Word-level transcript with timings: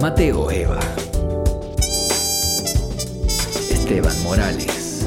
Mateo 0.00 0.50
Eva. 0.50 0.80
Esteban 3.70 4.14
Morales. 4.24 5.06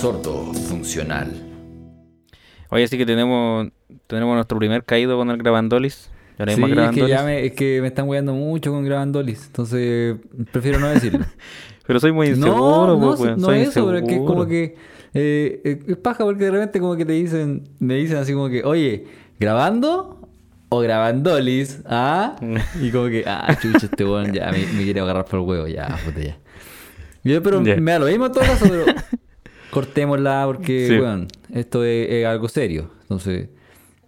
Sordo 0.00 0.54
funcional. 0.54 1.30
Oye, 2.70 2.84
así 2.84 2.96
que 2.96 3.04
tenemos, 3.04 3.68
tenemos 4.06 4.34
nuestro 4.34 4.58
primer 4.58 4.84
caído 4.84 5.18
con 5.18 5.28
el 5.28 5.36
Grabandolis. 5.36 6.10
Sí, 6.38 6.44
mismo 6.46 6.68
es 6.68 6.90
que, 6.92 7.06
ya 7.06 7.22
me, 7.22 7.44
es 7.44 7.52
que 7.52 7.82
me 7.82 7.88
están 7.88 8.08
weando 8.08 8.32
mucho 8.32 8.72
con 8.72 8.86
Grabandolis, 8.86 9.44
entonces 9.48 10.16
prefiero 10.52 10.78
no 10.78 10.88
decirlo. 10.88 11.26
Pero 11.86 12.00
soy 12.00 12.12
muy 12.12 12.28
inseguro, 12.28 12.96
no, 12.96 13.10
no, 13.10 13.14
pues, 13.14 13.36
no 13.36 13.46
soy 13.46 13.58
eso, 13.60 13.84
pero 13.84 13.98
es 13.98 14.04
que 14.04 14.14
es 14.14 14.20
como 14.22 14.46
que 14.46 14.74
eh, 15.14 15.82
es 15.86 15.96
paja 15.98 16.24
porque 16.24 16.44
de 16.46 16.50
repente 16.50 16.80
como 16.80 16.96
que 16.96 17.04
te 17.04 17.12
dicen, 17.12 17.62
me 17.78 17.94
dicen 17.94 18.16
así 18.16 18.32
como 18.32 18.48
que, 18.48 18.64
oye, 18.64 19.04
¿grabando 19.38 20.25
o 20.68 20.80
grabandolis? 20.80 21.80
¿Ah? 21.86 22.36
Y 22.80 22.90
como 22.90 23.06
que, 23.08 23.24
ah, 23.26 23.56
chucha, 23.60 23.86
este 23.86 24.04
weón 24.04 24.32
ya 24.32 24.50
me, 24.52 24.58
me 24.66 24.82
quiere 24.84 25.00
agarrar 25.00 25.24
por 25.24 25.40
el 25.40 25.46
huevo, 25.46 25.66
ya, 25.66 25.98
puta 26.04 26.20
ya. 26.20 26.36
Yo, 27.24 27.42
pero 27.42 27.60
me 27.60 27.92
da 27.92 27.98
lo 27.98 28.06
mismo 28.06 28.26
en 28.26 28.32
todo 28.32 28.44
caso, 28.44 28.66
pero 28.68 28.84
cortémosla 29.70 30.42
porque, 30.46 30.86
Sí. 30.88 30.98
weón, 30.98 31.28
esto 31.52 31.84
es, 31.84 32.08
es 32.10 32.26
algo 32.26 32.48
serio. 32.48 32.90
Entonces, 33.02 33.48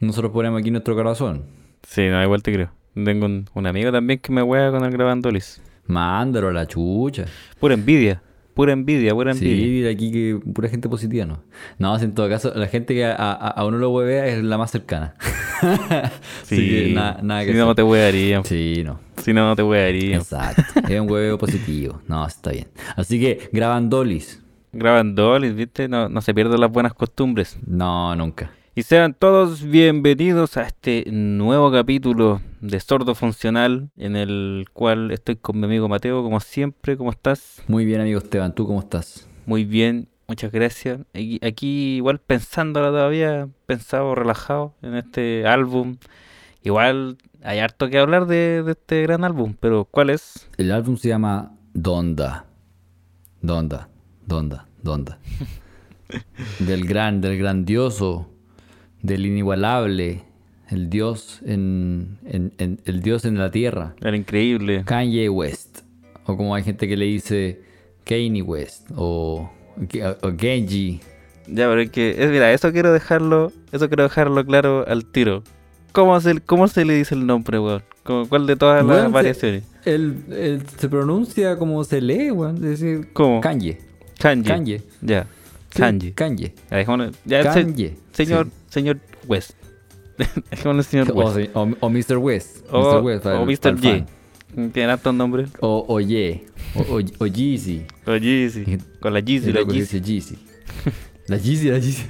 nosotros 0.01 0.33
ponemos 0.33 0.61
aquí 0.61 0.71
nuestro 0.71 0.95
corazón. 0.95 1.45
Sí, 1.87 2.07
no, 2.09 2.23
igual 2.23 2.43
te 2.43 2.53
creo. 2.53 2.71
Tengo 2.95 3.27
un, 3.27 3.47
un 3.55 3.67
amigo 3.67 3.93
también 3.93 4.19
que 4.21 4.33
me 4.33 4.43
wea 4.43 4.71
con 4.71 4.85
el 4.85 4.91
Grabandolis. 4.91 5.61
Mándalo 5.87 6.49
a 6.49 6.53
la 6.53 6.67
chucha. 6.67 7.25
Pura 7.59 7.75
envidia. 7.75 8.23
Pura 8.59 8.73
envidia, 8.73 9.15
pura 9.15 9.35
Sí, 9.35 9.45
envidia. 9.45 9.67
mira 9.69 9.91
aquí 9.91 10.11
que 10.11 10.41
pura 10.53 10.69
gente 10.69 10.89
positiva, 10.89 11.25
¿no? 11.25 11.45
No, 11.79 11.97
en 11.97 12.13
todo 12.13 12.29
caso, 12.29 12.53
la 12.57 12.67
gente 12.67 12.93
que 12.93 13.05
a, 13.05 13.13
a- 13.15 13.51
a 13.51 13.65
uno 13.65 13.79
lo 13.79 13.91
huevea 13.91 14.27
es 14.27 14.43
la 14.43 14.59
más 14.59 14.73
cercana. 14.73 15.15
Así 16.43 16.69
que 16.69 16.93
na- 16.93 17.19
nada 17.23 17.45
que 17.45 17.53
si 17.53 17.57
no, 17.57 17.65
hacer. 17.67 17.77
te 17.77 17.83
wearían. 17.85 18.45
Sí, 18.45 18.83
no. 18.85 18.99
Si 19.23 19.33
no, 19.33 19.47
no 19.47 19.55
te 19.55 19.63
wearían. 19.63 20.21
Exacto. 20.21 20.63
es 20.89 21.01
un 21.01 21.09
hueveo 21.09 21.39
positivo. 21.39 22.01
No, 22.09 22.27
está 22.27 22.51
bien. 22.51 22.67
Así 22.97 23.21
que, 23.21 23.49
graban 23.53 23.89
dolis. 23.89 24.43
Grabandolis, 24.73 25.55
¿viste? 25.55 25.89
No, 25.89 26.09
no 26.09 26.21
se 26.21 26.35
pierdan 26.35 26.61
las 26.61 26.71
buenas 26.73 26.95
costumbres. 26.95 27.59
No, 27.65 28.15
nunca. 28.17 28.51
Y 28.79 28.85
sean 28.85 29.13
todos 29.13 29.65
bienvenidos 29.65 30.57
a 30.57 30.63
este 30.63 31.05
nuevo 31.11 31.73
capítulo 31.73 32.41
de 32.61 32.79
Sordo 32.79 33.17
Funcional, 33.17 33.91
en 33.97 34.15
el 34.15 34.67
cual 34.73 35.11
estoy 35.11 35.35
con 35.35 35.59
mi 35.59 35.65
amigo 35.65 35.89
Mateo, 35.89 36.23
como 36.23 36.39
siempre. 36.39 36.97
¿Cómo 36.97 37.11
estás? 37.11 37.61
Muy 37.67 37.85
bien, 37.85 38.01
amigo 38.03 38.21
Esteban. 38.21 38.55
¿Tú 38.55 38.69
cómo 38.69 38.79
estás? 38.79 39.27
Muy 39.47 39.65
bien, 39.65 40.07
muchas 40.29 40.53
gracias. 40.53 41.01
Aquí, 41.13 41.41
aquí 41.43 41.97
igual 41.97 42.21
pensándolo 42.21 42.91
todavía, 42.91 43.49
pensado, 43.67 44.15
relajado 44.15 44.75
en 44.83 44.95
este 44.95 45.45
álbum. 45.45 45.97
Igual 46.63 47.19
hay 47.43 47.59
harto 47.59 47.91
que 47.91 47.99
hablar 47.99 48.27
de, 48.27 48.63
de 48.63 48.71
este 48.71 49.03
gran 49.03 49.25
álbum, 49.25 49.57
pero 49.59 49.87
¿cuál 49.87 50.09
es? 50.09 50.49
El 50.57 50.71
álbum 50.71 50.97
se 50.99 51.09
llama 51.09 51.53
Donda. 51.75 52.47
Donda. 53.43 53.89
Donda. 54.25 54.69
Donda. 54.81 55.19
del 56.61 56.87
gran, 56.87 57.21
del 57.21 57.39
grandioso, 57.39 58.31
del 59.03 59.27
inigualable, 59.27 60.23
el 60.71 60.91
Dios 60.91 61.41
en, 61.47 62.19
en- 62.27 62.53
en- 62.59 62.81
el 62.85 63.01
Dios 63.03 63.25
en 63.25 63.39
la 63.39 63.51
tierra. 63.51 63.95
El 64.01 64.15
increíble. 64.15 64.83
Kanye 64.85 65.29
West. 65.29 65.81
O 66.27 66.37
como 66.37 66.55
hay 66.55 66.63
gente 66.63 66.87
que 66.89 66.97
le 66.97 67.07
dice 67.07 67.61
Kanye 68.05 68.43
West. 68.43 68.91
O, 68.97 69.51
o 70.23 70.33
Genji. 70.39 71.01
Ya, 71.47 71.67
pero 71.69 71.81
es 71.81 71.91
que, 71.91 72.17
es, 72.23 72.31
mira, 72.31 72.53
eso 72.53 72.71
quiero 72.73 72.93
dejarlo, 72.93 73.53
eso 73.73 73.89
quiero 73.89 74.03
dejarlo 74.03 74.45
claro 74.45 74.85
al 74.87 75.07
tiro. 75.07 75.43
¿Cómo 75.93 76.21
se, 76.21 76.41
cómo 76.41 76.69
se 76.69 76.85
le 76.85 76.95
dice 76.95 77.15
el 77.15 77.27
nombre, 77.27 77.59
weón? 77.59 77.83
¿Cómo- 78.03 78.29
¿Cuál 78.29 78.47
de 78.47 78.57
todas 78.57 78.85
Weón, 78.85 78.97
las 78.97 79.07
se- 79.07 79.13
variaciones? 79.13 79.65
Él 79.87 80.63
se 80.77 80.89
pronuncia 80.91 81.57
como 81.57 81.83
se 81.85 82.03
lee, 82.03 82.31
weón. 82.31 82.57
Es 82.57 82.81
decir, 82.81 83.09
¿Cómo? 83.15 83.41
Kanye. 83.41 83.79
Kanye. 84.19 84.45
Kanye. 84.49 84.83
Ya. 85.01 85.27
Kanye. 85.75 86.13
Kanye. 86.15 86.55
Ya, 87.25 87.53
se- 87.53 87.63
señor, 88.13 88.47
sí. 88.47 88.53
señor 88.69 88.99
West. 89.27 89.53
señor 90.89 91.13
West. 91.13 91.51
o- 91.55 91.69
o 91.81 91.91
Mr. 91.91 92.17
West. 92.19 92.65
O, 92.71 93.01
Mr. 93.01 93.03
West, 93.05 93.27
o 93.27 93.47
Mr. 93.47 93.79
fan. 93.79 94.07
Tiene 94.73 94.89
tantos 94.89 95.15
nombres. 95.15 95.51
O, 95.61 95.85
o 95.87 96.01
Ye. 96.01 96.47
O, 96.75 96.81
o, 96.81 97.01
o 97.19 97.27
Yeezy. 97.27 97.85
O 98.07 98.17
Yeezy. 98.17 98.79
Con 99.01 99.13
la 99.15 99.21
Yeezy, 99.21 99.53
la 99.53 99.61
Yeezy. 99.63 100.37
La 101.29 101.37
Yeezy, 101.37 101.69
la 101.71 101.79
Yeezy. 101.79 102.05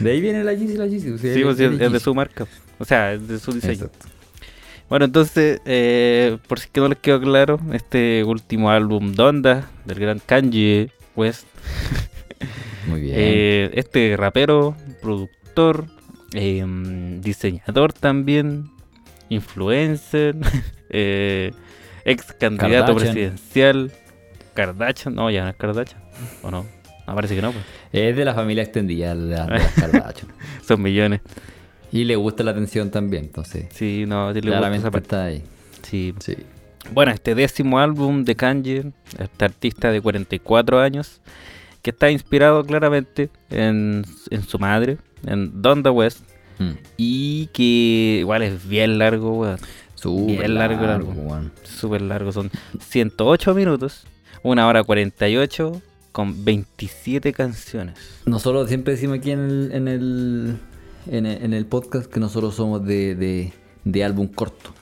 De 0.00 0.10
ahí 0.12 0.20
viene 0.20 0.44
la 0.44 0.54
Yeezy, 0.54 0.76
la 0.76 0.86
Yeezy. 0.86 1.10
O 1.10 1.18
sea, 1.18 1.34
Sí, 1.34 1.42
pues, 1.42 1.58
es, 1.58 1.80
es 1.80 1.92
de 1.92 2.00
su 2.00 2.14
marca. 2.14 2.46
O 2.78 2.84
sea, 2.84 3.12
es 3.12 3.26
de 3.26 3.38
su 3.40 3.52
diseño. 3.52 3.72
Exacto. 3.72 4.06
Bueno, 4.88 5.06
entonces, 5.06 5.60
eh, 5.64 6.38
por 6.46 6.60
si 6.60 6.68
que 6.70 6.80
no 6.80 6.88
les 6.88 6.98
quedó 6.98 7.20
claro, 7.20 7.58
este 7.72 8.22
último 8.24 8.70
álbum 8.70 9.12
Donda 9.14 9.68
del 9.84 9.98
gran 9.98 10.20
Kanye 10.24 10.90
West, 11.16 11.46
Muy 12.92 13.00
bien. 13.00 13.14
eh, 13.18 13.70
este 13.74 14.16
rapero, 14.16 14.76
productor, 15.00 15.86
eh, 16.34 16.64
diseñador 17.20 17.92
también, 17.92 18.70
influencer, 19.28 20.36
eh, 20.90 21.52
ex 22.04 22.32
candidato 22.34 22.94
Kardashian. 22.94 22.96
presidencial, 23.14 23.92
Kardashian, 24.54 25.14
no, 25.14 25.30
ya 25.30 25.44
no 25.44 25.50
es 25.50 25.56
Kardashian, 25.56 26.00
o 26.42 26.50
no, 26.50 26.66
no 27.06 27.14
parece 27.14 27.34
que 27.34 27.42
no, 27.42 27.52
pues. 27.52 27.64
Es 27.92 28.16
de 28.16 28.24
la 28.24 28.34
familia 28.34 28.62
extendida 28.62 29.14
de 29.14 29.34
la- 29.34 29.46
de 29.46 29.58
las 29.58 29.72
Kardashian. 29.72 30.28
son 30.66 30.82
millones. 30.82 31.20
Y 31.90 32.04
le 32.04 32.16
gusta 32.16 32.42
la 32.42 32.52
atención 32.52 32.90
también, 32.90 33.24
entonces. 33.24 33.66
Sí, 33.70 34.04
no, 34.06 34.32
sí 34.32 34.40
le 34.40 34.48
Claramente 34.48 34.88
está 34.96 35.24
ahí. 35.24 35.42
Sí, 35.82 36.14
Sí. 36.20 36.36
Bueno, 36.92 37.12
este 37.12 37.34
décimo 37.36 37.78
álbum 37.78 38.24
de 38.24 38.34
Kanye, 38.34 38.92
este 39.18 39.44
artista 39.44 39.92
de 39.92 40.00
44 40.00 40.80
años, 40.80 41.20
que 41.82 41.90
está 41.90 42.10
inspirado 42.10 42.64
claramente 42.64 43.28
en, 43.50 44.04
en 44.30 44.42
su 44.44 44.58
madre, 44.58 44.98
en 45.26 45.60
Donda 45.62 45.90
West, 45.90 46.20
Mm. 46.58 46.72
y 46.98 47.46
que 47.48 48.18
igual 48.20 48.42
es 48.42 48.68
bien 48.68 48.98
largo, 48.98 49.32
weón. 49.38 49.58
Súper 49.94 50.50
largo 50.50 50.86
largo, 50.86 51.10
weón. 51.12 51.50
Súper 51.64 52.02
largo, 52.02 52.30
son 52.30 52.50
108 52.78 53.54
minutos, 53.54 54.04
una 54.42 54.66
hora 54.68 54.84
48, 54.84 55.80
con 56.12 56.44
27 56.44 57.32
canciones. 57.32 57.98
Nosotros 58.26 58.68
siempre 58.68 58.92
decimos 58.94 59.18
aquí 59.18 59.30
en 59.30 59.40
el, 59.40 59.72
en 59.72 59.88
el, 59.88 60.56
en 61.06 61.26
el, 61.26 61.42
en 61.42 61.52
el 61.54 61.66
podcast 61.66 62.08
que 62.12 62.20
nosotros 62.20 62.54
somos 62.54 62.84
de, 62.84 63.14
de, 63.16 63.52
de 63.84 64.04
álbum 64.04 64.28
corto. 64.28 64.72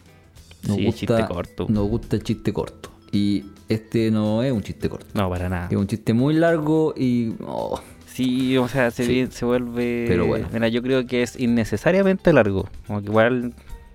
Sí, 0.64 0.92
chiste 0.92 1.24
corto. 1.28 1.66
Nos 1.68 1.88
gusta 1.88 2.16
el 2.16 2.22
chiste 2.24 2.52
corto. 2.52 2.90
Y 3.12 3.44
este 3.70 4.10
no 4.10 4.42
es 4.42 4.52
un 4.52 4.62
chiste 4.62 4.88
corto. 4.88 5.06
No, 5.14 5.28
para 5.30 5.48
nada. 5.48 5.68
Es 5.70 5.76
un 5.76 5.86
chiste 5.86 6.12
muy 6.12 6.34
largo 6.34 6.92
y... 6.96 7.34
oh, 7.46 7.80
Sí, 8.06 8.58
o 8.58 8.66
sea, 8.68 8.90
se, 8.90 9.04
Sí. 9.04 9.28
se 9.30 9.44
vuelve... 9.44 10.04
Pero 10.08 10.26
bueno. 10.26 10.48
Mira, 10.52 10.68
yo 10.68 10.82
creo 10.82 11.06
que 11.06 11.22
es 11.22 11.38
innecesariamente 11.38 12.32
largo. 12.32 12.68
Como 12.86 13.00
que 13.00 13.06
igual, 13.06 13.54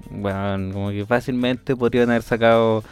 bueno, 0.10 0.74
como 0.74 0.90
que 0.90 1.06
fácilmente 1.06 1.76
podrían 1.76 2.10
haber 2.10 2.24
sacado 2.24 2.84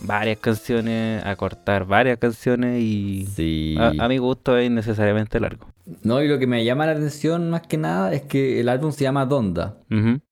varias 0.00 0.38
canciones, 0.38 1.24
acortar 1.24 1.86
varias 1.86 2.18
canciones 2.18 2.82
y... 2.82 3.26
sí. 3.34 3.76
A, 3.78 3.92
a 4.04 4.08
mi 4.08 4.18
gusto 4.18 4.58
es 4.58 4.66
innecesariamente 4.66 5.38
largo. 5.40 5.66
No, 6.02 6.22
y 6.22 6.28
lo 6.28 6.38
que 6.38 6.46
me 6.46 6.64
llama 6.64 6.86
la 6.86 6.92
atención 6.92 7.50
más 7.50 7.62
que 7.66 7.76
nada 7.76 8.14
es 8.14 8.22
que 8.22 8.58
el 8.60 8.70
álbum 8.70 8.90
se 8.92 9.04
llama 9.04 9.26
Donda. 9.26 9.76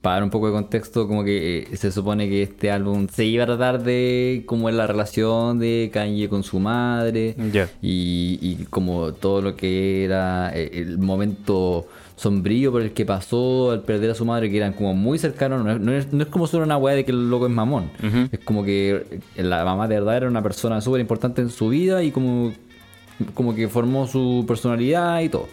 Para 0.01 0.15
dar 0.17 0.25
un 0.25 0.31
poco 0.31 0.47
de 0.47 0.53
contexto, 0.55 1.07
como 1.07 1.25
que 1.25 1.67
eh, 1.71 1.77
se 1.77 1.93
supone 1.93 2.29
que 2.29 2.43
este 2.43 2.71
álbum 2.71 3.07
se 3.09 3.25
iba 3.27 3.45
a 3.45 3.47
tratar 3.47 3.83
de 3.85 4.45
cómo 4.47 4.69
es 4.71 4.75
la 4.75 4.87
relación 4.87 5.59
de 5.59 5.91
Kanye 5.93 6.29
con 6.29 6.43
su 6.43 6.59
madre 6.59 7.37
Ya. 7.53 7.69
y, 7.83 8.39
y 8.41 8.65
como 8.71 9.13
todo 9.13 9.43
lo 9.43 9.55
que 9.55 10.05
era 10.05 10.51
eh, 10.55 10.71
el 10.73 10.99
momento 10.99 11.87
sombrío 12.17 12.73
por 12.73 12.83
el 12.83 12.93
que 12.93 13.05
pasó 13.05 13.73
al 13.73 13.83
perder 13.83 14.11
a 14.13 14.15
su 14.15 14.25
madre, 14.25 14.51
que 14.51 14.57
eran 14.57 14.73
como 14.73 14.95
muy 14.95 15.19
cercanos. 15.19 15.65
No 15.65 15.73
es, 15.73 15.81
no 15.81 15.93
es- 15.93 16.13
no 16.13 16.23
es 16.23 16.29
como 16.31 16.47
solo 16.47 16.65
una 16.65 16.77
weá 16.79 16.95
de 16.95 17.05
que 17.05 17.11
el 17.13 17.29
loco 17.29 17.47
es 17.47 17.53
mamón. 17.53 17.91
Es 18.33 18.39
como 18.41 18.65
que 18.65 19.21
la 19.37 19.65
mamá 19.65 19.87
de 19.87 19.97
verdad 19.97 20.17
era 20.17 20.29
una 20.29 20.43
persona 20.43 20.81
súper 20.81 21.01
importante 21.01 21.43
en 21.43 21.51
su 21.51 21.69
vida 21.69 22.03
y 22.03 22.11
como, 22.11 22.53
como 23.35 23.55
que 23.55 23.69
formó 23.69 24.07
su 24.07 24.45
personalidad 24.47 25.21
y 25.21 25.29
todo. 25.29 25.49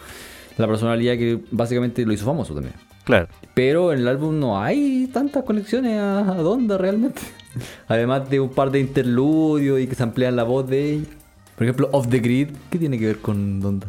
La 0.58 0.68
personalidad 0.68 1.14
que 1.18 1.40
básicamente 1.52 2.06
lo 2.06 2.12
hizo 2.14 2.26
famoso 2.26 2.54
también. 2.54 2.76
Claro. 3.06 3.28
Pero 3.54 3.92
en 3.94 4.00
el 4.00 4.08
álbum 4.08 4.40
no 4.40 4.62
hay 4.62 5.10
tantas 5.12 5.44
conexiones 5.44 6.00
a, 6.00 6.20
a 6.20 6.36
Donda 6.36 6.78
realmente. 6.78 7.22
Además 7.88 8.30
de 8.30 8.40
un 8.40 8.50
par 8.50 8.70
de 8.72 8.80
interludios 8.80 9.80
y 9.80 9.88
que 9.88 9.96
se 9.96 10.04
amplían 10.04 10.36
la 10.36 10.44
voz 10.44 10.68
de 10.70 10.94
ella. 10.94 11.06
Por 11.56 11.64
ejemplo, 11.66 11.90
Off 11.92 12.08
the 12.10 12.20
Grid, 12.20 12.50
¿qué 12.70 12.78
tiene 12.78 13.00
que 13.00 13.06
ver 13.08 13.18
con 13.20 13.60
Donda? 13.60 13.88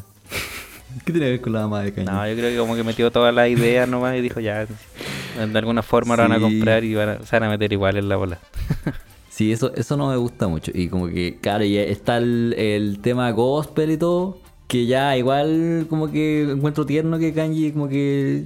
¿Qué 1.05 1.13
tiene 1.13 1.27
que 1.27 1.31
ver 1.33 1.41
con 1.41 1.53
la 1.53 1.61
mamá 1.61 1.83
de 1.83 1.93
Kanye? 1.93 2.11
No, 2.11 2.27
yo 2.29 2.35
creo 2.37 2.51
que 2.51 2.57
como 2.59 2.75
que 2.77 2.83
metió 2.85 3.11
todas 3.11 3.35
las 3.35 3.49
ideas 3.49 3.89
nomás 3.89 4.17
y 4.17 4.21
dijo 4.21 4.41
ya, 4.41 4.65
de 4.67 5.59
alguna 5.59 5.83
forma 5.83 6.17
lo 6.17 6.23
van 6.23 6.33
a 6.33 6.37
Sí. 6.37 6.43
comprar 6.43 6.83
y 6.85 6.95
van 6.95 7.09
a- 7.11 7.19
se 7.27 7.37
van 7.37 7.45
a 7.45 7.49
meter 7.51 7.73
igual 7.73 7.97
en 7.97 8.09
la 8.09 8.17
bola. 8.17 8.39
Sí, 9.41 9.53
eso, 9.53 9.73
eso 9.75 9.97
no 9.97 10.11
me 10.11 10.19
gusta 10.19 10.49
mucho. 10.49 10.71
Y 10.75 10.89
como 10.89 11.07
que, 11.09 11.39
claro, 11.41 11.65
y 11.65 11.79
está 11.79 12.19
el, 12.19 12.55
el 12.59 12.99
tema 13.01 13.31
gospel 13.31 13.91
y 13.93 13.97
todo. 13.97 14.37
Que 14.67 14.85
ya 14.85 15.17
igual 15.17 15.87
como 15.89 16.11
que 16.13 16.43
encuentro 16.43 16.85
tierno 16.85 17.19
que 17.19 17.33
Kanye 17.33 17.73
como 17.73 17.89
que 17.89 18.45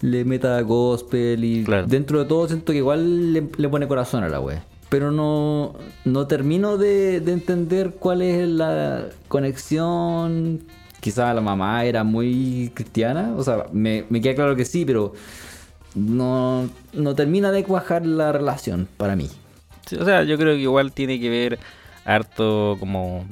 le 0.00 0.24
meta 0.24 0.58
gospel 0.62 1.44
y 1.44 1.62
Claro. 1.64 1.86
dentro 1.86 2.20
de 2.20 2.24
todo 2.24 2.48
siento 2.48 2.72
que 2.72 2.78
igual 2.78 3.34
le, 3.34 3.48
le 3.54 3.68
pone 3.68 3.86
corazón 3.86 4.24
a 4.24 4.30
la 4.30 4.40
wea. 4.40 4.64
Pero 4.88 5.12
no, 5.12 5.74
no 6.06 6.26
termino 6.26 6.78
de, 6.78 7.20
de 7.20 7.32
entender 7.32 7.96
cuál 7.98 8.22
es 8.22 8.48
la 8.48 9.08
conexión. 9.28 10.60
Quizás 11.00 11.34
la 11.34 11.42
mamá 11.42 11.84
era 11.84 12.02
muy 12.02 12.72
cristiana. 12.72 13.34
O 13.36 13.44
sea, 13.44 13.66
me, 13.74 14.06
me 14.08 14.22
queda 14.22 14.36
claro 14.36 14.56
que 14.56 14.64
sí, 14.64 14.86
pero 14.86 15.12
no, 15.94 16.70
no 16.94 17.14
termina 17.14 17.52
de 17.52 17.62
cuajar 17.62 18.06
la 18.06 18.32
relación 18.32 18.88
para 18.96 19.16
mí. 19.16 19.28
Sí, 19.86 19.96
o 19.96 20.04
sea, 20.04 20.22
yo 20.24 20.36
creo 20.38 20.54
que 20.54 20.62
igual 20.62 20.92
tiene 20.92 21.20
que 21.20 21.28
ver 21.28 21.58
harto 22.04 22.76
como, 22.80 23.26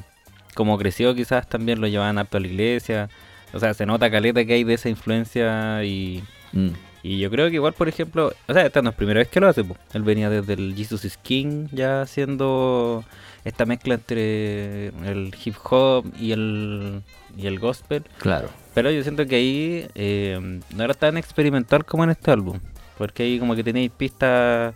como 0.55 0.79
creció, 0.79 1.15
quizás 1.15 1.49
también 1.49 1.81
lo 1.81 1.87
llevaban 1.87 2.19
harto 2.19 2.37
a 2.37 2.41
la 2.41 2.47
iglesia. 2.47 3.09
O 3.53 3.59
sea, 3.59 3.75
se 3.75 3.87
nota 3.87 4.11
caleta 4.11 4.45
que 4.45 4.53
hay 4.55 4.65
de 4.65 4.75
esa 4.75 4.89
influencia 4.89 5.83
y, 5.85 6.23
Mm, 6.53 6.69
y 7.03 7.19
yo 7.19 7.31
creo 7.31 7.49
que 7.49 7.55
igual, 7.55 7.73
por 7.73 7.89
ejemplo, 7.89 8.33
o 8.47 8.53
sea, 8.53 8.67
esta 8.67 8.83
no 8.83 8.91
es 8.91 8.97
primera 8.97 9.19
vez 9.19 9.29
que 9.29 9.41
lo 9.41 9.49
hace, 9.49 9.65
po. 9.65 9.77
él 9.93 10.03
venía 10.03 10.31
desde 10.31 10.55
el 10.55 10.75
Jesus 10.77 11.05
is 11.05 11.17
King 11.17 11.69
ya 11.73 12.03
haciendo 12.03 13.05
esta 13.45 13.67
mezcla 13.67 13.95
entre 13.95 14.89
el 14.89 15.35
hip 15.45 15.55
hop 15.71 16.05
y 16.19 16.33
el, 16.33 17.03
y 17.37 17.47
el 17.47 17.59
gospel. 17.59 18.05
claro. 18.19 18.49
Pero 18.75 18.91
yo 18.93 19.03
siento 19.03 19.27
que 19.27 19.35
ahí 19.37 19.89
eh, 19.97 20.61
no 20.75 20.85
era 20.85 20.95
tan 20.95 21.17
experimental 21.17 21.85
como 21.85 22.05
en 22.05 22.11
este 22.11 22.31
álbum. 22.31 22.61
Porque 22.97 23.25
ahí 23.25 23.39
como 23.41 23.57
que 23.57 23.65
tenéis 23.65 23.91
pistas, 23.91 24.73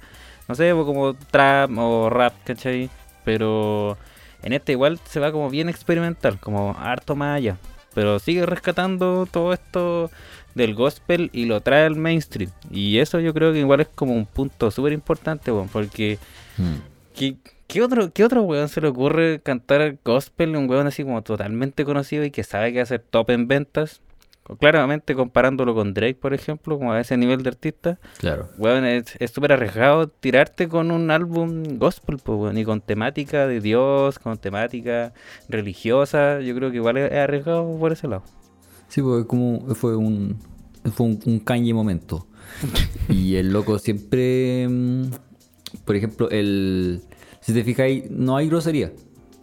no 0.49 0.55
sé, 0.55 0.71
como 0.71 1.15
trap 1.15 1.71
o 1.79 2.11
rap, 2.11 2.35
¿cachai? 2.45 2.91
Pero 3.25 3.97
en 4.43 4.53
este 4.53 4.73
igual 4.73 4.99
se 5.05 5.21
va 5.21 5.33
como 5.33 5.51
bien 5.51 5.69
experimental, 5.69 6.39
como 6.39 6.77
harto 6.79 7.15
más 7.17 7.37
allá. 7.37 7.57
Pero 7.95 8.19
sigue 8.19 8.47
rescatando 8.47 9.27
todo 9.31 9.53
esto 9.53 10.11
del 10.55 10.75
gospel 10.75 11.31
y 11.33 11.45
lo 11.45 11.61
trae 11.61 11.85
al 11.87 11.97
mainstream. 11.97 12.51
Y 12.71 12.99
eso 12.99 13.21
yo 13.21 13.35
creo 13.35 13.53
que 13.53 13.61
igual 13.61 13.81
es 13.81 13.89
como 13.89 14.15
un 14.15 14.27
punto 14.27 14.71
súper 14.71 14.93
importante, 14.93 15.53
weón, 15.53 15.69
porque 15.69 16.19
Mm. 16.59 16.75
¿Qué, 17.15 17.37
qué 17.67 17.83
otro, 17.83 18.13
¿Qué 18.13 18.25
otro 18.25 18.43
weón 18.43 18.69
se 18.69 18.81
le 18.81 18.89
ocurre 18.89 19.41
cantar 19.41 19.99
gospel? 20.05 20.57
Un 20.57 20.69
weón 20.69 20.87
así 20.87 21.03
como 21.03 21.23
totalmente 21.23 21.85
conocido 21.85 22.25
y 22.25 22.31
que 22.31 22.45
sabe 22.45 22.73
que 22.73 22.81
hacer 22.81 23.01
top 23.11 23.31
en 23.31 23.49
ventas. 23.49 24.01
Claramente 24.59 25.15
comparándolo 25.15 25.75
con 25.75 25.95
Drake, 25.95 26.19
por 26.21 26.35
ejemplo, 26.35 26.77
como 26.77 26.93
a 26.93 27.01
ese 27.01 27.17
nivel 27.17 27.43
de 27.43 27.51
artista. 27.51 27.99
Claro. 28.19 28.49
Weón, 28.59 28.85
es 28.85 29.17
súper 29.33 29.53
arriesgado 29.53 30.09
tirarte 30.09 30.69
con 30.69 30.91
un 30.91 31.11
álbum 31.11 31.79
gospel, 31.79 32.19
pues, 32.23 32.57
y 32.57 32.65
con 32.65 32.81
temática 32.81 33.47
de 33.47 33.61
Dios, 33.61 34.19
con 34.19 34.37
temática 34.39 35.13
religiosa. 35.49 36.41
Yo 36.41 36.55
creo 36.55 36.71
que 36.71 36.77
igual 36.77 36.97
es 36.97 37.13
es 37.13 37.19
arriesgado 37.19 37.79
por 37.79 37.93
ese 37.93 38.09
lado. 38.09 38.25
Sí, 38.89 39.01
porque 39.01 39.27
como 39.27 39.75
fue 39.75 39.97
un 39.97 40.39
fue 40.93 41.07
un, 41.07 41.21
un 41.25 41.39
Kanye 41.39 41.73
momento. 41.73 42.27
y 43.09 43.37
el 43.37 43.53
loco 43.53 43.79
siempre 43.79 44.67
mm, 44.69 45.05
por 45.85 45.97
ejemplo, 45.97 46.31
el 46.31 47.03
si 47.41 47.53
te 47.53 47.65
fijáis, 47.65 48.11
no 48.11 48.37
hay 48.37 48.49
grosería 48.49 48.93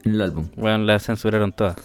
en 0.06 0.14
el 0.14 0.22
álbum. 0.22 0.48
Weón, 0.56 0.86
la 0.86 1.00
censuraron 1.00 1.52
todas. 1.52 1.76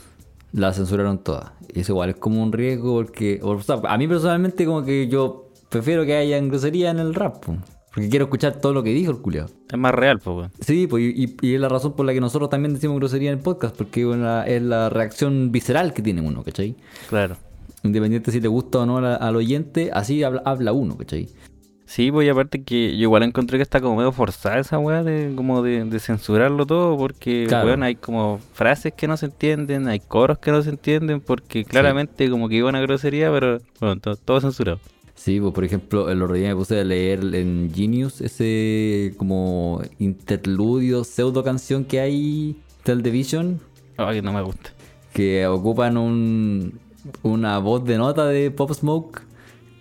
La 0.53 0.73
censuraron 0.73 1.19
todas. 1.19 1.51
Y 1.75 1.81
eso 1.81 1.93
igual 1.93 2.11
es 2.11 2.17
como 2.17 2.43
un 2.43 2.53
riesgo 2.53 2.95
porque 2.97 3.41
o 3.43 3.61
sea, 3.61 3.81
a 3.89 3.99
mí 3.99 4.07
personalmente 4.09 4.65
como 4.65 4.85
que 4.85 5.09
yo 5.09 5.51
prefiero 5.69 6.05
que 6.07 6.15
haya 6.17 6.39
grosería 6.41 6.91
en 6.91 7.01
el 7.01 7.15
rap, 7.15 7.45
po, 7.45 7.57
porque 7.93 8.09
quiero 8.09 8.27
escuchar 8.27 8.61
todo 8.61 8.73
lo 8.73 8.83
que 8.83 8.91
dijo 8.91 9.11
el 9.11 9.19
culiao. 9.19 9.47
Es 9.71 9.79
más 9.79 9.93
real, 9.95 10.19
pues. 10.21 10.51
Sí, 10.61 10.87
pues, 10.87 11.03
y, 11.03 11.25
y- 11.25 11.37
y 11.49 11.55
es 11.55 11.61
la 11.61 11.69
razón 11.69 11.95
por 11.95 12.07
la 12.07 12.13
que 12.13 12.21
nosotros 12.21 12.49
también 12.51 12.75
decimos 12.75 12.97
grosería 12.99 13.31
en 13.31 13.39
el 13.39 13.43
podcast, 13.43 13.77
porque 13.77 14.03
es 14.09 14.17
la, 14.17 14.47
es 14.47 14.63
la 14.63 14.89
reacción 14.89 15.51
visceral 15.53 15.93
que 15.95 16.03
tiene 16.03 16.21
uno, 16.21 16.43
¿cachai? 16.45 16.77
Claro. 17.09 17.37
Independiente 17.83 18.31
si 18.33 18.41
le 18.41 18.49
gusta 18.49 18.79
o 18.81 18.87
no 18.87 18.99
al, 18.99 19.05
al 19.21 19.37
oyente, 19.37 19.91
así 19.93 20.23
habla, 20.23 20.43
habla 20.45 20.73
uno, 20.73 20.97
¿cachai? 20.97 21.29
Sí, 21.87 22.11
pues 22.11 22.27
y 22.27 22.31
aparte 22.31 22.63
que 22.63 22.93
yo 22.97 23.03
igual 23.03 23.23
encontré 23.25 23.59
que 23.59 23.63
está 23.63 23.81
como 23.81 23.97
medio 23.97 24.11
forzada 24.11 24.59
esa 24.59 24.79
weá 24.79 25.03
de 25.03 25.33
como 25.37 25.63
de, 25.63 25.85
de 25.85 26.01
censurarlo 26.01 26.65
todo 26.67 26.97
porque 26.97 27.45
Claro. 27.47 27.67
weón, 27.69 27.83
hay 27.83 27.95
como 27.95 28.41
frases 28.55 28.95
que 28.95 29.07
no 29.07 29.17
se 29.19 29.27
entienden, 29.27 29.87
hay 29.89 30.01
coros 30.01 30.39
que 30.39 30.51
no 30.51 30.63
se 30.63 30.71
entienden 30.71 31.21
porque 31.21 31.65
claramente 31.65 32.31
como 32.31 32.49
que 32.49 32.57
iba 32.57 32.69
una 32.71 32.81
grosería, 32.81 33.31
pero 33.31 33.59
bueno, 33.81 34.01
to- 34.01 34.17
todo 34.17 34.41
censurado. 34.41 34.81
Sí, 35.15 35.39
pues 35.41 35.53
por 35.53 35.63
ejemplo, 35.65 36.11
el 36.11 36.21
otro 36.23 36.35
día 36.35 36.49
me 36.49 36.57
puse 36.57 36.81
a 36.81 36.85
leer 36.85 37.21
en 37.35 37.71
Genius 37.75 38.21
ese 38.23 39.15
como 39.19 39.81
interludio, 39.99 41.05
pseudo 41.05 41.45
canción 41.45 41.85
que 41.85 42.01
hay 42.01 42.57
del 42.85 43.03
Division, 43.03 43.61
Ay, 43.97 44.23
no 44.23 44.33
me 44.33 44.43
gusta. 44.43 44.71
que 45.13 45.47
ocupan 45.47 45.97
un, 45.99 46.79
una 47.23 47.59
voz 47.59 47.85
de 47.85 47.99
nota 47.99 48.27
de 48.27 48.51
Pop 48.51 48.73
Smoke 48.73 49.21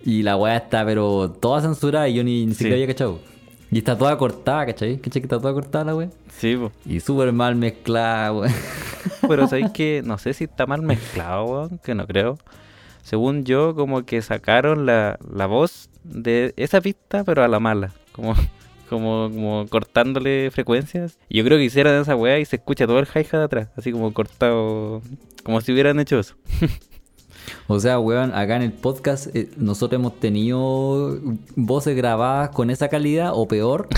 y 0.04 0.22
la 0.22 0.36
weá 0.36 0.56
está 0.56 0.84
pero 0.84 1.30
toda 1.30 1.60
censurada 1.62 2.08
y 2.08 2.14
yo 2.14 2.24
ni, 2.24 2.44
ni 2.46 2.52
Sí. 2.52 2.58
siquiera 2.58 2.76
había 2.76 2.86
cachado. 2.88 3.18
Y 3.70 3.78
está 3.78 3.98
toda 3.98 4.16
cortada, 4.16 4.66
¿cachai? 4.66 4.98
¿Cachai 4.98 5.20
que 5.22 5.26
está 5.26 5.40
toda 5.40 5.52
cortada 5.52 5.84
la 5.86 5.96
weá? 5.96 6.08
Sí, 6.38 6.56
pues. 6.56 6.72
Y 6.86 7.00
súper 7.00 7.32
mal 7.32 7.56
mezclada, 7.56 8.32
weá. 8.32 8.54
Pero 9.28 9.48
sabéis 9.48 9.70
que 9.72 10.02
no 10.04 10.16
sé 10.18 10.32
si 10.34 10.44
está 10.44 10.66
mal 10.66 10.82
mezclado, 10.82 11.44
weón, 11.46 11.78
que 11.82 11.94
no 11.94 12.06
creo. 12.06 12.38
Según 13.02 13.44
yo, 13.44 13.74
como 13.74 14.04
que 14.04 14.22
sacaron 14.22 14.86
la, 14.86 15.18
la 15.34 15.46
voz 15.46 15.90
de 16.04 16.54
esa 16.56 16.80
pista, 16.80 17.24
pero 17.24 17.42
a 17.44 17.48
la 17.48 17.58
mala. 17.60 17.92
Como, 18.12 18.34
como, 18.88 19.28
como 19.30 19.66
cortándole 19.68 20.50
frecuencias. 20.52 21.18
Y 21.28 21.38
yo 21.38 21.44
creo 21.44 21.58
que 21.58 21.64
hicieron 21.64 22.00
esa 22.00 22.16
weá 22.16 22.38
y 22.38 22.44
se 22.44 22.56
escucha 22.56 22.86
todo 22.86 22.98
el 23.00 23.06
hi-hat 23.06 23.34
atrás. 23.42 23.68
Así 23.76 23.92
como 23.92 24.12
cortado. 24.14 25.02
Como 25.42 25.60
si 25.60 25.72
hubieran 25.72 25.98
hecho 26.00 26.18
eso. 26.18 26.34
O 27.66 27.80
sea, 27.80 27.98
weón, 27.98 28.34
acá 28.34 28.56
en 28.56 28.62
el 28.62 28.72
podcast 28.72 29.34
eh, 29.34 29.48
nosotros 29.56 29.98
hemos 30.00 30.18
tenido 30.20 31.18
voces 31.56 31.96
grabadas 31.96 32.50
con 32.50 32.70
esa 32.70 32.88
calidad 32.88 33.30
o 33.34 33.46
peor. 33.48 33.88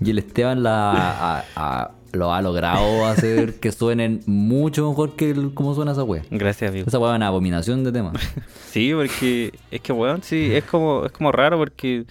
Y 0.00 0.10
el 0.10 0.18
Esteban 0.18 0.62
la, 0.62 0.92
a- 1.38 1.44
a- 1.56 1.90
lo 2.12 2.32
ha 2.32 2.40
logrado 2.42 3.06
hacer 3.06 3.54
que 3.58 3.72
suenen 3.72 4.22
mucho 4.26 4.88
mejor 4.88 5.16
que 5.16 5.30
el- 5.30 5.52
como 5.54 5.74
suena 5.74 5.92
esa 5.92 6.04
wea. 6.04 6.22
Gracias, 6.30 6.70
amigo. 6.70 6.86
Esa 6.86 6.98
wea 7.00 7.10
es 7.12 7.16
una 7.16 7.26
abominación 7.28 7.82
de 7.84 7.92
tema. 7.92 8.12
Sí, 8.70 8.92
porque 8.94 9.52
es 9.70 9.80
que, 9.80 9.92
weón, 9.92 10.22
sí, 10.22 10.50
es 10.52 10.64
como, 10.64 11.06
es 11.06 11.12
como 11.12 11.30
raro 11.32 11.58
porque 11.58 12.04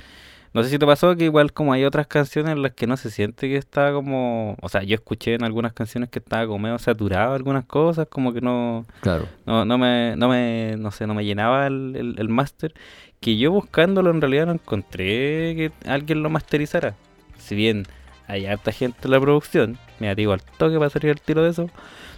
no 0.54 0.64
sé 0.64 0.70
si 0.70 0.78
te 0.80 0.86
pasó 0.86 1.16
que 1.16 1.26
igual 1.26 1.52
como 1.54 1.74
hay 1.74 1.84
otras 1.84 2.08
canciones 2.08 2.52
en 2.52 2.62
las 2.62 2.74
que 2.74 2.86
no 2.88 2.96
se 2.98 3.10
siente 3.10 3.48
que 3.50 3.58
está 3.58 3.92
como, 3.92 4.56
o 4.62 4.70
sea, 4.70 4.84
yo 4.84 4.96
escuché 4.96 5.34
en 5.34 5.44
algunas 5.44 5.74
canciones 5.74 6.10
que 6.10 6.20
estaba 6.20 6.46
como 6.46 6.60
medio 6.60 6.78
saturado 6.80 7.34
algunas 7.34 7.66
cosas, 7.66 8.08
como 8.08 8.34
que 8.34 8.42
no, 8.42 8.86
Claro. 9.02 9.28
no, 9.46 9.66
no 9.66 9.78
me, 9.78 10.16
no 10.16 10.30
me, 10.30 10.76
no 10.78 10.92
sé, 10.92 11.08
no 11.08 11.14
me 11.14 11.26
llenaba 11.26 11.68
el, 11.68 11.96
el, 11.96 12.16
el 12.20 12.30
máster, 12.30 12.74
que 13.20 13.38
yo 13.38 13.52
buscándolo 13.52 14.12
en 14.12 14.22
realidad 14.22 14.46
no 14.48 14.52
encontré 14.54 15.56
que 15.56 15.72
alguien 15.88 16.22
lo 16.24 16.30
masterizara. 16.30 16.94
Si 17.40 17.56
bien 17.56 17.86
hay 18.28 18.46
harta 18.46 18.72
gente 18.72 19.00
en 19.06 19.12
la 19.12 19.20
producción, 19.20 19.78
me 20.00 20.14
digo 20.16 20.34
al 20.34 20.42
toque 20.58 20.78
para 20.78 20.90
salir 20.90 21.10
el 21.10 21.20
tiro 21.22 21.44
de 21.44 21.50
eso, 21.50 21.70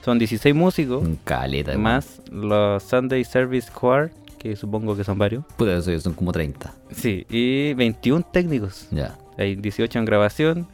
son 0.04 0.20
16 0.20 0.54
músicos, 0.54 1.08
caleta. 1.24 1.76
más 1.78 2.22
los 2.32 2.84
Sunday 2.84 3.24
Service 3.24 3.72
Choir, 3.72 4.12
que 4.46 4.56
supongo 4.56 4.96
que 4.96 5.04
son 5.04 5.18
varios. 5.18 5.44
Eso 5.58 5.92
ya 5.92 6.00
son 6.00 6.14
como 6.14 6.32
30. 6.32 6.72
Sí, 6.92 7.26
y 7.32 7.74
21 7.74 8.24
técnicos. 8.32 8.88
Ya. 8.92 9.18
Hay 9.40 9.56
18 9.56 9.98
en 9.98 10.06
grabación. 10.06 10.68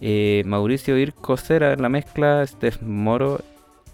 eh, 0.00 0.42
Mauricio 0.44 0.98
Irco 0.98 1.36
Cera 1.36 1.72
en 1.72 1.82
la 1.82 1.88
mezcla, 1.88 2.44
Steph 2.44 2.82
Moro 2.82 3.40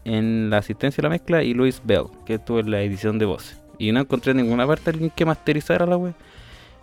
en 0.07 0.49
la 0.49 0.57
asistencia 0.59 1.03
a 1.03 1.05
la 1.05 1.11
mezcla 1.11 1.43
y 1.43 1.53
Luis 1.53 1.83
Bell, 1.85 2.05
que 2.25 2.35
estuvo 2.35 2.61
en 2.61 2.71
la 2.71 2.81
edición 2.81 3.19
de 3.19 3.27
voces. 3.27 3.61
Y 3.77 3.93
no 3.93 4.01
encontré 4.01 4.31
en 4.31 4.39
ninguna 4.39 4.67
parte 4.67 4.89
alguien 4.89 5.11
que 5.15 5.27
masterizara 5.27 5.85
la 5.85 5.99
web. 5.99 6.15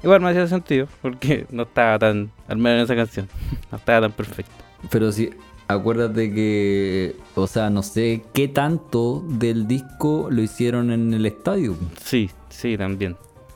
Igual 0.04 0.22
me 0.22 0.30
hacía 0.30 0.46
sentido, 0.46 0.88
porque 1.02 1.48
no 1.52 1.64
estaba 1.64 1.98
tan, 1.98 2.30
al 2.48 2.58
menos 2.58 2.78
en 2.78 2.84
esa 2.84 2.96
canción, 2.96 3.28
no 3.72 3.78
estaba 3.80 4.02
tan 4.02 4.12
perfecto. 4.12 4.54
Pero 4.92 5.12
sí, 5.12 5.32
acuérdate 5.68 6.32
que, 6.34 7.16
o 7.36 7.48
sea, 7.48 7.70
no 7.70 7.84
sé 7.84 8.24
qué 8.34 8.48
tanto 8.48 9.24
del 9.28 9.68
disco 9.68 10.28
lo 10.30 10.42
hicieron 10.42 10.92
en 10.92 11.14
el 11.14 11.26
estadio. 11.26 11.76
Sí, 12.02 12.30
sí, 12.50 12.78
también. 12.78 13.16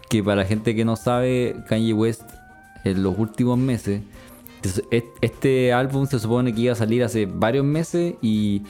que 0.10 0.24
para 0.24 0.38
la 0.38 0.46
gente 0.46 0.74
que 0.76 0.84
no 0.86 0.96
sabe, 0.96 1.56
Kanye 1.68 1.94
West 1.94 2.24
en 2.84 3.04
los 3.04 3.16
últimos 3.20 3.60
meses, 3.60 4.02
es- 4.64 4.82
es- 4.90 5.04
este 5.22 5.72
álbum 5.72 6.08
se 6.08 6.18
supone 6.18 6.52
que 6.56 6.62
iba 6.62 6.74
a 6.74 6.76
salir 6.76 7.04
hace 7.04 7.28
varios 7.28 7.64
meses 7.64 8.16
y 8.20 8.64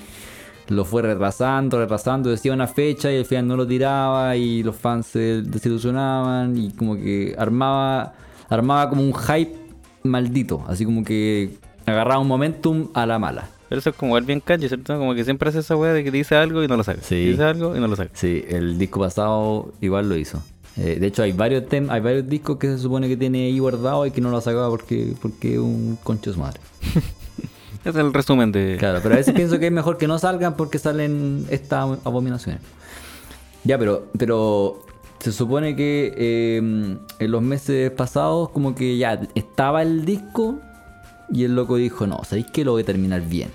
lo 0.67 0.84
fue 0.84 1.01
retrasando, 1.01 1.79
retrasando, 1.79 2.29
decía 2.29 2.51
una 2.51 2.67
fecha 2.67 3.10
y 3.10 3.17
al 3.19 3.25
final 3.25 3.48
no 3.48 3.55
lo 3.55 3.65
tiraba 3.65 4.36
y 4.36 4.63
los 4.63 4.75
fans 4.75 5.05
se 5.08 5.41
desilusionaban 5.41 6.58
y 6.58 6.72
como 6.72 6.96
que 6.98 7.34
armaba, 7.38 8.13
armaba 8.50 8.89
como 8.89 9.01
un 9.01 9.13
hype 9.13 9.55
maldito, 10.03 10.62
así 10.67 10.84
como 10.84 11.05
que 11.05 11.53
agarraba 11.91 12.19
un 12.19 12.27
momentum 12.27 12.89
a 12.93 13.05
la 13.05 13.19
mala. 13.19 13.50
Pero 13.69 13.79
eso 13.79 13.91
es 13.91 13.96
como 13.96 14.17
el 14.17 14.25
bien 14.25 14.39
Kanye, 14.39 14.67
¿cierto? 14.67 14.98
Como 14.98 15.13
que 15.13 15.24
siempre 15.24 15.50
hace 15.50 15.60
esa 15.60 15.75
wea 15.75 15.93
de 15.93 16.03
que 16.03 16.12
dice 16.12 16.36
algo 16.36 16.63
y 16.63 16.67
no 16.67 16.75
lo 16.75 16.84
saca. 16.84 17.01
Sí. 17.03 17.27
Dice 17.27 17.43
algo 17.43 17.75
y 17.75 17.79
no 17.79 17.88
lo 17.88 17.96
saca. 17.96 18.10
Sí, 18.13 18.43
el 18.48 18.79
disco 18.79 19.00
pasado 19.00 19.72
igual 19.79 20.10
lo 20.10 20.17
hizo. 20.17 20.41
Eh, 20.75 20.98
de 21.00 21.08
hecho, 21.08 21.24
hay 21.24 21.34
varios 21.34 21.67
tem 21.67 21.89
hay 21.89 22.01
varios 22.01 22.27
discos 22.27 22.58
que 22.58 22.67
se 22.67 22.77
supone 22.79 23.08
que 23.08 23.17
tiene 23.17 23.46
ahí 23.46 23.60
guardado 23.60 24.05
y 24.05 24.12
que 24.12 24.22
no 24.22 24.31
lo 24.31 24.38
ha 24.38 24.41
sacado 24.41 24.69
porque, 24.72 25.13
porque 25.22 25.53
es 25.53 25.60
un 25.60 25.98
concho 26.03 26.31
de 26.31 26.34
su 26.36 26.39
madre. 26.39 26.60
Es 27.86 27.96
el 27.96 28.13
resumen 28.13 28.51
de... 28.51 28.75
Claro, 28.77 29.00
pero 29.01 29.15
a 29.15 29.17
veces 29.17 29.34
pienso 29.34 29.58
que 29.58 29.67
es 29.67 29.72
mejor 29.72 29.98
que 29.98 30.05
no 30.05 30.19
salgan 30.19 30.58
porque 30.58 30.77
salen 30.79 31.46
estas 31.50 31.98
abominaciones. 32.03 32.62
Ya, 33.63 33.77
pero, 33.77 34.08
pero 34.17 34.84
se 35.19 35.31
supone 35.31 35.77
que 35.77 36.13
eh, 36.17 36.58
en 36.58 37.31
los 37.31 37.41
meses 37.41 37.89
pasados 37.91 38.50
como 38.50 38.75
que 38.75 38.98
ya 38.98 39.22
estaba 39.34 39.81
el 39.81 40.03
disco 40.03 40.60
y 41.31 41.43
el 41.43 41.55
loco 41.55 41.75
dijo, 41.77 42.07
no, 42.07 42.24
¿sabéis 42.24 42.48
que 42.48 42.63
lo 42.65 42.71
voy 42.74 42.83
a 42.83 42.86
terminar 42.86 43.21
bien? 43.21 43.50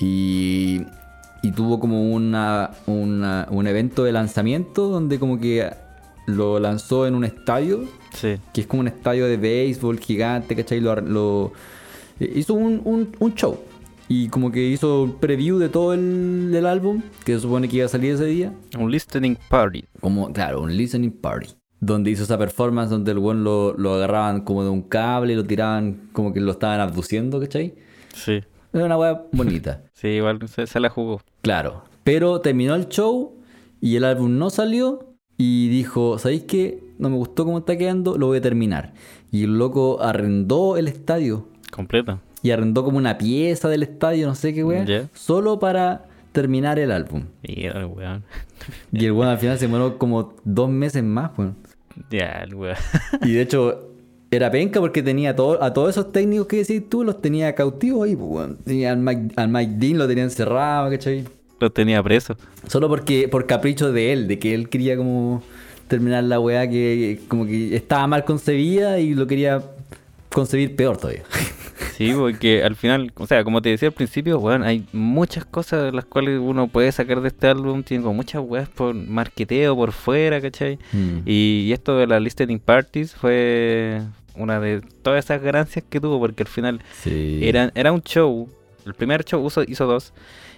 Y, 0.00 0.82
y 1.42 1.52
tuvo 1.52 1.80
como 1.80 2.12
una, 2.12 2.70
una- 2.86 3.46
un 3.50 3.66
evento 3.66 4.04
de 4.04 4.12
lanzamiento 4.12 4.88
donde 4.88 5.18
como 5.18 5.38
que 5.40 5.70
lo 6.26 6.58
lanzó 6.60 7.06
en 7.06 7.14
un 7.14 7.24
estadio, 7.24 7.84
Sí. 8.14 8.36
que 8.52 8.60
es 8.62 8.66
como 8.66 8.80
un 8.80 8.88
estadio 8.88 9.26
de 9.26 9.36
béisbol 9.36 9.98
gigante, 9.98 10.54
¿cachai? 10.56 10.80
Lo, 10.80 10.94
lo- 11.00 11.52
eh, 12.20 12.32
hizo 12.36 12.54
un, 12.54 12.80
un- 12.84 13.14
un 13.18 13.34
show. 13.34 13.58
Y 14.10 14.28
como 14.28 14.50
que 14.50 14.66
hizo 14.66 15.02
un 15.02 15.16
preview 15.18 15.58
de 15.58 15.68
todo 15.68 15.92
el, 15.92 16.50
el 16.54 16.64
álbum, 16.66 17.02
que 17.24 17.34
se 17.34 17.40
supone 17.40 17.68
que 17.68 17.76
iba 17.76 17.86
a 17.86 17.90
salir 17.90 18.14
ese 18.14 18.24
día. 18.24 18.52
Un 18.78 18.90
listening 18.90 19.36
party. 19.50 19.84
Como, 20.00 20.32
claro, 20.32 20.62
un 20.62 20.74
listening 20.74 21.10
party. 21.10 21.48
Donde 21.80 22.10
hizo 22.10 22.24
esa 22.24 22.36
performance 22.38 22.90
donde 22.90 23.12
el 23.12 23.18
buen 23.18 23.44
lo, 23.44 23.74
lo 23.74 23.94
agarraban 23.94 24.40
como 24.42 24.64
de 24.64 24.70
un 24.70 24.82
cable 24.82 25.32
y 25.32 25.36
lo 25.36 25.44
tiraban 25.44 26.08
como 26.12 26.32
que 26.32 26.40
lo 26.40 26.52
estaban 26.52 26.80
abduciendo, 26.80 27.38
¿cachai? 27.40 27.74
Sí. 28.14 28.42
Era 28.72 28.84
una 28.84 28.96
weá 28.98 29.22
bonita. 29.32 29.82
Sí, 29.98 30.08
igual 30.08 30.38
se, 30.48 30.66
se 30.68 30.78
la 30.78 30.90
jugó. 30.90 31.20
Claro. 31.42 31.82
Pero 32.04 32.40
terminó 32.40 32.76
el 32.76 32.88
show 32.88 33.34
y 33.80 33.96
el 33.96 34.04
álbum 34.04 34.38
no 34.38 34.48
salió 34.50 35.14
y 35.36 35.68
dijo, 35.68 36.18
¿sabéis 36.18 36.44
qué? 36.44 36.78
No 36.98 37.10
me 37.10 37.16
gustó 37.16 37.44
cómo 37.44 37.58
está 37.58 37.76
quedando, 37.76 38.16
lo 38.16 38.26
voy 38.28 38.38
a 38.38 38.40
terminar. 38.40 38.92
Y 39.32 39.42
el 39.44 39.58
loco 39.58 40.00
arrendó 40.00 40.76
el 40.76 40.86
estadio 40.86 41.48
Completo. 41.72 42.20
y 42.42 42.50
arrendó 42.52 42.84
como 42.84 42.96
una 42.98 43.18
pieza 43.18 43.68
del 43.68 43.82
estadio, 43.82 44.26
no 44.28 44.34
sé 44.36 44.54
qué 44.54 44.62
weá, 44.62 44.84
Ya. 44.84 45.08
solo 45.14 45.58
para 45.58 46.04
terminar 46.30 46.78
el 46.78 46.92
álbum. 46.92 47.24
Mira, 47.42 47.78
el 47.80 47.86
weón. 47.86 48.22
Y 48.92 49.04
el 49.06 49.12
weón 49.12 49.30
al 49.30 49.38
final 49.38 49.58
se 49.58 49.66
demoró 49.66 49.98
como 49.98 50.34
dos 50.44 50.70
meses 50.70 51.02
más, 51.02 51.32
weón. 51.36 51.56
Ya, 52.10 52.42
el 52.44 52.54
weón. 52.54 52.76
Y 53.22 53.32
de 53.32 53.42
hecho, 53.42 53.88
era 54.30 54.50
penca 54.50 54.80
porque 54.80 55.02
tenía 55.02 55.34
todo, 55.34 55.62
a 55.62 55.72
todos 55.72 55.90
esos 55.90 56.12
técnicos 56.12 56.46
que 56.46 56.58
decís 56.58 56.82
tú, 56.88 57.04
los 57.04 57.20
tenía 57.20 57.54
cautivos 57.54 58.06
ahí, 58.06 58.16
pues, 58.16 58.30
weón. 58.30 58.56
Tenía 58.64 58.92
al 58.92 58.98
Mike, 58.98 59.34
al 59.36 59.48
Mike 59.48 59.72
Dean, 59.76 59.98
lo 59.98 60.08
tenía 60.08 60.24
encerrado, 60.24 60.90
¿cachai? 60.90 61.24
Lo 61.60 61.70
tenía 61.70 62.02
preso. 62.02 62.36
Solo 62.66 62.88
porque, 62.88 63.28
por 63.28 63.46
capricho 63.46 63.92
de 63.92 64.12
él, 64.12 64.28
de 64.28 64.38
que 64.38 64.54
él 64.54 64.68
quería 64.68 64.96
como 64.96 65.42
terminar 65.88 66.22
la 66.24 66.38
weá 66.38 66.68
que 66.68 67.20
como 67.28 67.46
que 67.46 67.74
estaba 67.74 68.06
mal 68.06 68.24
concebida 68.24 69.00
y 69.00 69.14
lo 69.14 69.26
quería 69.26 69.62
concebir 70.28 70.76
peor 70.76 70.98
todavía. 70.98 71.22
Sí, 71.96 72.12
porque 72.14 72.62
al 72.62 72.76
final, 72.76 73.12
o 73.16 73.26
sea, 73.26 73.44
como 73.44 73.60
te 73.62 73.68
decía 73.70 73.88
al 73.88 73.94
principio, 73.94 74.38
weón, 74.38 74.62
hay 74.62 74.86
muchas 74.92 75.44
cosas 75.44 75.84
de 75.84 75.92
las 75.92 76.04
cuales 76.04 76.38
uno 76.42 76.66
puede 76.68 76.90
sacar 76.92 77.20
de 77.20 77.28
este 77.28 77.46
álbum. 77.48 77.82
Tiene 77.82 78.02
como 78.02 78.14
muchas 78.14 78.42
weas 78.44 78.68
por 78.68 78.94
marqueteo 78.94 79.74
por 79.76 79.92
fuera, 79.92 80.40
¿cachai? 80.40 80.78
Mm. 80.92 81.18
Y, 81.26 81.64
y 81.68 81.72
esto 81.72 81.96
de 81.96 82.06
las 82.06 82.20
listening 82.22 82.58
parties 82.60 83.14
fue 83.14 84.00
una 84.34 84.60
de 84.60 84.80
todas 85.02 85.24
esas 85.24 85.42
ganancias 85.42 85.84
que 85.88 86.00
tuvo, 86.00 86.18
porque 86.20 86.42
al 86.44 86.48
final 86.48 86.80
Sí. 87.02 87.40
era, 87.42 87.70
era 87.74 87.92
un 87.92 88.02
show. 88.02 88.48
El 88.86 88.94
primer 88.94 89.24
show 89.24 89.44
hizo, 89.46 89.62
hizo 89.64 89.86
dos. 89.86 90.12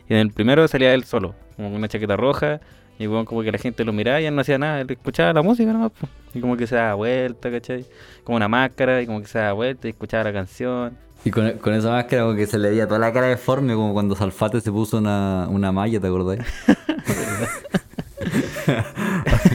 Y 0.08 0.14
en 0.14 0.20
el 0.20 0.30
primero 0.30 0.66
salía 0.68 0.92
él 0.94 1.04
solo, 1.04 1.34
como 1.56 1.68
con 1.68 1.78
una 1.78 1.88
chaqueta 1.88 2.16
roja. 2.16 2.60
Y 2.98 3.06
weón, 3.06 3.24
como 3.24 3.42
que 3.42 3.50
la 3.50 3.56
gente 3.56 3.82
lo 3.84 3.94
miraba 3.94 4.20
y 4.20 4.26
él 4.26 4.34
no 4.34 4.42
hacía 4.42 4.58
nada. 4.58 4.82
Él 4.82 4.86
escuchaba 4.90 5.32
la 5.32 5.40
música 5.42 5.72
nomás. 5.72 5.92
Y 6.34 6.40
como 6.40 6.54
que 6.56 6.66
se 6.66 6.74
daba 6.76 6.94
vuelta, 6.94 7.50
¿cachai? 7.50 7.86
Como 8.24 8.36
una 8.36 8.46
máscara 8.46 9.00
y 9.00 9.06
como 9.06 9.20
que 9.22 9.26
se 9.26 9.38
daba 9.38 9.54
vuelta 9.54 9.88
y 9.88 9.90
escuchaba 9.90 10.24
la 10.24 10.32
canción. 10.34 10.96
Y 11.24 11.30
con, 11.30 11.50
con 11.58 11.74
esa 11.74 11.90
máscara 11.90 12.22
como 12.22 12.34
que 12.34 12.46
se 12.46 12.58
le 12.58 12.70
veía 12.70 12.86
toda 12.86 12.98
la 12.98 13.12
cara 13.12 13.26
deforme, 13.26 13.74
como 13.74 13.92
cuando 13.92 14.16
Salfate 14.16 14.60
se 14.60 14.72
puso 14.72 14.98
una, 14.98 15.46
una 15.50 15.70
malla, 15.70 16.00
¿te 16.00 16.06
acordás? 16.06 16.38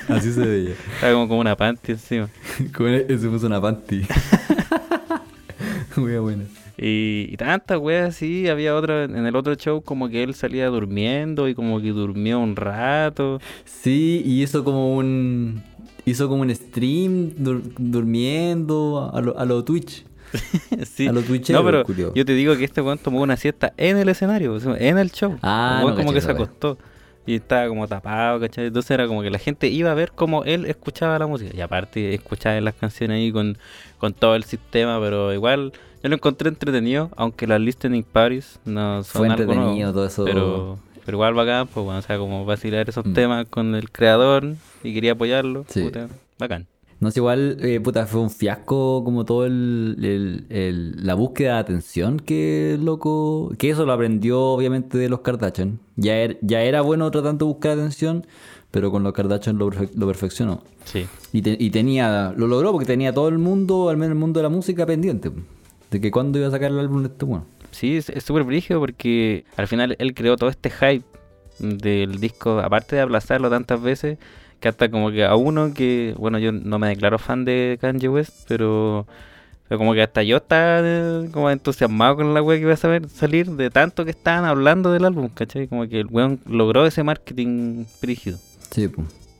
Así 0.09 0.31
se 0.33 0.41
veía. 0.45 0.71
Estaba 0.95 1.13
como, 1.13 1.27
como 1.27 1.39
una 1.41 1.55
panty 1.55 1.93
encima. 1.93 2.29
Como 2.75 2.89
él 2.89 3.19
se 3.19 3.27
puso 3.29 3.47
una 3.47 3.59
panty. 3.61 4.05
Muy 5.95 6.17
buena. 6.17 6.43
Y, 6.77 7.29
y 7.31 7.37
tantas 7.37 7.77
weas 7.79 8.09
así, 8.09 8.49
había 8.49 8.75
otra 8.75 9.05
en 9.05 9.25
el 9.25 9.35
otro 9.37 9.55
show 9.55 9.81
como 9.81 10.09
que 10.09 10.23
él 10.23 10.33
salía 10.35 10.67
durmiendo 10.67 11.47
y 11.47 11.55
como 11.55 11.79
que 11.81 11.91
durmió 11.91 12.37
un 12.39 12.57
rato. 12.57 13.39
Sí, 13.63 14.21
y 14.25 14.43
hizo 14.43 14.63
como 14.65 14.95
un. 14.97 15.63
Hizo 16.05 16.27
como 16.27 16.41
un 16.41 16.53
stream 16.53 17.31
dur- 17.37 17.63
durmiendo 17.77 19.09
a 19.13 19.21
lo, 19.21 19.39
a 19.39 19.45
lo 19.45 19.63
Twitch. 19.63 20.05
sí. 20.85 21.07
A 21.07 21.11
lo 21.11 21.21
twitchero, 21.21 21.59
no, 21.59 21.65
pero 21.65 22.13
yo 22.13 22.25
te 22.25 22.33
digo 22.33 22.55
que 22.57 22.63
este 22.65 22.81
weón 22.81 22.97
tomó 22.97 23.21
una 23.21 23.37
siesta 23.37 23.73
en 23.77 23.97
el 23.97 24.09
escenario, 24.09 24.57
en 24.77 24.97
el 24.97 25.11
show. 25.11 25.37
Ah, 25.41 25.79
El 25.81 25.87
no 25.89 25.95
como 25.95 26.07
caché 26.09 26.13
que 26.15 26.21
se 26.21 26.31
acostó 26.31 26.77
y 27.27 27.35
estaba 27.35 27.67
como 27.67 27.87
tapado, 27.87 28.39
¿cachai? 28.39 28.67
Entonces 28.67 28.91
era 28.91 29.07
como 29.07 29.21
que 29.23 29.29
la 29.31 29.39
gente 29.39 29.67
iba 29.67 29.91
a 29.91 29.95
ver 29.95 30.11
cómo 30.13 30.43
él 30.43 30.65
escuchaba 30.65 31.17
la 31.17 31.25
música. 31.27 31.51
Y 31.55 31.61
aparte 31.61 32.13
escuchaba 32.13 32.59
las 32.61 32.75
canciones 32.75 33.15
ahí 33.15 33.31
con, 33.31 33.57
con 33.97 34.13
todo 34.13 34.35
el 34.35 34.43
sistema, 34.43 34.99
pero 34.99 35.33
igual 35.33 35.73
yo 36.03 36.09
lo 36.09 36.15
encontré 36.15 36.49
entretenido, 36.49 37.09
aunque 37.17 37.47
las 37.47 37.59
listening 37.59 38.03
parties 38.03 38.59
no 38.65 39.03
son 39.03 39.19
Fue 39.21 39.27
algo 39.29 39.41
entretenido 39.41 39.73
nuevo, 39.75 39.93
todo 39.93 40.05
eso. 40.05 40.23
Pero, 40.25 40.79
pero 41.03 41.15
igual 41.17 41.33
bacán, 41.33 41.67
pues 41.67 41.83
bueno, 41.83 41.99
o 41.99 42.03
sea, 42.03 42.17
como 42.19 42.45
vacilar 42.45 42.87
esos 42.87 43.03
Mm. 43.05 43.13
temas 43.13 43.45
con 43.49 43.73
el 43.73 43.89
creador 43.89 44.53
y 44.83 44.93
quería 44.93 45.13
apoyarlo, 45.13 45.65
Sí. 45.67 45.81
puta, 45.81 46.07
bacán. 46.37 46.67
No 47.05 47.11
sé, 47.11 47.19
igual, 47.19 47.57
eh, 47.61 47.79
puta, 47.79 48.07
fue 48.07 48.19
un 48.19 48.31
fiasco 48.31 49.03
como 49.03 49.25
todo 49.25 49.45
el, 49.45 49.95
el- 50.01 50.45
el- 50.49 51.05
la 51.05 51.13
búsqueda 51.13 51.53
de 51.53 51.59
atención 51.59 52.19
que 52.19 52.73
el 52.73 52.83
loco... 52.83 53.53
Que 53.59 53.69
eso 53.69 53.85
lo 53.85 53.93
aprendió 53.93 54.41
obviamente 54.41 54.97
de 54.97 55.07
los 55.07 55.19
Kardashian. 55.19 55.77
Ya, 55.97 56.15
er- 56.17 56.39
ya 56.41 56.63
era 56.63 56.81
bueno 56.81 57.11
tratando 57.11 57.45
de 57.45 57.51
buscar 57.53 57.73
atención, 57.73 58.25
pero 58.71 58.89
con 58.89 59.03
los 59.03 59.13
Kardashian 59.13 59.57
lo, 59.59 59.69
perfe- 59.69 59.91
lo 59.95 60.07
perfeccionó. 60.07 60.63
Sí. 60.85 61.05
Y, 61.31 61.43
te- 61.43 61.57
y 61.59 61.69
tenía, 61.69 62.33
lo 62.35 62.47
logró 62.47 62.71
porque 62.71 62.87
tenía 62.87 63.13
todo 63.13 63.27
el 63.27 63.37
mundo, 63.37 63.89
al 63.89 63.97
menos 63.97 64.13
el 64.13 64.19
mundo 64.19 64.39
de 64.39 64.43
la 64.43 64.49
música, 64.49 64.85
pendiente. 64.87 65.29
De 65.91 66.01
que 66.01 66.09
cuándo 66.09 66.39
iba 66.39 66.47
a 66.47 66.51
sacar 66.51 66.71
el 66.71 66.79
álbum 66.79 67.03
de 67.03 67.09
este 67.09 67.23
bueno. 67.25 67.45
Sí, 67.69 67.97
es 67.97 68.09
es 68.09 68.23
súper 68.23 68.43
brígido 68.45 68.79
porque 68.79 69.45
al 69.57 69.67
final 69.67 69.95
él 69.99 70.13
creó 70.15 70.37
todo 70.37 70.49
este 70.49 70.71
hype 70.71 71.05
del 71.59 72.19
disco, 72.19 72.57
aparte 72.59 72.95
de 72.95 73.03
aplazarlo 73.03 73.49
tantas 73.51 73.79
veces, 73.79 74.17
que 74.59 74.67
hasta 74.67 74.89
como 74.89 75.11
que 75.11 75.25
a 75.25 75.35
uno 75.35 75.73
que, 75.73 76.15
bueno, 76.17 76.39
yo 76.39 76.51
no 76.51 76.79
me 76.79 76.87
declaro 76.89 77.19
fan 77.19 77.45
de 77.45 77.77
Kanye 77.81 78.09
West, 78.09 78.45
pero, 78.47 79.05
pero 79.67 79.77
como 79.77 79.93
que 79.93 80.01
hasta 80.01 80.23
yo 80.23 80.37
estaba 80.37 80.79
eh, 80.83 81.29
como 81.31 81.49
entusiasmado 81.49 82.17
con 82.17 82.33
la 82.33 82.41
wea 82.41 82.57
que 82.57 82.63
iba 82.63 82.73
a 82.73 82.77
saber 82.77 83.09
salir 83.09 83.51
de 83.51 83.69
tanto 83.69 84.05
que 84.05 84.11
estaban 84.11 84.45
hablando 84.45 84.91
del 84.91 85.05
álbum, 85.05 85.29
¿cachai? 85.29 85.67
Como 85.67 85.87
que 85.87 85.99
el 86.01 86.07
weón 86.07 86.39
logró 86.45 86.85
ese 86.85 87.03
marketing 87.03 87.85
brígido. 88.01 88.37
Sí, 88.71 88.89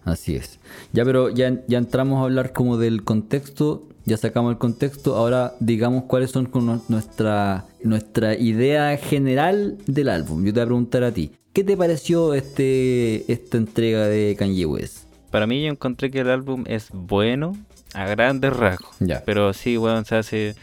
así 0.03 0.35
es. 0.35 0.59
Ya, 0.93 1.03
pero 1.03 1.29
ya, 1.29 1.61
ya 1.67 1.77
entramos 1.77 2.19
a 2.19 2.23
hablar 2.23 2.53
como 2.53 2.77
del 2.77 3.03
contexto, 3.03 3.83
ya 4.05 4.17
sacamos 4.17 4.51
el 4.51 4.57
contexto, 4.57 5.15
ahora 5.15 5.55
digamos 5.59 6.03
cuáles 6.03 6.31
son 6.31 6.45
como 6.45 6.81
nuestra, 6.87 7.65
nuestra 7.83 8.35
idea 8.35 8.95
general 8.97 9.77
del 9.87 10.09
álbum. 10.09 10.45
Yo 10.45 10.53
te 10.53 10.59
voy 10.59 10.63
a 10.63 10.65
preguntar 10.67 11.03
a 11.03 11.11
ti, 11.11 11.31
¿qué 11.53 11.63
te 11.63 11.75
pareció 11.75 12.33
este, 12.33 13.31
esta 13.31 13.57
entrega 13.57 14.07
de 14.07 14.35
Kanye 14.37 14.65
West? 14.65 15.04
Para 15.35 15.47
mí 15.47 15.61
yo 15.61 15.67
encontré 15.69 16.09
que 16.11 16.21
el 16.21 16.29
álbum 16.29 16.63
es 16.65 16.87
bueno 16.93 17.57
a 17.93 18.05
grandes 18.05 18.53
rasgos. 18.55 18.95
Ya. 19.01 19.21
Pero 19.25 19.51
sí, 19.51 19.77
weón, 19.77 20.05
se 20.05 20.15
hace 20.15 20.55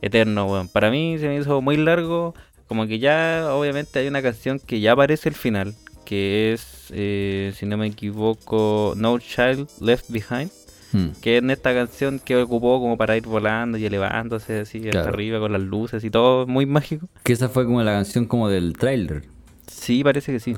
eterno, 0.00 0.46
weón. 0.46 0.68
Para 0.68 0.92
mí 0.92 1.16
se 1.18 1.26
me 1.26 1.36
hizo 1.36 1.60
muy 1.60 1.76
largo. 1.76 2.32
Como 2.68 2.86
que 2.86 3.00
ya, 3.00 3.48
obviamente, 3.50 3.98
hay 3.98 4.06
una 4.06 4.22
canción 4.22 4.60
que 4.60 4.78
ya 4.78 4.92
aparece 4.92 5.28
el 5.28 5.34
final. 5.34 5.74
Que 6.04 6.52
es, 6.52 6.86
eh, 6.90 7.52
si 7.56 7.66
no 7.66 7.76
me 7.76 7.88
equivoco, 7.88 8.94
No 8.96 9.18
Child 9.18 9.68
Left 9.80 10.04
Behind. 10.08 10.52
Hmm. 10.92 11.08
Que 11.20 11.38
es 11.38 11.42
en 11.42 11.50
esta 11.50 11.74
canción 11.74 12.20
que 12.20 12.36
ocupó 12.36 12.78
como 12.78 12.96
para 12.96 13.16
ir 13.16 13.24
volando 13.26 13.76
y 13.76 13.86
elevándose 13.86 14.60
así 14.60 14.78
hasta 14.78 14.90
Claro. 14.92 15.08
arriba 15.08 15.40
con 15.40 15.50
las 15.50 15.62
luces 15.62 16.04
y 16.04 16.10
todo, 16.10 16.46
muy 16.46 16.64
mágico. 16.64 17.08
Que 17.24 17.32
esa 17.32 17.48
fue 17.48 17.64
como 17.64 17.82
la 17.82 17.90
canción 17.90 18.26
como 18.26 18.48
del 18.48 18.74
tráiler. 18.74 19.24
Sí, 19.66 20.04
parece 20.04 20.30
que 20.30 20.38
sí. 20.38 20.54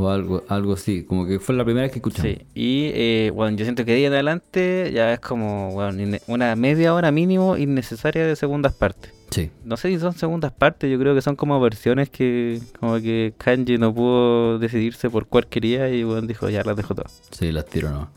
O 0.00 0.08
algo, 0.10 0.42
algo 0.48 0.72
así, 0.72 1.04
como 1.04 1.26
que 1.26 1.38
fue 1.40 1.54
la 1.54 1.64
primera 1.64 1.82
vez 1.82 1.92
que 1.92 1.98
escuchamos. 1.98 2.32
Sí, 2.32 2.38
y 2.54 2.90
eh, 2.94 3.30
bueno, 3.34 3.56
yo 3.56 3.64
siento 3.64 3.84
que 3.84 3.92
de 3.92 3.98
ahí 3.98 4.04
en 4.06 4.12
adelante 4.12 4.90
ya 4.94 5.12
es 5.12 5.20
como 5.20 5.72
bueno, 5.72 6.16
una 6.26 6.56
media 6.56 6.94
hora 6.94 7.10
mínimo 7.10 7.56
innecesaria 7.56 8.26
de 8.26 8.36
segundas 8.36 8.72
partes. 8.74 9.12
Sí. 9.30 9.50
No 9.64 9.76
sé 9.76 9.88
si 9.90 9.98
son 10.00 10.12
segundas 10.14 10.52
partes, 10.52 10.90
yo 10.90 10.98
creo 10.98 11.14
que 11.14 11.22
son 11.22 11.36
como 11.36 11.60
versiones 11.60 12.10
que 12.10 12.60
como 12.80 12.94
que 13.00 13.32
Kanji 13.38 13.78
no 13.78 13.94
pudo 13.94 14.58
decidirse 14.58 15.08
por 15.10 15.26
cuál 15.26 15.46
quería 15.46 15.88
y 15.88 16.02
bueno, 16.02 16.22
dijo 16.26 16.48
ya 16.48 16.62
las 16.64 16.76
dejo 16.76 16.94
todas. 16.94 17.20
Sí, 17.30 17.52
las 17.52 17.64
tiro 17.66 17.90
no. 17.90 18.10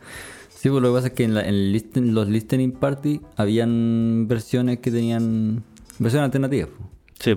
Sí, 0.49 0.69
pues 0.69 0.81
lo 0.81 0.89
que 0.89 0.95
pasa 0.95 1.07
es 1.07 1.13
que 1.13 1.23
en, 1.25 1.33
la- 1.35 1.41
en 1.41 1.49
el 1.55 1.73
listen- 1.73 2.13
los 2.13 2.27
listening 2.29 2.71
party 2.71 3.19
habían 3.35 4.27
versiones 4.27 4.79
que 4.79 4.89
tenían 4.91 5.63
versiones 5.99 6.25
alternativas. 6.25 6.69
Sí. 7.19 7.35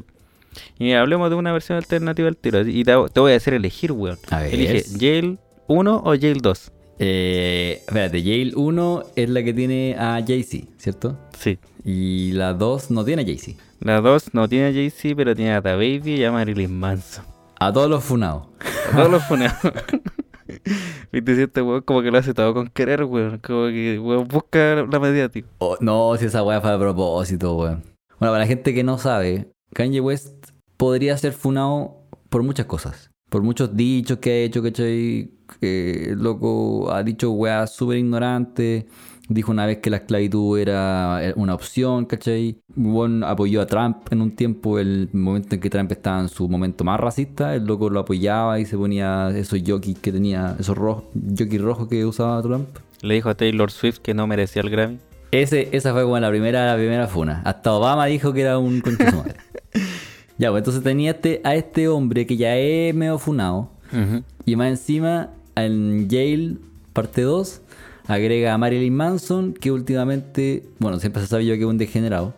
Y 0.78 0.92
hablemos 0.92 1.30
de 1.30 1.36
una 1.36 1.52
versión 1.52 1.76
alternativa 1.78 2.28
al 2.28 2.36
tiro. 2.36 2.60
Y 2.60 2.84
te, 2.84 2.94
te 3.12 3.20
voy 3.20 3.32
a 3.32 3.36
hacer 3.36 3.54
elegir, 3.54 3.92
weón. 3.92 4.18
A 4.30 4.40
ver. 4.40 4.54
Elige 4.54 4.84
Jail 4.98 5.38
1 5.68 6.02
o 6.04 6.10
Jail 6.18 6.40
2. 6.40 6.72
Eh, 6.98 7.82
espérate, 7.86 8.22
Yale 8.22 8.52
1 8.54 9.02
es 9.16 9.28
la 9.28 9.42
que 9.42 9.52
tiene 9.52 9.96
a 9.98 10.22
Jay-Z, 10.26 10.66
¿cierto? 10.78 11.18
Sí. 11.38 11.58
Y 11.84 12.32
la 12.32 12.54
2 12.54 12.90
no 12.90 13.04
tiene 13.04 13.22
a 13.22 13.24
Jay-Z. 13.24 13.62
La 13.80 14.00
2 14.00 14.32
no 14.32 14.48
tiene 14.48 14.68
a 14.68 14.72
Jay-Z, 14.72 15.14
pero 15.14 15.34
tiene 15.34 15.54
a 15.54 15.62
The 15.62 15.72
Baby 15.74 16.14
y 16.14 16.24
a 16.24 16.32
Marilyn 16.32 16.78
Manson. 16.78 17.24
A 17.58 17.72
todos 17.72 17.90
los 17.90 18.04
funados. 18.04 18.48
A 18.92 18.96
Todos 18.96 19.10
los 19.10 19.24
funados. 19.24 19.56
Viste, 21.12 21.42
este 21.42 21.62
weón 21.62 21.82
como 21.82 22.02
que 22.02 22.10
lo 22.10 22.18
hace 22.18 22.34
todo 22.34 22.54
con 22.54 22.68
querer, 22.68 23.04
weón. 23.04 23.38
Como 23.38 23.66
que 23.66 23.98
weón 23.98 24.28
busca 24.28 24.86
la 24.90 24.98
mediática. 24.98 25.48
Oh, 25.58 25.76
no, 25.80 26.16
si 26.18 26.26
esa 26.26 26.42
weá 26.42 26.60
fue 26.60 26.72
a 26.72 26.78
propósito, 26.78 27.56
weón. 27.56 27.82
Bueno, 28.18 28.32
para 28.32 28.38
la 28.38 28.46
gente 28.46 28.72
que 28.72 28.84
no 28.84 28.98
sabe, 28.98 29.48
Kanye 29.76 30.00
West 30.00 30.52
podría 30.78 31.18
ser 31.18 31.34
funado 31.34 31.98
por 32.30 32.42
muchas 32.42 32.64
cosas. 32.64 33.10
Por 33.28 33.42
muchos 33.42 33.76
dichos 33.76 34.16
que 34.20 34.30
ha 34.30 34.36
hecho, 34.36 34.62
¿cachai? 34.62 35.32
Que 35.60 36.12
el 36.12 36.18
loco 36.18 36.90
ha 36.90 37.02
dicho 37.02 37.30
weá 37.32 37.66
súper 37.66 37.98
ignorante. 37.98 38.86
Dijo 39.28 39.52
una 39.52 39.66
vez 39.66 39.80
que 39.80 39.90
la 39.90 39.98
esclavitud 39.98 40.58
era 40.58 41.20
una 41.36 41.52
opción, 41.52 42.06
¿cachai? 42.06 42.58
Bueno, 42.74 43.26
apoyó 43.26 43.60
a 43.60 43.66
Trump 43.66 44.10
en 44.10 44.22
un 44.22 44.34
tiempo, 44.34 44.78
el 44.78 45.10
momento 45.12 45.56
en 45.56 45.60
que 45.60 45.68
Trump 45.68 45.92
estaba 45.92 46.22
en 46.22 46.30
su 46.30 46.48
momento 46.48 46.82
más 46.82 46.98
racista, 46.98 47.54
el 47.54 47.66
loco 47.66 47.90
lo 47.90 48.00
apoyaba 48.00 48.58
y 48.58 48.64
se 48.64 48.78
ponía 48.78 49.28
esos 49.36 49.60
jockeys 49.62 49.98
que 49.98 50.10
tenía, 50.10 50.56
esos 50.58 50.78
rojos, 50.78 51.04
jockeys 51.12 51.60
rojos 51.60 51.88
que 51.88 52.06
usaba 52.06 52.40
Trump. 52.40 52.68
Le 53.02 53.12
dijo 53.12 53.28
a 53.28 53.34
Taylor 53.34 53.70
Swift 53.70 53.98
que 53.98 54.14
no 54.14 54.26
merecía 54.26 54.62
el 54.62 54.70
Grammy. 54.70 55.00
Ese, 55.32 55.68
esa 55.72 55.92
fue 55.92 56.04
como 56.04 56.18
la 56.18 56.30
primera, 56.30 56.66
la 56.66 56.76
primera 56.76 57.08
funa. 57.08 57.42
Hasta 57.44 57.72
Obama 57.72 58.06
dijo 58.06 58.32
que 58.32 58.40
era 58.42 58.58
un 58.58 58.80
concha 58.80 59.10
madre. 59.12 59.34
Ya, 60.38 60.50
pues 60.50 60.60
entonces 60.60 60.82
tenía 60.82 61.12
este, 61.12 61.40
a 61.44 61.54
este 61.54 61.88
hombre 61.88 62.26
que 62.26 62.36
ya 62.36 62.56
es 62.56 62.94
medio 62.94 63.18
funado. 63.18 63.70
Y 64.44 64.56
más 64.56 64.68
encima, 64.68 65.30
en 65.54 66.08
Yale, 66.08 66.56
parte 66.92 67.22
2, 67.22 67.60
agrega 68.08 68.54
a 68.54 68.58
Marilyn 68.58 68.94
Manson, 68.94 69.52
que 69.54 69.70
últimamente, 69.72 70.64
bueno, 70.78 70.98
siempre 71.00 71.22
se 71.22 71.28
sabía 71.28 71.48
yo 71.48 71.54
que 71.54 71.60
es 71.62 71.66
un 71.66 71.78
degenerado, 71.78 72.34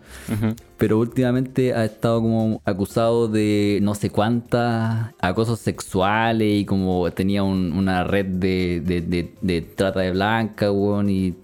pero 0.78 0.98
últimamente 0.98 1.74
ha 1.74 1.84
estado 1.84 2.22
como 2.22 2.62
acusado 2.64 3.28
de 3.28 3.78
no 3.82 3.94
sé 3.94 4.08
cuántas 4.10 5.10
acosos 5.20 5.58
sexuales 5.58 6.60
y 6.60 6.64
como 6.64 7.10
tenía 7.10 7.42
un- 7.42 7.72
una 7.72 8.04
red 8.04 8.26
de, 8.26 8.80
de, 8.84 9.00
de- 9.02 9.32
de 9.42 9.60
trata 9.62 10.00
de 10.00 10.12
blanca, 10.12 10.70
weón, 10.72 11.10
y 11.10 11.34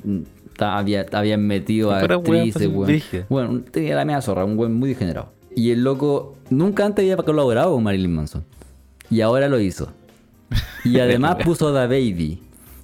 había, 0.58 1.04
habían 1.12 1.46
metido 1.46 1.90
a 1.90 2.00
actrices, 2.40 2.62
pues, 2.68 2.76
weón. 2.76 2.86
Bueno, 3.28 3.60
tenía 3.70 3.96
la 3.96 4.04
media 4.04 4.22
zorra, 4.22 4.44
un 4.44 4.58
weón 4.58 4.74
muy 4.74 4.88
degenerado. 4.90 5.32
Y 5.54 5.70
el 5.70 5.84
loco 5.84 6.36
nunca 6.50 6.84
antes 6.84 7.02
había 7.02 7.16
colaborado 7.16 7.72
con 7.74 7.82
Marilyn 7.82 8.14
Manson. 8.14 8.44
Y 9.10 9.20
ahora 9.20 9.48
lo 9.48 9.60
hizo. 9.60 9.88
Y 10.84 10.98
además 11.00 11.36
puso 11.44 11.68
a 11.68 11.72
Da 11.72 11.86
Baby. 11.86 12.40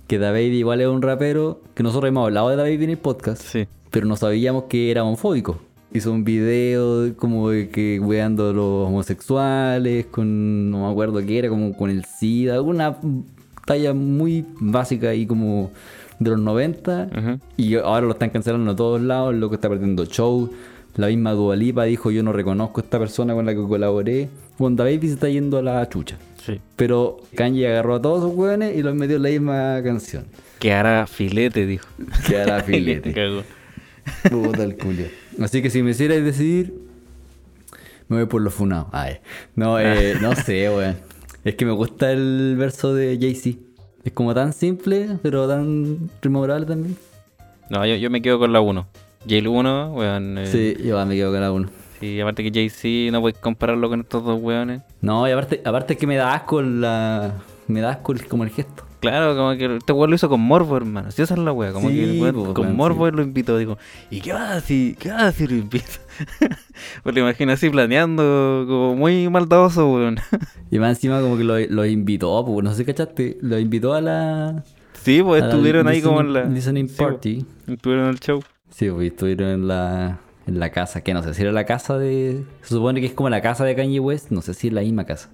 Que 0.07 0.19
Da 0.19 0.31
Baby 0.31 0.59
igual 0.59 0.81
es 0.81 0.89
un 0.89 1.03
rapero 1.03 1.61
que 1.75 1.83
nosotros 1.83 2.09
hemos 2.09 2.25
hablado 2.25 2.51
de 2.51 2.57
Da 2.57 2.63
Baby 2.63 2.85
en 2.85 2.91
el 2.91 2.99
podcast. 2.99 3.43
Sí. 3.43 3.67
Pero 3.91 4.07
no 4.07 4.17
sabíamos 4.17 4.65
que 4.65 4.91
era 4.91 5.05
homofóbico. 5.05 5.59
Hizo 5.93 6.13
un 6.13 6.23
video 6.23 7.17
como 7.17 7.51
de 7.51 7.69
que 7.69 7.99
weando 7.99 8.51
a 8.51 8.53
los 8.53 8.89
homosexuales, 8.89 10.07
con 10.07 10.71
no 10.71 10.87
me 10.87 10.93
acuerdo 10.93 11.25
qué 11.27 11.39
era, 11.41 11.49
como 11.49 11.77
con 11.77 11.91
el 11.91 12.05
SIDA, 12.05 12.63
una 12.63 12.97
talla 13.67 13.93
muy 13.93 14.45
básica 14.61 15.15
y 15.15 15.27
como 15.27 15.73
de 16.21 16.31
los 16.31 16.39
90. 16.39 17.11
Ujú. 17.17 17.41
Y 17.57 17.75
ahora 17.75 18.03
lo 18.03 18.13
están 18.13 18.31
cancelando 18.31 18.71
a 18.71 18.77
todos 18.77 19.01
lados, 19.01 19.35
el 19.35 19.41
loco 19.41 19.57
está 19.57 19.69
perdiendo 19.69 20.05
show. 20.05 20.51
La 21.01 21.07
misma 21.07 21.33
Dualipa 21.33 21.85
dijo 21.85 22.11
yo 22.11 22.23
no 22.23 22.31
reconozco 22.31 22.83
a 22.83 22.85
esta 22.85 22.99
persona 22.99 23.33
con 23.33 23.47
la 23.47 23.55
que 23.55 23.63
colaboré. 23.63 24.29
Wanda 24.59 24.85
Baby 24.85 25.09
se 25.09 25.15
está 25.15 25.31
yendo 25.31 25.57
a 25.57 25.63
la 25.63 25.89
chucha. 25.89 26.19
Sí. 26.45 26.61
Pero 26.77 27.23
Kanye 27.35 27.69
agarró 27.69 27.95
a 27.95 28.03
todos 28.03 28.23
sus 28.23 28.35
hueones 28.35 28.77
y 28.77 28.83
los 28.83 28.95
metió 28.95 29.17
en 29.17 29.23
la 29.23 29.29
misma 29.31 29.81
canción. 29.83 30.27
Que 30.59 30.75
hará 30.75 31.07
filete, 31.07 31.65
dijo. 31.65 31.89
Que 32.29 32.37
hará 32.37 32.59
Le 32.59 32.63
filete. 32.65 33.15
Puta 34.31 34.63
el 34.63 34.77
culio. 34.77 35.07
Así 35.41 35.63
que 35.63 35.71
si 35.71 35.83
me 35.83 35.93
hicierais 35.93 36.23
decidir, 36.23 36.75
me 38.09 38.19
voy 38.19 38.27
por 38.27 38.43
los 38.43 38.53
funados. 38.53 38.89
Ay. 38.93 39.21
No, 39.57 39.81
eh, 39.81 40.19
no 40.21 40.37
sé, 40.37 40.69
weón. 40.69 40.99
Es 41.45 41.55
que 41.55 41.65
me 41.65 41.73
gusta 41.73 42.13
el 42.13 42.57
verso 42.59 42.93
de 42.93 43.17
Jay-Z. 43.19 43.59
Es 44.05 44.13
como 44.13 44.35
tan 44.35 44.53
simple, 44.53 45.17
pero 45.23 45.49
tan 45.49 46.11
rememorable 46.21 46.67
también. 46.67 46.95
No, 47.71 47.87
yo, 47.87 47.95
yo 47.95 48.11
me 48.11 48.21
quedo 48.21 48.39
con 48.39 48.53
la 48.53 48.61
1. 48.61 48.87
Yale 49.27 49.49
1, 49.49 49.93
weón. 49.93 50.39
eh, 50.39 50.47
Sí, 50.47 50.77
yo 50.85 51.05
me 51.07 51.15
quedo 51.15 51.31
con 51.33 51.41
la 51.41 51.53
uno. 51.53 51.69
sí, 52.01 52.21
aparte 52.21 52.43
que 52.43 52.51
Jay-Z 52.53 53.13
no 53.13 53.21
puedes 53.21 53.39
compararlo 53.39 53.89
con 53.89 54.01
estos 54.01 54.25
dos 54.25 54.41
weones. 54.41 54.83
No, 55.01 55.29
y 55.29 55.33
aparte, 55.33 55.61
aparte 55.65 55.97
que 55.97 56.07
me 56.07 56.17
da 56.17 56.35
asco 56.35 56.63
la. 56.63 57.35
Me 57.69 57.81
da 57.81 57.91
asco 57.91 58.13
el- 58.13 58.27
como 58.27 58.45
el 58.45 58.51
gesto. 58.51 58.85
Claro, 59.01 59.35
como 59.35 59.57
que 59.57 59.77
este 59.77 59.93
weón 59.95 60.11
lo 60.11 60.17
hizo 60.17 60.29
con 60.29 60.41
Morbo, 60.43 60.77
hermano. 60.77 61.11
Si 61.11 61.23
esa 61.23 61.33
es 61.35 61.41
la 61.41 61.53
wea, 61.53 61.73
como 61.73 61.89
Sí, 61.89 61.95
que 61.97 62.05
el 62.05 62.21
weón 62.21 62.53
con 62.55 62.77
Morbo 62.77 63.09
sí. 63.09 63.17
lo 63.17 63.23
invitó. 63.23 63.57
Digo, 63.57 63.79
¿y 64.11 64.21
qué 64.21 64.33
vas 64.33 64.51
a 64.51 64.55
decir? 64.57 64.97
¿Qué 64.97 65.11
vas 65.11 65.23
a 65.23 65.27
decir? 65.27 65.51
Lo 65.53 65.59
invito. 65.59 65.87
pues 67.03 67.15
lo 67.15 67.21
imagino 67.21 67.53
así 67.53 67.71
planeando, 67.71 68.65
como 68.69 68.97
muy 68.97 69.29
maldadoso, 69.31 69.91
weón. 69.91 70.19
Y 70.71 70.79
más 70.79 70.97
encima 70.97 71.21
como 71.21 71.37
que 71.39 71.45
lo, 71.45 71.59
lo 71.59 71.87
invitó, 71.87 72.45
pues, 72.45 72.63
no 72.65 72.71
sé 72.73 72.79
si 72.79 72.85
cachaste, 72.85 73.39
lo 73.41 73.59
invitó 73.59 73.95
a 73.95 74.01
la... 74.03 74.65
sí, 75.03 75.23
pues 75.23 75.43
a 75.43 75.47
la 75.47 75.53
estuvieron 75.53 75.89
ahí 75.89 76.03
como 76.03 76.21
en 76.21 76.33
la. 76.35 76.45
Listening 76.45 76.89
sí, 76.89 76.97
party. 76.97 77.45
Estuvieron 77.69 78.05
en 78.07 78.11
el 78.11 78.21
show. 78.21 78.43
Sí, 78.71 78.89
pues 78.91 79.13
estuvieron 79.13 79.49
en 79.51 79.69
la, 79.69 80.19
en 80.47 80.61
la 80.61 80.71
casa, 80.71 81.03
que 81.03 81.15
no 81.15 81.23
sé 81.23 81.35
si 81.35 81.43
era 81.43 81.53
la 81.53 81.65
casa 81.65 81.99
de... 81.99 82.45
Se 82.63 82.75
supone 82.75 83.01
que 83.01 83.07
es 83.07 83.13
como 83.13 83.29
la 83.29 83.41
casa 83.43 83.65
de 83.65 83.75
Kanye 83.75 84.01
West, 84.01 84.31
no 84.31 84.43
sé 84.43 84.55
si 84.55 84.69
es 84.69 84.73
la 84.73 84.81
misma 84.83 85.05
casa. 85.05 85.29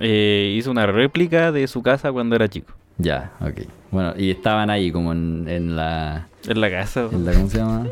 Eh, 0.00 0.54
hizo 0.56 0.70
una 0.70 0.86
réplica 0.86 1.52
de 1.52 1.66
su 1.66 1.82
casa 1.82 2.12
cuando 2.12 2.36
era 2.36 2.48
chico. 2.48 2.72
Ya, 2.98 3.32
ok. 3.40 3.68
Bueno, 3.90 4.14
y 4.16 4.30
estaban 4.30 4.70
ahí 4.70 4.90
como 4.90 5.12
en, 5.12 5.46
en 5.48 5.76
la... 5.76 6.28
En 6.46 6.60
la 6.60 6.70
casa. 6.70 7.08
En 7.12 7.24
la 7.24 7.32
¿Cómo 7.32 7.48
se 7.48 7.58
llama? 7.58 7.86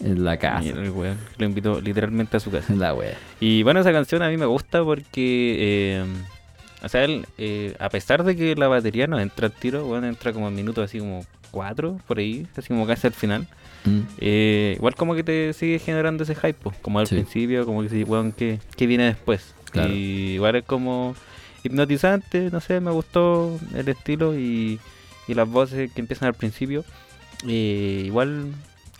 En 0.00 0.24
la 0.24 0.36
casa. 0.36 0.60
Mira, 0.60 0.82
el 0.82 0.90
weón, 0.90 1.18
lo 1.38 1.46
invitó 1.46 1.80
literalmente 1.80 2.36
a 2.36 2.40
su 2.40 2.50
casa. 2.50 2.72
En 2.72 2.78
la 2.80 2.94
wea. 2.94 3.16
Y 3.40 3.62
bueno, 3.62 3.80
esa 3.80 3.92
canción 3.92 4.22
a 4.22 4.28
mí 4.28 4.36
me 4.36 4.46
gusta 4.46 4.84
porque, 4.84 5.56
eh, 5.58 6.04
o 6.82 6.88
sea, 6.88 7.04
él, 7.04 7.26
eh, 7.38 7.74
a 7.78 7.88
pesar 7.88 8.24
de 8.24 8.36
que 8.36 8.54
la 8.56 8.68
batería 8.68 9.06
no 9.06 9.18
entra 9.18 9.46
al 9.46 9.52
tiro, 9.52 9.84
bueno, 9.84 10.06
entra 10.06 10.32
como 10.32 10.48
en 10.48 10.54
minutos 10.54 10.84
así 10.84 10.98
como 10.98 11.24
cuatro, 11.50 11.98
por 12.06 12.18
ahí, 12.18 12.46
así 12.56 12.68
como 12.68 12.86
casi 12.86 13.06
al 13.06 13.14
final. 13.14 13.46
Mm. 13.84 14.00
eh, 14.18 14.74
igual 14.76 14.94
como 14.94 15.14
que 15.14 15.22
te 15.22 15.52
sigue 15.52 15.78
generando 15.78 16.24
ese 16.24 16.34
hype, 16.34 16.56
como 16.82 16.98
al 16.98 17.06
Sí. 17.06 17.14
principio, 17.16 17.64
como 17.66 17.82
que 17.82 17.88
sí, 17.88 18.02
weón, 18.04 18.32
¿qué, 18.32 18.58
qué 18.76 18.86
viene 18.86 19.04
después? 19.04 19.54
Claro. 19.70 19.92
Y 19.92 20.34
igual 20.34 20.56
es 20.56 20.64
como 20.64 21.14
hipnotizante, 21.64 22.48
no 22.50 22.60
sé, 22.60 22.80
me 22.80 22.90
gustó 22.90 23.58
el 23.74 23.88
estilo 23.88 24.38
y, 24.38 24.78
y 25.28 25.34
las 25.34 25.48
voces 25.48 25.90
que 25.92 26.00
empiezan 26.00 26.28
al 26.28 26.34
principio. 26.34 26.84
Eh, 27.46 28.04
igual 28.06 28.52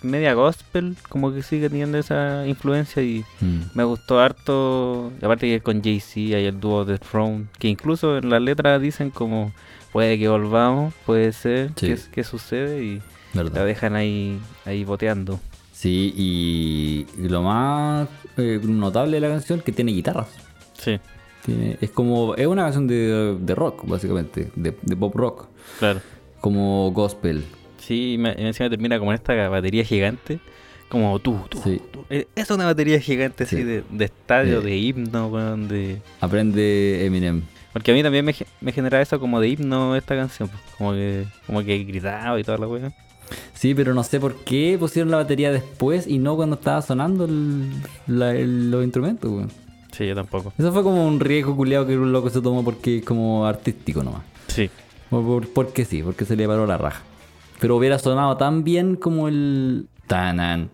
media 0.03 0.35
gospel, 0.35 0.95
como 1.09 1.33
que 1.33 1.43
sigue 1.43 1.71
teniendo 1.71 1.97
esa 1.99 2.47
influencia 2.47 3.03
y 3.03 3.25
Mm. 3.41 3.61
me 3.75 3.85
gustó 3.85 4.21
harto, 4.21 5.11
aparte 5.23 5.47
que 5.49 5.61
con 5.61 5.83
Jay-Z 5.83 6.37
hay 6.37 6.45
el 6.47 6.61
dúo 6.61 6.85
The 6.85 6.99
Throne, 6.99 7.47
que 7.59 7.69
incluso 7.69 8.19
en 8.19 8.29
las 8.29 8.43
letras 8.43 8.81
dicen 8.83 9.11
como 9.11 9.53
puede 9.93 10.19
que 10.19 10.29
volvamos, 10.29 10.93
puede 11.07 11.33
ser, 11.33 11.71
Sí. 11.77 11.87
¿qué, 11.87 11.99
qué 12.13 12.25
sucede? 12.25 12.85
Y 12.85 13.03
la 13.45 13.65
dejan 13.65 13.95
ahí, 13.97 14.39
ahí 14.65 14.85
boteando. 14.85 15.41
Sí, 15.73 16.13
y, 16.17 17.07
y 17.23 17.29
lo 17.29 17.43
más 17.43 18.09
eh, 18.37 18.61
notable 18.63 19.17
de 19.17 19.21
la 19.21 19.29
canción 19.29 19.61
que 19.61 19.73
tiene 19.73 19.93
guitarras. 19.93 20.29
Sí, 20.75 20.99
Tiene- 21.45 21.77
es 21.81 21.91
como, 21.91 22.35
es 22.35 22.47
una 22.47 22.63
canción 22.65 22.87
de, 22.87 23.37
de 23.39 23.55
rock, 23.55 23.87
básicamente, 23.87 24.51
de, 24.57 24.75
de 24.83 24.97
pop 24.97 25.15
rock, 25.15 25.49
claro. 25.79 26.01
como 26.41 26.91
gospel. 26.93 27.45
Sí, 27.79 28.15
y 28.15 28.19
me- 28.19 28.33
encima 28.33 28.69
termina 28.71 28.99
como 28.99 29.13
en 29.13 29.17
esta 29.17 29.49
batería 29.49 29.85
gigante, 29.85 30.39
como 30.89 31.19
tú, 31.19 31.39
tú, 31.49 31.61
Sí. 31.63 31.81
tú. 31.93 32.05
Eh, 32.11 32.27
Es 32.35 32.51
una 32.51 32.65
batería 32.65 32.99
gigante 33.01 33.45
así 33.45 33.57
Sí. 33.57 33.63
de, 33.63 33.83
de 33.91 34.05
estadio, 34.07 34.61
Sí. 34.61 34.67
de 34.67 34.77
himno, 34.77 35.29
weón, 35.29 35.69
de... 35.69 36.01
Aprende 36.21 37.05
Eminem. 37.05 37.43
Porque 37.73 37.91
a 37.91 37.95
mí 37.95 38.03
también 38.03 38.25
me, 38.25 38.35
me 38.63 38.73
genera 38.73 39.01
eso 39.03 39.21
como 39.21 39.41
de 39.41 39.49
himno 39.49 39.95
esta 39.97 40.17
canción, 40.17 40.49
pues, 40.49 40.61
como 40.79 40.93
que 40.93 41.27
como 41.47 41.63
que 41.63 41.85
gritaba 41.85 42.41
y 42.41 42.45
toda 42.45 42.57
la 42.59 42.67
weá. 42.69 42.93
Sí, 43.55 43.75
pero 43.75 43.95
no 43.95 44.03
sé 44.05 44.21
por 44.21 44.37
qué 44.45 44.77
pusieron 44.79 45.11
la 45.11 45.17
batería 45.19 45.51
después 45.53 46.07
y 46.07 46.19
no 46.19 46.37
cuando 46.37 46.57
estaba 46.57 46.83
sonando 46.83 47.25
el- 47.25 47.71
la- 48.07 48.35
el- 48.35 48.71
los 48.71 48.85
instrumentos, 48.85 49.31
weón. 49.31 49.51
Sí, 49.93 50.07
yo 50.07 50.15
tampoco. 50.15 50.53
Eso 50.59 50.73
fue 50.73 50.83
como 50.83 51.07
un 51.07 51.19
riesgo 51.21 51.57
culiado 51.57 51.87
que 51.87 51.97
un 51.97 52.13
loco 52.13 52.29
se 52.31 52.41
tomó 52.41 52.63
porque 52.63 52.99
es 52.99 53.05
como 53.05 53.47
artístico 53.47 54.03
nomás. 54.05 54.23
Sí. 54.49 54.69
Por, 55.11 55.25
por- 55.25 55.49
porque 55.49 55.85
sí, 55.85 56.03
porque 56.03 56.25
se 56.25 56.37
le 56.37 56.47
paró 56.47 56.67
la 56.67 56.77
raja. 56.79 57.03
Pero 57.61 57.77
hubiera 57.77 57.99
sonado 57.99 58.37
tan 58.37 58.63
bien 58.65 58.97
como 58.97 59.29
el 59.29 59.87
tanan, 60.07 60.69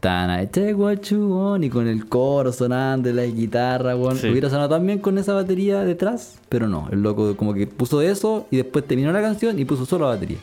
tanan, 0.00 0.48
take 0.48 0.72
what 0.74 1.00
you 1.02 1.18
want, 1.36 1.62
y 1.64 1.68
con 1.68 1.86
el 1.86 2.06
coro 2.08 2.50
sonando, 2.52 3.10
y 3.10 3.12
la 3.12 3.24
guitarra, 3.24 3.94
weón. 3.94 4.16
Sí. 4.16 4.28
Hubiera 4.30 4.48
sonado 4.48 4.70
tan 4.70 4.86
bien 4.86 4.98
con 4.98 5.18
esa 5.18 5.34
batería 5.34 5.84
detrás, 5.84 6.38
pero 6.48 6.66
no, 6.66 6.88
el 6.90 7.02
loco 7.02 7.36
como 7.36 7.52
que 7.52 7.66
puso 7.66 8.00
eso 8.00 8.46
y 8.50 8.56
después 8.56 8.86
terminó 8.86 9.12
la 9.12 9.20
canción 9.20 9.58
y 9.58 9.64
puso 9.66 9.84
solo 9.84 10.06
la 10.06 10.14
batería. 10.14 10.38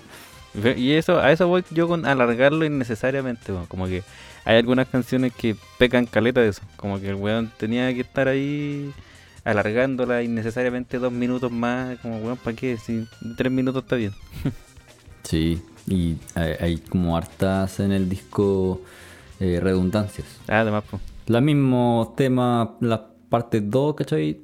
Y 0.53 0.93
eso, 0.93 1.19
a 1.19 1.31
eso 1.31 1.47
voy 1.47 1.63
yo 1.71 1.87
con 1.87 2.05
alargarlo 2.05 2.65
innecesariamente, 2.65 3.51
weón. 3.51 3.67
como 3.67 3.85
que 3.85 4.03
hay 4.45 4.57
algunas 4.57 4.87
canciones 4.87 5.33
que 5.33 5.55
pecan 5.77 6.05
caleta 6.05 6.41
de 6.41 6.49
eso, 6.49 6.61
como 6.75 6.99
que 6.99 7.09
el 7.09 7.15
weón 7.15 7.51
tenía 7.57 7.93
que 7.93 8.01
estar 8.01 8.27
ahí 8.27 8.91
alargándola 9.43 10.23
innecesariamente 10.23 10.97
dos 10.97 11.11
minutos 11.11 11.51
más, 11.51 11.99
como 11.99 12.17
weón, 12.17 12.37
¿para 12.37 12.55
qué? 12.55 12.77
Si 12.77 13.07
tres 13.37 13.51
minutos 13.51 13.83
está 13.83 13.95
bien. 13.95 14.13
Sí, 15.21 15.61
y 15.85 16.15
hay, 16.33 16.53
hay 16.59 16.77
como 16.77 17.15
hartas 17.15 17.79
en 17.81 17.91
el 17.91 18.09
disco 18.09 18.81
eh, 19.39 19.59
redundancias. 19.61 20.25
Ah, 20.47 20.61
además, 20.61 20.83
pues. 20.89 21.01
Los 21.27 21.41
mismos 21.43 22.15
temas, 22.15 22.69
las 22.79 23.01
partes 23.29 23.61
2, 23.69 23.95
¿cachai? 23.95 24.39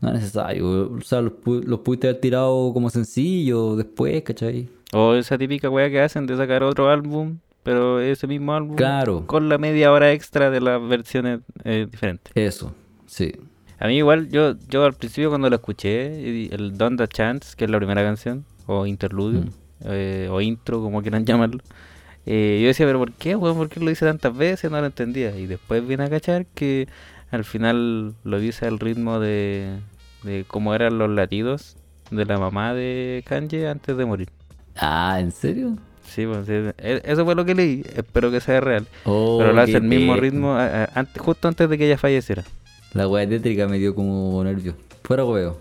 No 0.00 0.10
es 0.10 0.14
necesario. 0.14 0.92
O 0.92 1.00
sea, 1.00 1.20
los, 1.20 1.32
los 1.44 1.80
pudiste 1.80 2.08
haber 2.08 2.20
tirado 2.20 2.72
como 2.72 2.88
sencillo 2.88 3.74
después, 3.74 4.22
¿cachai? 4.22 4.68
O 4.92 5.14
esa 5.14 5.38
típica 5.38 5.70
weá 5.70 5.88
que 5.90 6.00
hacen 6.00 6.26
de 6.26 6.36
sacar 6.36 6.62
otro 6.62 6.90
álbum, 6.90 7.38
pero 7.62 8.00
ese 8.00 8.26
mismo 8.26 8.54
álbum 8.54 8.76
Claro. 8.76 9.24
con 9.26 9.48
la 9.48 9.58
media 9.58 9.92
hora 9.92 10.12
extra 10.12 10.50
de 10.50 10.60
las 10.60 10.80
versiones 10.86 11.40
eh, 11.64 11.86
diferentes. 11.90 12.32
Eso, 12.34 12.74
sí. 13.06 13.32
A 13.78 13.86
mí 13.86 13.96
igual, 13.96 14.28
yo, 14.30 14.54
yo 14.68 14.84
al 14.84 14.92
principio 14.94 15.28
cuando 15.30 15.48
lo 15.48 15.56
escuché, 15.56 16.48
el 16.54 16.76
Don't 16.76 16.98
the 16.98 17.08
Chance, 17.08 17.54
que 17.56 17.64
es 17.64 17.70
la 17.70 17.78
primera 17.78 18.02
canción, 18.02 18.44
o 18.66 18.86
interludio, 18.86 19.40
Mm. 19.42 19.50
eh, 19.86 20.28
o 20.30 20.40
intro, 20.40 20.80
como 20.82 21.00
quieran 21.02 21.24
llamarlo, 21.24 21.62
eh, 22.26 22.58
yo 22.60 22.68
decía, 22.68 22.84
pero 22.84 22.98
¿por 22.98 23.12
qué, 23.12 23.34
weón? 23.36 23.56
¿Por 23.56 23.68
qué 23.70 23.80
lo 23.80 23.90
hice 23.90 24.04
tantas 24.04 24.36
veces? 24.36 24.70
No 24.70 24.78
lo 24.80 24.86
entendía. 24.86 25.34
Y 25.38 25.46
después 25.46 25.86
vine 25.86 26.04
a 26.04 26.10
cachar 26.10 26.44
que 26.54 26.86
al 27.30 27.44
final 27.44 28.14
lo 28.24 28.38
dice 28.40 28.66
al 28.66 28.78
ritmo 28.78 29.18
de, 29.20 29.78
de 30.24 30.44
cómo 30.46 30.74
eran 30.74 30.98
los 30.98 31.08
latidos 31.08 31.76
de 32.10 32.26
la 32.26 32.38
mamá 32.38 32.74
de 32.74 33.22
Kanye 33.26 33.68
antes 33.68 33.96
de 33.96 34.04
morir. 34.04 34.28
Ah, 34.80 35.18
¿en 35.20 35.30
serio? 35.32 35.76
Sí, 36.06 36.26
pues, 36.26 36.46
sí, 36.46 36.52
e- 36.78 37.02
eso 37.04 37.24
fue 37.24 37.34
lo 37.34 37.44
que 37.44 37.54
leí, 37.54 37.84
espero 37.94 38.30
que 38.30 38.40
sea 38.40 38.60
real. 38.60 38.86
Oh, 39.04 39.38
pero 39.38 39.52
lo 39.52 39.60
hace 39.60 39.76
el 39.76 39.82
mismo 39.84 40.16
ritmo 40.16 40.56
antes- 40.56 41.22
justo 41.22 41.46
antes 41.48 41.68
de 41.68 41.78
que 41.78 41.86
ella 41.86 41.98
falleciera. 41.98 42.42
La 42.94 43.06
weá 43.06 43.28
tétrica 43.28 43.68
me 43.68 43.78
dio 43.78 43.94
como 43.94 44.42
nervio. 44.42 44.74
Fuera 45.04 45.24
huevo. 45.24 45.58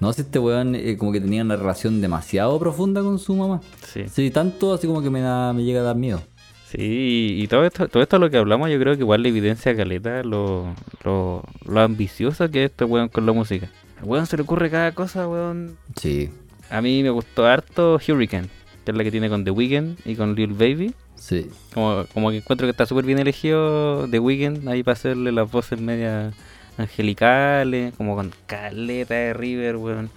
No 0.00 0.12
sé, 0.12 0.22
este 0.22 0.40
weón 0.40 0.74
eh, 0.74 0.96
como 0.98 1.12
que 1.12 1.20
tenía 1.20 1.42
una 1.42 1.54
relación 1.54 2.00
demasiado 2.00 2.58
profunda 2.58 3.02
con 3.02 3.20
su 3.20 3.36
mamá. 3.36 3.60
Sí. 3.86 4.04
Sí, 4.10 4.30
tanto 4.32 4.74
así 4.74 4.88
como 4.88 5.00
que 5.00 5.10
me, 5.10 5.20
da, 5.20 5.52
me 5.52 5.62
llega 5.62 5.80
a 5.80 5.84
dar 5.84 5.94
miedo. 5.96 6.20
Sí, 6.68 7.36
y 7.38 7.46
todo 7.46 7.64
esto, 7.64 7.86
todo 7.86 8.02
esto 8.02 8.18
lo 8.18 8.30
que 8.30 8.38
hablamos, 8.38 8.70
yo 8.70 8.78
creo 8.80 8.94
que 8.94 9.00
igual 9.02 9.22
le 9.22 9.28
evidencia 9.28 9.72
a 9.72 9.76
Caleta 9.76 10.22
lo, 10.24 10.74
lo, 11.04 11.44
lo 11.66 11.80
ambicioso 11.80 12.50
que 12.50 12.64
es 12.64 12.70
este 12.70 12.84
weón 12.84 13.08
con 13.10 13.26
la 13.26 13.32
música. 13.32 13.68
Al 14.00 14.08
weón 14.08 14.26
se 14.26 14.36
le 14.36 14.42
ocurre 14.42 14.70
cada 14.70 14.90
cosa, 14.92 15.28
weón. 15.28 15.76
Sí, 15.94 16.30
A 16.70 16.80
mí 16.80 17.02
me 17.04 17.10
gustó 17.10 17.46
harto 17.46 18.00
Hurricane, 18.08 18.48
que 18.84 18.90
es 18.90 18.96
la 18.96 19.04
que 19.04 19.10
tiene 19.10 19.28
con 19.28 19.44
The 19.44 19.50
Weeknd 19.50 19.98
y 20.04 20.16
con 20.16 20.34
Lil 20.34 20.52
Baby. 20.54 20.94
sí. 21.16 21.48
Como, 21.72 22.04
como 22.12 22.30
que 22.30 22.38
encuentro 22.38 22.66
que 22.66 22.72
está 22.72 22.86
súper 22.86 23.04
bien 23.04 23.18
elegido 23.18 24.08
The 24.08 24.18
Weeknd 24.18 24.68
ahí 24.68 24.82
para 24.82 24.94
hacerle 24.94 25.32
las 25.32 25.50
voces 25.50 25.80
media 25.80 26.32
angelicales, 26.78 27.94
como 27.96 28.16
con 28.16 28.32
caleta 28.46 29.14
de 29.14 29.34
River, 29.34 29.76
weón. 29.76 30.10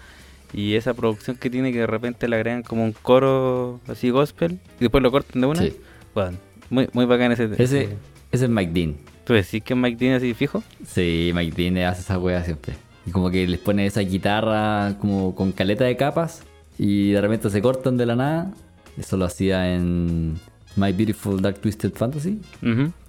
Y 0.53 0.75
esa 0.75 0.93
producción 0.93 1.35
que 1.35 1.49
tiene 1.49 1.73
que 1.73 1.79
de 1.79 1.87
repente 1.87 2.27
le 2.27 2.35
agregan 2.37 2.63
como 2.63 2.83
un 2.83 2.93
coro 2.93 3.81
así 3.87 4.09
gospel 4.09 4.59
y 4.79 4.81
después 4.81 5.03
lo 5.03 5.11
cortan 5.11 5.41
de 5.41 5.47
una. 5.47 5.61
Sí. 5.61 5.75
Weón, 6.15 6.37
muy, 6.69 6.89
muy 6.93 7.05
bacán 7.05 7.31
ese. 7.31 7.49
Ese, 7.57 7.89
ese 8.31 8.45
es 8.45 8.49
Mike 8.49 8.71
Dean. 8.73 8.95
¿Tú 9.25 9.33
decís 9.33 9.63
que 9.63 9.73
es 9.73 9.79
Mike 9.79 9.97
Dean 9.97 10.15
así 10.15 10.33
fijo? 10.33 10.63
Sí, 10.85 11.31
Mike 11.33 11.61
Dean 11.61 11.77
hace 11.89 12.01
esa 12.01 12.17
wea 12.19 12.43
siempre. 12.43 12.73
Y 13.05 13.11
como 13.11 13.29
que 13.29 13.47
les 13.47 13.59
pone 13.59 13.85
esa 13.85 14.01
guitarra 14.01 14.95
como 14.99 15.35
con 15.35 15.51
caleta 15.51 15.83
de 15.83 15.97
capas 15.97 16.43
y 16.77 17.11
de 17.11 17.21
repente 17.21 17.49
se 17.49 17.61
cortan 17.61 17.97
de 17.97 18.05
la 18.05 18.15
nada. 18.15 18.53
Eso 18.97 19.17
lo 19.17 19.25
hacía 19.25 19.73
en 19.73 20.35
My 20.75 20.91
Beautiful 20.91 21.41
Dark 21.41 21.59
Twisted 21.59 21.93
Fantasy. 21.93 22.39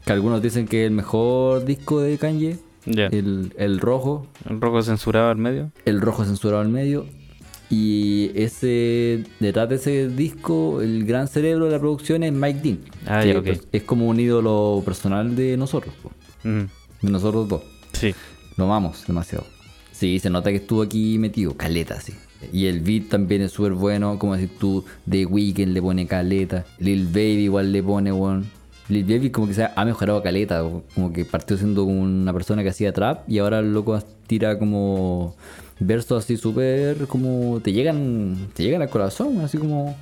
Que 0.04 0.12
algunos 0.12 0.42
dicen 0.42 0.66
que 0.66 0.84
es 0.84 0.88
el 0.88 0.94
mejor 0.94 1.64
disco 1.64 2.00
de 2.00 2.18
Kanye. 2.18 2.58
El, 2.86 3.52
el 3.56 3.80
rojo. 3.80 4.26
El 4.48 4.60
rojo 4.60 4.82
censurado 4.82 5.30
al 5.30 5.38
medio. 5.38 5.72
El 5.84 6.00
rojo 6.00 6.24
censurado 6.24 6.62
al 6.62 6.68
medio. 6.68 7.06
Y 7.68 8.30
ese 8.36 9.24
detrás 9.40 9.68
de 9.68 9.74
ese 9.74 10.08
disco, 10.08 10.80
el 10.80 11.04
gran 11.04 11.26
cerebro 11.26 11.64
de 11.64 11.72
la 11.72 11.80
producción 11.80 12.22
es 12.22 12.32
Mike 12.32 12.60
Dean. 12.62 12.78
Ah, 13.06 13.22
que. 13.22 13.60
Es 13.72 13.82
como 13.82 14.06
un 14.06 14.20
ídolo 14.20 14.82
personal 14.84 15.34
de 15.34 15.56
nosotros. 15.56 15.92
De 16.44 17.10
nosotros 17.10 17.48
dos. 17.48 17.62
Sí. 17.92 18.14
Lo 18.56 18.64
amamos 18.64 19.04
demasiado. 19.06 19.44
Sí, 19.90 20.20
se 20.20 20.30
nota 20.30 20.50
que 20.50 20.56
estuvo 20.56 20.82
aquí 20.82 21.18
metido, 21.18 21.56
caleta, 21.56 22.00
sí. 22.00 22.12
Y 22.52 22.66
el 22.66 22.80
beat 22.80 23.08
también 23.08 23.42
es 23.42 23.52
súper 23.52 23.72
bueno, 23.72 24.18
como 24.18 24.34
decir 24.34 24.50
tú, 24.58 24.84
The 25.08 25.26
Weeknd 25.26 25.72
le 25.72 25.82
pone 25.82 26.06
caleta. 26.06 26.64
Lil 26.78 27.06
Baby 27.06 27.44
igual 27.44 27.72
le 27.72 27.82
pone, 27.82 28.12
weón. 28.12 28.46
Lil 28.88 29.04
Baby 29.04 29.30
como 29.30 29.48
que 29.48 29.54
se 29.54 29.64
ha- 29.64 29.84
mejorado 29.84 30.22
caleta, 30.22 30.64
o- 30.64 30.84
como 30.94 31.12
que 31.12 31.24
partió 31.24 31.56
siendo 31.56 31.84
una 31.84 32.32
persona 32.32 32.62
que 32.62 32.68
hacía 32.68 32.92
trap 32.92 33.28
y 33.28 33.38
ahora 33.38 33.58
el 33.58 33.72
loco 33.72 33.98
tira 34.26 34.58
como 34.58 35.34
versos 35.80 36.24
así 36.24 36.36
súper 36.36 37.06
como 37.08 37.60
te 37.60 37.72
llegan, 37.72 38.36
te 38.54 38.62
llegan 38.62 38.82
al 38.82 38.88
corazón, 38.88 39.40
así 39.40 39.58
como 39.58 39.96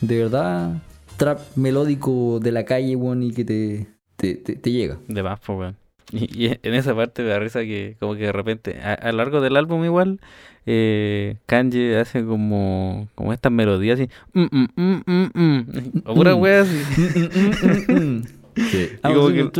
de 0.00 0.18
verdad 0.24 0.82
trap 1.16 1.40
melódico 1.56 2.38
de 2.40 2.52
la 2.52 2.64
calle, 2.64 2.94
weón, 2.94 3.22
y 3.22 3.30
que 3.32 3.44
te, 3.44 3.86
te, 4.16 4.34
te, 4.34 4.54
te 4.56 4.70
llega. 4.70 4.98
De 5.08 5.22
más, 5.22 5.40
pues, 5.44 5.58
weón. 5.58 5.76
Y, 6.12 6.46
y 6.46 6.58
en 6.62 6.74
esa 6.74 6.94
parte 6.94 7.22
me 7.22 7.30
da 7.30 7.38
risa 7.38 7.60
que 7.60 7.96
como 7.98 8.14
que 8.14 8.22
de 8.26 8.32
repente, 8.32 8.78
a, 8.80 8.94
a 8.94 9.10
lo 9.12 9.18
largo 9.18 9.40
del 9.40 9.56
álbum 9.56 9.84
igual, 9.84 10.20
eh, 10.66 11.36
Kanye 11.46 11.96
hace 11.98 12.24
como, 12.24 13.08
como 13.14 13.32
estas 13.32 13.50
melodías 13.52 13.98
así, 14.00 14.08
mm, 14.32 14.42
mm, 14.50 14.66
mm, 14.76 15.02
mm, 15.06 15.30
mm, 15.34 16.02
o 16.04 16.14
pura 16.14 16.34
Mm. 16.36 16.40
wea 16.40 16.60
así. 16.62 16.78
Sí. 18.56 18.88
Y 19.04 19.12
como 19.12 19.28
que-. 19.28 19.50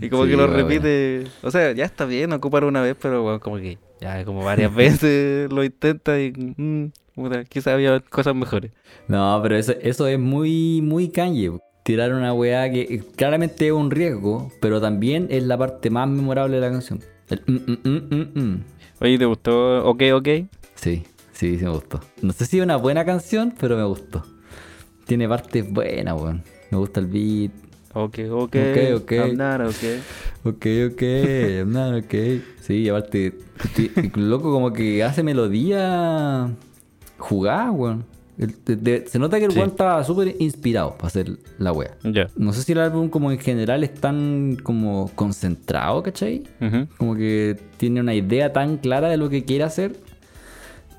Y 0.00 0.10
como 0.10 0.24
Sí, 0.24 0.30
que 0.30 0.36
lo 0.36 0.46
repite, 0.46 1.24
o 1.42 1.50
sea, 1.50 1.72
ya 1.72 1.84
está 1.84 2.04
bien 2.04 2.32
ocupar 2.32 2.64
una 2.64 2.82
vez, 2.82 2.96
pero 3.00 3.24
weón, 3.24 3.38
como 3.40 3.56
que 3.56 3.78
ya 4.00 4.24
como 4.24 4.44
varias 4.44 4.74
veces 4.74 5.50
lo 5.50 5.64
intenta 5.64 6.20
y 6.20 6.32
mm, 6.32 6.92
puta, 7.14 7.44
quizás 7.44 7.74
había 7.74 7.98
cosas 8.00 8.34
mejores. 8.34 8.70
No, 9.08 9.40
pero 9.42 9.56
eso, 9.56 9.72
eso 9.80 10.06
es 10.06 10.18
muy, 10.18 10.80
muy 10.82 11.08
Kanye. 11.08 11.52
Tirar 11.86 12.12
una 12.12 12.34
weá 12.34 12.68
que 12.68 13.00
claramente 13.14 13.68
es 13.68 13.72
un 13.72 13.92
riesgo, 13.92 14.50
pero 14.60 14.80
también 14.80 15.28
es 15.30 15.44
la 15.44 15.56
parte 15.56 15.88
más 15.88 16.08
memorable 16.08 16.56
de 16.56 16.60
la 16.60 16.72
canción. 16.72 16.98
El 17.30 17.42
mm, 17.46 17.52
mm, 17.54 17.78
mm, 17.84 18.14
mm, 18.16 18.40
mm. 18.40 18.64
Oye, 19.02 19.18
¿te 19.18 19.24
gustó 19.24 19.86
Ok 19.86 20.02
Ok? 20.14 20.28
Sí, 20.74 21.04
sí, 21.32 21.56
sí 21.56 21.64
me 21.64 21.70
gustó. 21.70 22.00
No 22.22 22.32
sé 22.32 22.44
si 22.44 22.58
es 22.58 22.64
una 22.64 22.74
buena 22.74 23.04
canción, 23.04 23.54
pero 23.56 23.76
me 23.76 23.84
gustó. 23.84 24.24
Tiene 25.04 25.28
partes 25.28 25.72
buenas, 25.72 26.20
weón. 26.20 26.42
Me 26.72 26.78
gusta 26.78 26.98
el 26.98 27.06
beat. 27.06 27.52
Ok, 27.94 28.18
ok, 28.32 28.56
Ok, 28.56 29.02
ok. 29.02 29.12
I'm 29.12 29.36
not 29.36 29.60
ok. 29.60 29.84
Ok, 30.42 30.66
ok, 30.90 31.02
I'm 31.02 31.70
not 31.70 32.04
ok. 32.04 32.14
Sí, 32.62 32.88
aparte, 32.88 33.32
loco 34.16 34.50
como 34.50 34.72
que 34.72 35.04
hace 35.04 35.22
melodía 35.22 36.50
jugada, 37.16 37.70
weón. 37.70 38.15
El- 38.38 38.54
de- 38.64 38.76
de- 38.76 39.06
se 39.08 39.18
nota 39.18 39.38
que 39.38 39.46
el 39.46 39.52
Sí. 39.52 39.58
weón 39.58 39.70
estaba 39.70 40.04
súper 40.04 40.36
inspirado 40.38 40.92
para 40.96 41.06
hacer 41.08 41.38
la 41.58 41.72
wea. 41.72 41.96
No 42.36 42.52
sé 42.52 42.62
si 42.62 42.72
el 42.72 42.78
álbum 42.80 43.08
como 43.08 43.32
en 43.32 43.38
general 43.38 43.82
es 43.82 43.94
tan 43.94 44.56
como 44.62 45.10
concentrado, 45.14 46.02
¿cachai? 46.02 46.42
Ujú. 46.60 46.86
Como 46.98 47.14
que 47.14 47.56
tiene 47.78 48.00
una 48.00 48.14
idea 48.14 48.52
tan 48.52 48.76
clara 48.76 49.08
de 49.08 49.16
lo 49.16 49.30
que 49.30 49.44
quiere 49.44 49.64
hacer. 49.64 49.96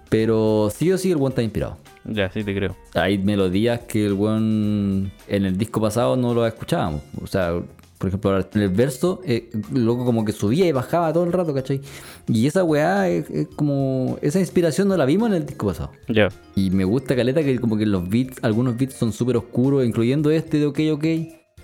Pero 0.10 0.69
sí 0.73 0.91
o 0.91 0.97
sí 0.97 1.12
el 1.12 1.17
weón 1.17 1.32
está 1.32 1.43
inspirado. 1.43 1.78
Ya, 2.06 2.32
sí 2.32 2.43
te 2.43 2.56
creo. 2.56 2.76
Hay 2.93 3.17
melodías 3.17 3.82
que 3.82 4.06
el 4.06 4.13
weón 4.13 5.12
en 5.28 5.45
el 5.45 5.58
disco 5.58 5.82
pasado 5.82 6.15
no 6.15 6.34
lo 6.34 6.47
escuchábamos. 6.47 7.02
O 7.21 7.28
sea, 7.28 7.60
por 7.98 8.10
ejemplo, 8.10 8.38
en 8.38 8.62
el 8.62 8.70
verso, 8.70 9.22
eh, 9.26 9.50
loco 9.74 10.06
como 10.06 10.24
que 10.24 10.32
subía 10.32 10.68
y 10.68 10.72
bajaba 10.72 11.12
todo 11.12 11.24
el 11.24 11.34
rato, 11.34 11.54
¿cachai? 11.54 11.82
Y 12.28 12.46
esa 12.46 12.64
weá 12.64 13.10
es, 13.10 13.30
es 13.30 13.48
como. 13.56 14.20
Esa 14.22 14.40
inspiración 14.40 14.88
no 14.88 14.98
la 14.98 15.06
vimos 15.06 15.30
en 15.30 15.36
el 15.36 15.46
disco 15.46 15.68
pasado. 15.68 15.92
Ya. 16.08 16.30
Y 16.56 16.70
me 16.70 16.84
gusta 16.84 17.16
caleta 17.16 17.44
que 17.44 17.60
como 17.60 17.78
que 17.78 17.86
los 17.86 18.08
beats, 18.08 18.44
algunos 18.44 18.78
beats 18.78 18.94
son 18.94 19.14
súper 19.14 19.38
oscuros, 19.38 19.86
incluyendo 19.86 20.30
este 20.30 20.60
de 20.60 20.68
OK 20.68 20.80
OK. 20.94 21.06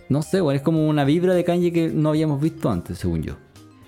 No 0.09 0.21
sé, 0.21 0.41
weón, 0.41 0.55
es 0.55 0.61
como 0.61 0.87
una 0.87 1.05
vibra 1.05 1.33
de 1.33 1.43
Kanye 1.43 1.71
que 1.71 1.89
no 1.89 2.09
habíamos 2.09 2.41
visto 2.41 2.69
antes, 2.69 2.97
según 2.97 3.23
yo. 3.23 3.35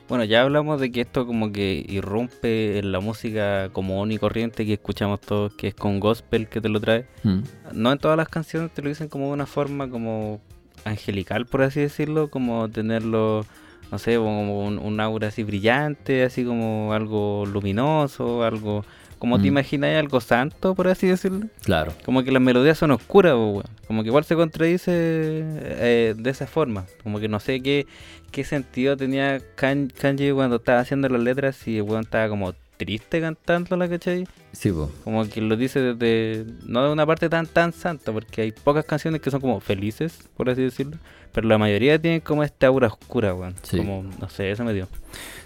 Bueno, 0.08 0.24
ya 0.24 0.44
hablamos 0.44 0.80
de 0.80 0.92
que 0.92 1.02
esto 1.02 1.26
como 1.26 1.52
que 1.52 1.84
irrumpe 1.90 2.78
en 2.78 2.92
la 2.92 3.00
música 3.00 3.70
común 3.74 4.12
y 4.12 4.20
corriente 4.20 4.66
que 4.66 4.74
escuchamos 4.74 5.20
todos, 5.20 5.54
que 5.56 5.70
es 5.70 5.74
con 5.74 6.00
gospel 6.00 6.48
que 6.48 6.62
te 6.62 6.70
lo 6.70 6.80
trae. 6.80 7.08
Mm. 7.24 7.40
No 7.74 7.92
en 7.92 7.98
todas 7.98 8.16
las 8.16 8.30
canciones 8.30 8.72
te 8.72 8.84
lo 8.84 8.90
dicen 8.90 9.08
como 9.08 9.28
de 9.28 9.34
una 9.34 9.48
forma 9.48 9.90
como 9.90 10.42
angelical, 10.86 11.46
por 11.46 11.62
así 11.64 11.82
decirlo, 11.82 12.30
como 12.30 12.70
tenerlo, 12.70 13.46
no 13.92 13.98
sé, 14.00 14.16
como 14.16 14.66
un, 14.66 14.78
un 14.80 15.00
aura 15.02 15.28
así 15.28 15.44
brillante, 15.44 16.24
así 16.24 16.46
como 16.46 16.94
algo 16.94 17.46
luminoso, 17.46 18.44
algo... 18.44 18.86
Como 19.18 19.38
te 19.38 19.44
Mm. 19.46 19.48
imaginas 19.48 19.98
algo 19.98 20.20
santo, 20.20 20.76
por 20.76 20.90
así 20.90 21.08
decirlo. 21.08 21.48
Claro. 21.64 21.94
Como 22.04 22.22
que 22.24 22.32
las 22.32 22.42
melodías 22.42 22.78
son 22.78 22.92
oscuras, 22.92 23.34
weón. 23.34 23.64
Como 23.88 24.04
que 24.04 24.10
igual 24.10 24.26
se 24.26 24.36
contradice 24.36 24.92
eh, 24.94 26.14
de 26.18 26.30
esa 26.30 26.46
forma. 26.46 26.86
Como 27.02 27.20
que 27.20 27.30
no 27.30 27.40
sé 27.40 27.62
qué, 27.64 27.88
qué 28.32 28.44
sentido 28.44 28.98
tenía 28.98 29.40
Kan- 29.56 29.92
Kanye 30.00 30.34
cuando 30.34 30.58
estaba 30.58 30.80
haciendo 30.82 31.08
las 31.08 31.22
letras 31.22 31.66
el 31.66 31.82
weón 31.84 32.02
estaba 32.02 32.28
como 32.28 32.54
triste 32.78 33.22
cantándola, 33.22 33.88
¿cachai? 33.90 34.28
Sí, 34.52 34.72
po. 34.72 34.92
Como 35.04 35.28
que 35.28 35.42
lo 35.42 35.56
dice 35.58 35.80
desde... 35.80 36.46
No 36.66 36.84
de 36.86 36.92
una 36.92 37.06
parte 37.06 37.30
tan 37.30 37.46
tan 37.48 37.74
santa, 37.74 38.12
porque 38.12 38.42
hay 38.42 38.52
pocas 38.52 38.86
canciones 38.86 39.22
que 39.22 39.32
son 39.32 39.42
como 39.42 39.60
felices, 39.60 40.28
por 40.38 40.50
así 40.50 40.62
decirlo. 40.62 40.98
Pero 41.32 41.48
la 41.48 41.58
mayoría 41.58 42.00
tienen 42.02 42.22
como 42.22 42.44
esta 42.44 42.68
aura 42.68 42.88
oscura, 42.88 43.34
weón. 43.34 43.56
Sí. 43.64 43.78
Como, 43.78 44.04
no 44.04 44.30
sé, 44.30 44.52
eso 44.52 44.64
me 44.64 44.74
dio. 44.74 44.88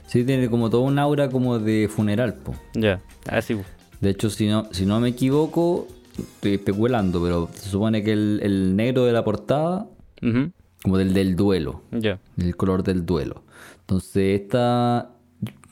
Sí, 0.08 0.24
tiene 0.24 0.50
como 0.50 0.70
todo 0.70 0.82
un 0.82 0.98
aura 1.00 1.30
como 1.30 1.60
de 1.60 1.88
funeral, 1.88 2.34
po. 2.36 2.56
Ya, 2.74 3.02
así, 3.28 3.56
po. 3.56 3.64
De 4.02 4.12
hecho, 4.12 4.30
si 4.30 4.48
no, 4.48 4.68
si 4.72 4.86
no 4.86 5.00
me 5.00 5.10
equivoco, 5.10 5.88
estoy 6.18 6.54
especulando, 6.56 7.22
pero 7.24 7.50
se 7.54 7.70
supone 7.70 8.04
que 8.04 8.14
el, 8.14 8.40
el 8.44 8.76
negro 8.76 9.06
de 9.06 9.14
la 9.14 9.24
portada, 9.24 9.88
Ujú, 10.22 10.52
como 10.84 10.98
del 10.98 11.14
del 11.14 11.36
duelo, 11.36 11.82
Ya. 11.92 12.20
el 12.38 12.56
color 12.56 12.84
del 12.84 13.06
duelo. 13.06 13.44
Entonces, 13.82 14.40
esta, 14.42 15.10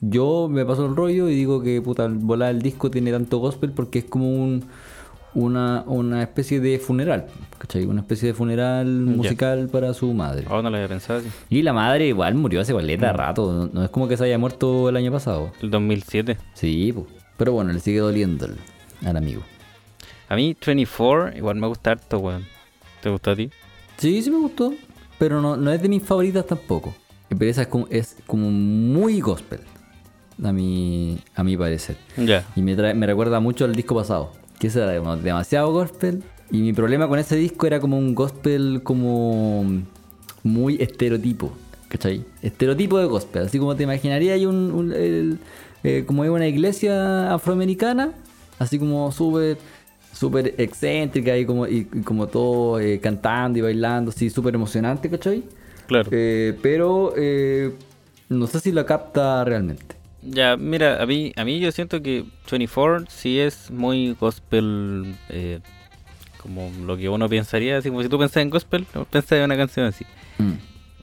yo 0.01 0.47
me 0.49 0.65
paso 0.65 0.85
el 0.85 0.95
rollo 0.95 1.29
y 1.29 1.35
digo 1.35 1.61
que 1.61 1.81
puta, 1.81 2.07
volar 2.09 2.51
el 2.51 2.61
disco 2.61 2.89
tiene 2.91 3.11
tanto 3.11 3.37
gospel 3.39 3.71
porque 3.71 3.99
es 3.99 4.05
como 4.05 4.29
un, 4.29 4.63
una, 5.33 5.83
una 5.87 6.21
especie 6.23 6.59
de 6.59 6.79
funeral, 6.79 7.27
¿cachai? 7.57 7.85
Una 7.85 8.01
especie 8.01 8.27
de 8.29 8.33
funeral 8.33 8.87
musical 8.87 9.69
para 9.71 9.93
su 9.93 10.13
madre. 10.13 10.45
Oh, 10.49 10.61
no 10.61 10.69
lo 10.69 10.77
había 10.77 10.87
pensado 10.87 11.19
así. 11.19 11.29
Y 11.49 11.61
la 11.61 11.73
madre 11.73 12.07
igual 12.07 12.35
murió 12.35 12.61
hace 12.61 12.73
valeta 12.73 13.11
Mm. 13.13 13.15
rato, 13.15 13.53
no, 13.53 13.69
no 13.71 13.83
es 13.83 13.89
como 13.89 14.07
que 14.07 14.17
se 14.17 14.23
haya 14.25 14.37
muerto 14.37 14.89
el 14.89 14.95
año 14.97 15.11
pasado. 15.11 15.51
El 15.61 15.69
2007. 15.71 16.37
Sí, 16.53 16.91
po. 16.93 17.07
pero 17.37 17.53
bueno, 17.53 17.71
le 17.73 17.79
sigue 17.79 17.99
doliendo 17.99 18.45
al, 18.45 18.55
al 19.07 19.17
amigo. 19.17 19.41
A 20.29 20.35
mí 20.35 20.55
24 20.65 21.37
igual 21.37 21.55
me 21.57 21.67
gusta 21.67 21.91
harto, 21.91 22.19
weón. 22.19 22.43
¿Te 23.01 23.09
gusta 23.09 23.31
a 23.31 23.35
ti? 23.35 23.49
Sí, 23.97 24.21
sí 24.21 24.29
me 24.31 24.37
gustó, 24.37 24.73
pero 25.19 25.41
no, 25.41 25.55
no 25.55 25.71
es 25.71 25.81
de 25.81 25.87
mis 25.89 26.03
favoritas 26.03 26.45
tampoco. 26.45 26.93
Pero 27.29 27.45
esa 27.45 27.61
es 27.63 27.67
como, 27.67 27.87
es 27.89 28.17
como 28.25 28.49
muy 28.49 29.19
gospel, 29.21 29.59
a 30.43 30.51
mi, 30.51 31.17
a 31.35 31.43
mi 31.43 31.57
parecer. 31.57 31.97
Ya. 32.17 32.45
Y 32.55 32.61
me, 32.61 32.75
trae- 32.77 32.93
me 32.93 33.05
recuerda 33.07 33.39
mucho 33.39 33.65
al 33.65 33.75
disco 33.75 33.95
pasado, 33.95 34.31
que 34.59 34.67
ese 34.67 34.81
era 34.81 34.91
demasiado 35.15 35.71
gospel. 35.71 36.23
Y 36.51 36.59
mi 36.61 36.73
problema 36.73 37.07
con 37.07 37.19
ese 37.19 37.35
disco 37.35 37.67
era 37.67 37.79
como 37.79 37.97
un 37.97 38.15
gospel 38.15 38.81
como 38.83 39.65
muy 40.43 40.77
estereotipo, 40.81 41.51
¿cachai? 41.89 42.23
Estereotipo 42.41 42.97
de 42.99 43.05
gospel, 43.05 43.43
así 43.43 43.59
como 43.59 43.75
te 43.75 43.83
imaginaría 43.83 44.33
hay 44.33 44.45
un, 44.45 44.71
un- 44.71 44.93
el- 44.93 45.39
eh, 45.83 46.03
como 46.07 46.23
hay 46.23 46.29
una 46.29 46.47
iglesia 46.47 47.33
afroamericana, 47.33 48.11
así 48.59 48.79
como 48.79 49.11
súper 49.11 49.57
súper 50.13 50.55
excéntrica 50.57 51.37
y 51.37 51.45
como, 51.45 51.67
y, 51.67 51.87
y 51.93 52.01
como 52.01 52.25
todo 52.27 52.79
eh, 52.79 52.99
cantando 52.99 53.59
y 53.59 53.61
bailando, 53.61 54.09
así 54.09 54.29
súper 54.31 54.55
emocionante, 54.55 55.09
¿cachai? 55.11 55.43
Claro. 55.85 56.09
Eh, 56.11 56.57
pero 56.61 57.13
no 58.29 58.47
sé 58.47 58.59
si 58.61 58.71
lo 58.71 58.83
capta 58.85 59.43
realmente. 59.43 59.96
Ya, 60.21 60.57
mira, 60.57 61.01
a 61.01 61.05
mí, 61.05 61.31
a 61.35 61.43
mí 61.45 61.59
yo 61.59 61.71
siento 61.71 62.01
que 62.01 62.25
24 62.49 63.05
sí 63.09 63.39
es 63.39 63.69
muy 63.71 64.13
gospel, 64.19 65.15
eh, 65.29 65.59
como 66.41 66.71
lo 66.85 66.97
que 66.97 67.07
uno 67.09 67.29
pensaría, 67.29 67.77
así 67.77 67.89
como 67.89 68.01
si 68.03 68.09
tú 68.09 68.17
pensás 68.17 68.37
en 68.37 68.49
gospel, 68.49 68.85
pensás 69.11 69.33
en 69.33 69.43
una 69.43 69.57
canción 69.57 69.85
así. 69.85 70.05
Mm, 70.39 70.53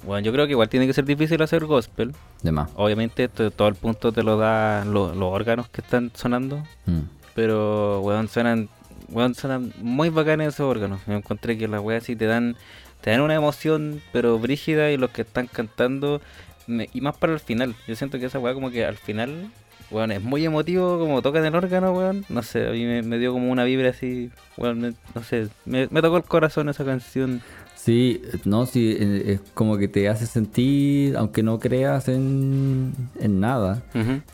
Bueno, 0.05 0.23
yo 0.27 0.33
creo 0.33 0.45
que 0.47 0.51
igual 0.53 0.69
tiene 0.69 0.87
que 0.87 0.93
ser 0.93 1.05
difícil 1.07 1.41
hacer 1.43 1.65
gospel. 1.65 2.13
de 2.43 2.53
más. 2.53 2.69
Obviamente 2.77 3.25
esto, 3.25 3.51
todo 3.51 3.69
el 3.69 3.75
punto 3.75 4.13
te 4.13 4.23
lo 4.23 4.37
da 4.37 4.85
lo- 4.85 5.15
los 5.15 5.33
órganos 5.33 5.69
que 5.71 5.81
están 5.81 6.11
sonando, 6.15 6.63
Mm. 6.85 7.01
pero 7.35 8.01
weón, 8.03 8.29
suenan, 8.29 8.69
weón, 9.09 9.35
suenan 9.35 9.73
muy 9.81 10.11
bacanes 10.11 10.49
esos 10.49 10.67
órganos. 10.69 11.01
Yo 11.07 11.15
encontré 11.15 11.57
que 11.57 11.67
las 11.69 11.81
weas 11.81 12.05
sí 12.05 12.17
te 12.17 12.27
dan, 12.27 12.55
te 13.01 13.11
dan 13.13 13.23
una 13.23 13.35
emoción, 13.35 14.03
pero 14.13 14.39
brígida 14.39 14.91
y 14.91 14.99
los 14.99 15.09
que 15.11 15.23
están 15.23 15.47
cantando, 15.47 16.21
me- 16.67 16.89
y 16.93 17.01
más 17.01 17.17
para 17.17 17.33
el 17.33 17.41
final. 17.41 17.75
Yo 17.89 17.95
siento 17.97 18.19
que 18.19 18.27
esa 18.27 18.39
wea 18.39 18.55
como 18.55 18.71
que 18.71 18.85
al 18.85 18.97
final, 18.97 19.51
weón, 19.91 20.13
es 20.13 20.23
muy 20.23 20.45
emotivo 20.45 20.99
como 20.99 21.23
tocan 21.23 21.45
el 21.45 21.55
órgano, 21.55 21.93
weón. 21.93 22.25
No 22.29 22.43
sé, 22.43 22.67
a 22.69 22.71
mí 22.73 22.85
me, 22.85 23.03
me 23.03 23.19
dio 23.19 23.33
como 23.33 23.51
una 23.51 23.65
vibra 23.65 23.91
así, 23.91 24.31
weón, 24.57 24.81
me- 24.81 24.95
no 25.15 25.23
sé, 25.23 25.49
me, 25.65 25.87
tocó 25.89 26.17
el 26.17 26.25
corazón 26.25 26.69
esa 26.69 26.85
canción. 26.85 27.41
Sí, 27.77 28.23
no, 28.47 28.65
sí, 28.65 28.97
eh, 28.99 29.23
es 29.35 29.41
como 29.53 29.77
que 29.77 29.89
te 29.89 30.09
hace 30.09 30.25
sentir, 30.25 31.19
aunque 31.19 31.43
no 31.43 31.59
creas 31.59 32.09
en, 32.09 32.93
en 33.21 33.41
nada, 33.41 33.83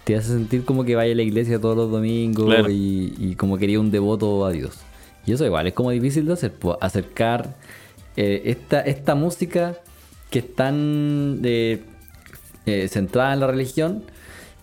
te 0.04 0.14
hace 0.14 0.28
sentir 0.28 0.64
como 0.64 0.84
que 0.84 0.94
vaya 0.94 1.12
a 1.12 1.16
la 1.16 1.22
iglesia 1.22 1.58
todos 1.58 1.76
los 1.76 1.90
domingos 1.90 2.46
Claro. 2.46 2.70
y, 2.70 3.12
y 3.18 3.34
como 3.34 3.58
quería 3.58 3.80
un 3.80 3.90
devoto 3.90 4.46
a 4.46 4.52
Dios. 4.52 4.78
Y 5.26 5.32
eso 5.32 5.44
igual 5.44 5.66
es 5.66 5.72
como 5.74 5.90
difícil 5.90 6.26
de 6.26 6.34
hacer, 6.34 6.52
pues, 6.52 6.76
acercar 6.80 7.56
eh, 8.16 8.42
esta, 8.44 8.82
esta 8.82 9.16
música 9.16 9.74
que 10.30 10.38
es 10.38 10.54
tan 10.54 11.40
eh, 11.42 11.82
eh, 12.66 12.88
centrada 12.88 13.32
en 13.34 13.40
la 13.40 13.46
religión 13.46 14.02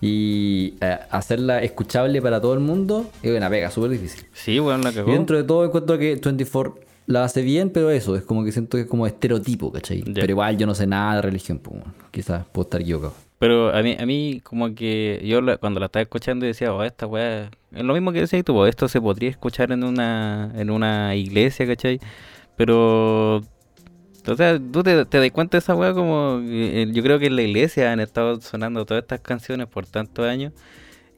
y 0.02 0.76
eh, 0.82 0.98
hacerla 1.10 1.62
escuchable 1.64 2.22
para 2.22 2.40
todo 2.40 2.54
el 2.54 2.60
mundo 2.60 3.10
es 3.24 3.36
una 3.36 3.50
pega 3.50 3.72
súper 3.72 3.92
difícil. 3.92 4.26
Sí, 4.34 4.60
weón, 4.60 4.84
la 4.84 4.92
Y 4.92 4.94
cagó. 4.94 5.12
dentro 5.12 5.38
de 5.38 5.44
todo 5.44 5.66
encuentro 5.66 5.98
que 5.98 6.16
24 6.24 6.80
la 7.08 7.24
hace 7.24 7.42
bien, 7.42 7.70
pero 7.70 7.90
eso, 7.90 8.16
es 8.16 8.24
como 8.24 8.44
que 8.44 8.52
siento 8.52 8.78
que 8.78 8.82
es 8.84 8.88
como 8.90 9.08
estereotipo, 9.08 9.72
¿cachai? 9.72 10.04
Pero 10.14 10.28
igual 10.30 10.58
yo 10.58 10.68
no 10.68 10.76
sé 10.76 10.86
nada 10.88 11.16
de 11.16 11.22
religión, 11.24 11.58
pues, 11.60 11.78
bueno, 11.80 11.94
quizás 12.12 12.46
puedo 12.52 12.66
estar 12.66 12.82
equivocado. 12.82 13.14
Pero 13.40 13.74
a 13.74 13.82
mí, 13.82 13.96
a 14.00 14.06
mí 14.06 14.42
como 14.44 14.74
que 14.76 15.22
yo 15.24 15.42
la- 15.42 15.58
cuando 15.58 15.80
la 15.80 15.86
estaba 15.86 16.02
escuchando 16.04 16.46
decía, 16.46 16.74
oh, 16.74 16.84
esta 16.84 17.06
weá, 17.08 17.50
es 17.72 17.84
lo 17.84 17.94
mismo 17.94 18.12
que 18.12 18.20
decías 18.22 18.44
tú, 18.44 18.54
pues, 18.54 18.70
esto 18.72 18.88
se 18.90 19.00
podría 19.00 19.30
escuchar 19.30 19.72
en 19.72 19.84
una, 19.84 20.52
en 20.56 20.70
una 20.70 21.16
iglesia, 21.16 21.66
¿cachai? 21.66 22.00
Pero, 22.58 23.42
o 24.28 24.36
sea, 24.36 24.60
tú 24.60 24.84
te, 24.84 24.96
das 24.96 25.32
cuenta 25.32 25.58
de 25.58 25.60
esa 25.60 25.76
weá 25.76 25.94
como, 25.94 26.40
eh, 26.44 26.88
yo 26.92 27.04
creo 27.04 27.20
que 27.20 27.28
en 27.28 27.36
la 27.36 27.44
iglesia 27.44 27.92
han 27.92 28.00
estado 28.00 28.42
sonando 28.42 28.86
todas 28.86 29.04
estas 29.04 29.22
canciones 29.22 29.68
por 29.68 29.86
tantos 29.86 30.26
años. 30.26 30.54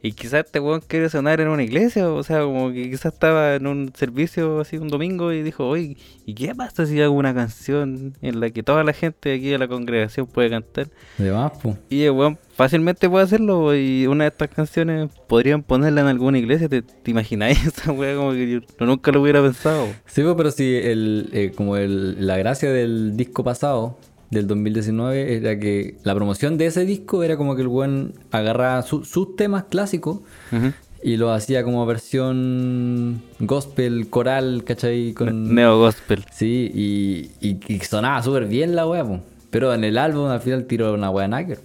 Y 0.01 0.13
quizás 0.13 0.45
este 0.45 0.61
weón 0.61 0.81
quiere 0.87 1.09
sonar 1.09 1.41
en 1.41 1.49
una 1.49 1.61
iglesia, 1.61 2.09
o 2.09 2.23
sea, 2.23 2.41
como 2.43 2.71
que 2.71 2.89
quizás 2.89 3.11
estaba 3.13 3.55
en 3.55 3.67
un 3.67 3.91
servicio 3.93 4.61
así 4.61 4.77
un 4.77 4.87
domingo 4.87 5.33
y 5.33 5.43
dijo, 5.43 5.67
oye, 5.67 5.97
¿y 6.25 6.33
qué 6.35 6.55
pasa 6.55 6.85
si 6.85 7.01
hago 7.01 7.13
una 7.15 7.33
canción 7.33 8.13
en 8.21 8.39
la 8.39 8.49
que 8.49 8.63
toda 8.63 8.85
la 8.85 8.93
gente 8.93 9.33
aquí 9.33 9.49
de 9.49 9.57
la 9.57 9.67
congregación 9.67 10.25
puede 10.25 10.49
cantar? 10.49 10.87
Además, 11.19 11.51
pues. 11.61 11.75
Y 11.89 12.03
el 12.03 12.11
weón 12.11 12.37
fácilmente 12.55 13.09
puede 13.09 13.25
hacerlo 13.25 13.75
y 13.75 14.07
una 14.07 14.23
de 14.23 14.29
estas 14.29 14.49
canciones 14.49 15.09
podrían 15.27 15.63
ponerla 15.63 15.99
en 16.01 16.07
alguna 16.07 16.37
iglesia. 16.37 16.69
¿Te, 16.69 16.81
te 16.81 17.11
imagináis 17.11 17.65
esa 17.65 17.91
weá? 17.91 18.15
Como 18.15 18.31
que 18.31 18.49
yo 18.49 18.59
no- 18.79 18.85
nunca 18.85 19.11
lo 19.11 19.21
hubiera 19.21 19.41
pensado. 19.41 19.87
Sí, 20.05 20.23
pero 20.37 20.51
sí, 20.51 20.75
el, 20.81 21.29
eh, 21.33 21.51
como 21.53 21.75
el, 21.75 22.25
la 22.25 22.37
gracia 22.37 22.71
del 22.71 23.17
disco 23.17 23.43
pasado, 23.43 23.97
del 24.31 24.47
2019, 24.47 25.35
era 25.37 25.57
que 25.59 25.95
la 26.03 26.13
promoción 26.15 26.57
de 26.57 26.67
ese 26.67 26.85
disco 26.85 27.23
era 27.23 27.35
como 27.37 27.55
que 27.55 27.61
el 27.63 27.67
buen 27.67 28.13
agarraba 28.31 28.81
su- 28.83 29.03
sus 29.05 29.35
temas 29.35 29.63
clásicos 29.65 30.19
Ujú. 30.51 30.71
y 31.03 31.17
lo 31.17 31.31
hacía 31.31 31.63
como 31.63 31.85
versión 31.85 33.21
gospel, 33.39 34.07
coral, 34.09 34.63
¿cachai? 34.65 35.13
Con, 35.13 35.53
Neo 35.55 35.79
gospel. 35.79 36.25
Sí, 36.31 36.69
y, 36.73 37.31
y, 37.47 37.59
y 37.67 37.79
sonaba 37.79 38.21
súper 38.21 38.45
bien 38.47 38.75
la 38.75 38.85
wea, 38.87 39.03
po. 39.03 39.21
pero 39.49 39.73
en 39.73 39.83
el 39.83 39.97
álbum 39.97 40.27
al 40.29 40.41
final 40.41 40.65
tiró 40.65 40.93
una 40.93 41.09
wea 41.09 41.27
nacker. 41.27 41.59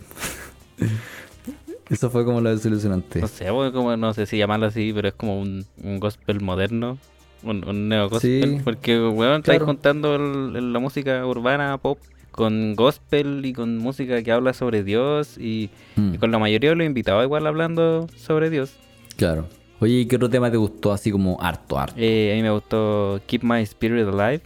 Eso 1.91 2.09
fue 2.11 2.25
como 2.25 2.41
lo 2.41 2.51
desilusionante. 2.51 3.21
No 3.21 3.29
sé, 3.29 3.47
como, 3.73 3.97
no 3.97 4.15
sé 4.15 4.25
si 4.27 4.39
llamarlo 4.39 4.67
así, 4.67 4.93
pero 4.95 5.09
es 5.09 5.15
como 5.15 5.39
un, 5.41 5.67
un 5.83 6.01
gospel 6.01 6.41
moderno. 6.41 6.97
Un, 7.43 7.63
un 7.69 7.89
neo 7.91 8.09
gospel. 8.09 8.57
Sí. 8.57 8.61
Porque, 8.65 8.99
weón, 8.99 9.41
estáis 9.41 9.59
Claro. 9.59 9.67
contando 9.67 10.15
el- 10.17 10.57
el- 10.57 10.73
la 10.73 10.79
música 10.79 11.27
urbana 11.27 11.77
pop 11.77 11.99
con 12.35 12.75
gospel 12.75 13.45
y 13.47 13.53
con 13.53 13.79
música 13.79 14.23
que 14.23 14.33
habla 14.33 14.53
sobre 14.53 14.83
Dios 14.85 15.39
y, 15.39 15.71
Mm, 15.97 16.15
y 16.15 16.19
con 16.19 16.31
la 16.31 16.39
mayoría 16.39 16.71
de 16.71 16.77
los 16.77 16.87
invitados 16.87 17.25
igual 17.25 17.47
hablando 17.47 18.07
sobre 18.17 18.51
Dios. 18.51 18.75
claro. 19.17 19.47
Oye, 19.81 19.95
¿y 20.01 20.07
qué 20.07 20.17
otro 20.17 20.31
tema 20.31 20.51
te 20.51 20.57
gustó 20.57 20.93
así 20.93 21.11
como 21.11 21.37
harto, 21.43 21.79
harto? 21.79 21.95
Eh, 21.99 22.33
a 22.33 22.37
mí 22.37 22.43
me 22.43 22.51
gustó 22.51 23.21
Keep 23.27 23.43
My 23.43 23.61
Spirit 23.63 24.07
Alive. 24.07 24.41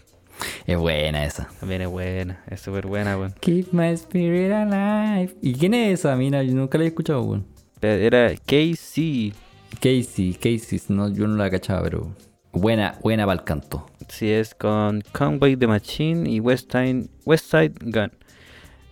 Es 0.67 0.77
buena 0.79 1.25
esa. 1.25 1.49
También 1.61 1.83
es 1.83 1.89
buena, 1.89 2.43
es 2.49 2.61
súper 2.61 2.87
buena, 2.87 3.17
weón. 3.17 3.35
Keep 3.41 3.73
my 3.73 3.89
spirit 3.95 4.51
alive. 4.53 5.35
¿Y 5.43 5.55
quién 5.55 5.75
es 5.75 6.01
esa 6.01 6.17
mina? 6.17 6.43
Yo 6.43 6.55
nunca 6.55 6.79
la 6.79 6.85
he 6.85 6.87
escuchado, 6.89 7.23
weón. 7.23 7.45
Era 7.83 8.31
KC, 8.35 9.33
Casey, 9.81 10.35
Casey, 10.35 10.81
no, 10.89 11.09
yo 11.09 11.27
no 11.29 11.37
la 11.37 11.51
cachaba, 11.51 11.83
pero 11.83 12.09
buena, 12.53 12.99
buena 13.03 13.25
para 13.27 13.39
el 13.41 13.45
canto. 13.45 13.87
si 14.09 14.31
es 14.31 14.55
con 14.55 15.03
Conway 15.13 15.57
the 15.57 15.67
Machine 15.67 16.29
y 16.31 16.41
West 16.41 16.73
Side, 16.73 17.07
West 17.25 17.51
Side 17.51 17.75
Gun. 17.83 18.11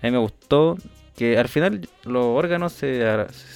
A 0.03 0.07
mí 0.07 0.11
me 0.11 0.19
gustó 0.19 0.77
que 1.15 1.39
al 1.39 1.49
final 1.49 1.89
los 2.05 2.25
órganos 2.27 2.73
se, 2.75 3.03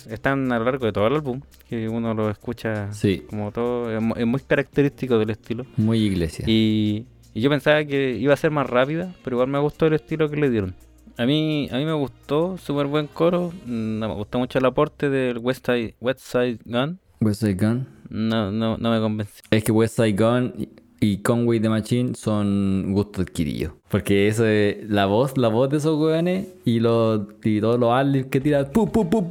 están 0.09 0.51
a 0.51 0.59
lo 0.59 0.65
largo 0.65 0.87
de 0.87 0.93
todo 0.93 1.07
el 1.07 1.15
álbum, 1.15 1.43
que 1.69 1.89
uno 1.89 2.15
lo 2.15 2.31
escucha 2.31 2.91
Sí, 2.93 3.25
como 3.29 3.53
todo, 3.53 3.95
es, 3.95 4.03
mu- 4.03 4.15
es 4.17 4.27
muy 4.27 4.41
característico 4.41 5.19
del 5.19 5.31
estilo. 5.31 5.67
muy 5.77 5.99
iglesia. 6.01 6.45
Y, 6.49 7.05
y 7.35 7.41
yo 7.43 7.51
pensaba 7.51 7.85
que 7.85 8.13
iba 8.17 8.33
a 8.33 8.37
ser 8.39 8.51
más 8.51 8.69
rápida, 8.69 9.13
pero 9.23 9.37
igual 9.37 9.49
me 9.49 9.59
gustó 9.59 9.87
el 9.87 9.93
estilo 9.93 10.31
que 10.31 10.37
le 10.37 10.49
dieron. 10.49 10.75
A 11.19 11.27
mí, 11.27 11.69
a 11.71 11.77
mí 11.77 11.85
me 11.85 11.93
gustó, 11.93 12.57
súper 12.57 12.87
buen 12.87 13.07
coro. 13.07 13.53
mm, 13.67 13.71
me 13.99 14.07
gustó 14.07 14.39
mucho 14.39 14.59
el 14.59 14.65
aporte 14.65 15.11
del 15.11 15.37
West 15.37 15.67
Side, 15.67 15.95
West 16.01 16.21
Side 16.21 16.61
Gun. 16.65 16.99
West 17.21 17.43
Side 17.43 17.55
Gun. 17.55 17.87
No, 18.11 18.51
no, 18.51 18.77
no 18.77 18.91
me 18.91 19.01
convenció. 19.01 19.43
Es 19.51 19.65
que 19.65 19.73
West 19.73 19.97
Side 19.97 20.13
Gun 20.13 20.69
y- 21.01 21.19
Conway 21.23 21.61
the 21.61 21.69
Machine 21.71 22.15
son 22.15 22.93
gusto 22.93 23.23
adquirido. 23.23 23.77
Porque 23.89 24.29
eso 24.29 24.45
es 24.47 24.89
la 24.91 25.07
voz, 25.07 25.39
la 25.39 25.49
voz 25.49 25.71
de 25.71 25.79
esos 25.79 25.99
weones 25.99 26.49
y, 26.65 26.81
los, 26.81 27.23
y 27.43 27.61
todos 27.61 27.81
los 27.81 27.91
aliens 27.93 28.27
que 28.27 28.41
tiran. 28.41 28.67
pu, 28.73 28.91
pu, 28.91 29.09
pu, 29.09 29.27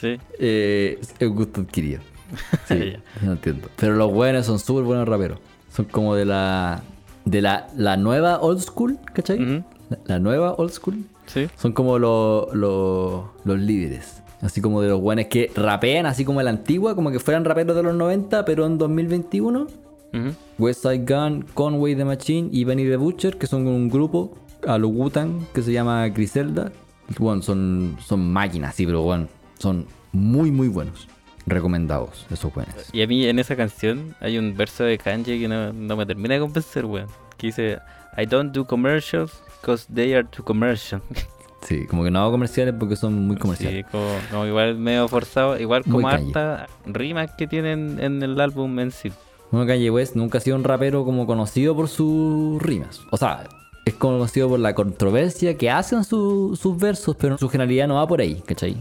Sí. 0.00 0.16
eh, 0.38 0.98
es 1.18 1.28
gusto 1.30 1.62
adquirido. 1.62 2.00
Sí, 2.68 2.92
no 3.22 3.32
entiendo. 3.32 3.68
Pero 3.76 3.94
los 3.94 4.12
weones 4.12 4.44
son 4.44 4.58
súper 4.58 4.84
buenos 4.84 5.08
raperos. 5.08 5.38
Son 5.72 5.86
como 5.86 6.14
de 6.14 6.24
la. 6.26 6.82
De 7.24 7.40
la, 7.42 7.68
la 7.76 7.96
nueva 7.96 8.40
old 8.40 8.60
school, 8.60 8.98
¿cachai? 9.14 9.42
Ujú. 9.42 9.64
la, 9.90 9.98
la 10.06 10.18
nueva 10.18 10.54
old 10.54 10.70
school. 10.72 11.04
Sí. 11.26 11.46
Son 11.56 11.72
como 11.72 11.98
los 11.98 12.54
los- 12.54 13.24
los 13.44 13.58
líderes. 13.58 14.22
Así 14.40 14.60
como 14.60 14.80
de 14.80 14.88
los 14.88 15.00
guanes 15.00 15.26
que 15.26 15.50
rapean, 15.54 16.06
así 16.06 16.24
como 16.24 16.40
la 16.42 16.50
antigua, 16.50 16.94
como 16.94 17.10
que 17.10 17.18
fueran 17.18 17.44
raperos 17.44 17.74
de 17.76 17.82
los 17.82 17.94
90, 17.94 18.44
pero 18.44 18.66
en 18.66 18.78
2021. 18.78 19.62
Ujú. 19.62 20.34
West 20.58 20.82
Side 20.82 21.04
Gun, 21.04 21.44
Conway 21.54 21.94
the 21.94 22.04
Machine 22.04 22.48
y 22.52 22.64
Benny 22.64 22.84
the 22.84 22.96
Butcher, 22.96 23.36
que 23.36 23.46
son 23.46 23.66
un 23.66 23.88
grupo 23.88 24.36
a 24.66 24.78
lo 24.78 24.88
Wu-Tang 24.88 25.46
que 25.52 25.62
se 25.62 25.72
llama 25.72 26.08
Griselda. 26.08 26.72
Bueno, 27.18 27.42
son, 27.42 27.96
son 28.04 28.32
máquinas, 28.32 28.74
sí, 28.74 28.86
pero 28.86 29.02
bueno, 29.02 29.28
son 29.58 29.86
muy, 30.12 30.50
muy 30.50 30.68
buenos. 30.68 31.08
Recomendados, 31.46 32.26
esos 32.30 32.52
buenos. 32.52 32.74
Y 32.92 33.00
a 33.00 33.06
mí 33.06 33.24
en 33.24 33.38
esa 33.38 33.56
canción 33.56 34.14
hay 34.20 34.36
un 34.36 34.54
verso 34.54 34.84
de 34.84 34.98
Kanye 34.98 35.38
que 35.38 35.48
no, 35.48 35.72
no 35.72 35.96
me 35.96 36.04
termina 36.04 36.34
de 36.34 36.40
convencer, 36.40 36.84
weón. 36.84 37.08
Que 37.38 37.46
dice, 37.48 37.78
I 38.18 38.26
don't 38.26 38.54
do 38.54 38.66
commercials 38.66 39.42
because 39.60 39.86
they 39.92 40.12
are 40.12 40.26
too 40.28 40.44
commercial. 40.44 41.00
Sí, 41.62 41.86
como 41.86 42.04
que 42.04 42.10
no 42.10 42.20
hago 42.20 42.30
comerciales 42.30 42.74
porque 42.78 42.96
son 42.96 43.14
muy 43.26 43.36
Sí, 43.36 43.40
comerciales. 43.42 43.86
como, 43.90 44.06
como 44.30 44.46
igual 44.46 44.76
medio 44.76 45.08
forzado, 45.08 45.58
igual 45.58 45.82
como 45.84 46.08
harta 46.08 46.66
rimas 46.86 47.30
que 47.36 47.46
tienen 47.46 47.98
en 48.00 48.22
el 48.22 48.40
álbum 48.40 48.78
en 48.78 48.90
sí. 48.92 49.10
Bueno, 49.50 49.66
Kanye 49.66 49.90
West 49.90 50.14
nunca 50.14 50.38
ha 50.38 50.40
sido 50.40 50.56
un 50.56 50.64
rapero 50.64 51.04
como 51.04 51.26
conocido 51.26 51.74
por 51.74 51.88
sus 51.88 52.62
rimas. 52.62 53.00
O 53.10 53.16
sea, 53.16 53.44
es 53.84 53.94
conocido 53.94 54.48
por 54.48 54.60
la 54.60 54.74
controversia 54.74 55.56
que 55.56 55.70
hacen 55.70 56.04
su- 56.04 56.56
sus 56.60 56.78
versos, 56.78 57.16
pero 57.16 57.38
su 57.38 57.48
generalidad 57.48 57.88
no 57.88 57.94
va 57.96 58.06
por 58.06 58.20
ahí, 58.20 58.42
¿cachai? 58.46 58.76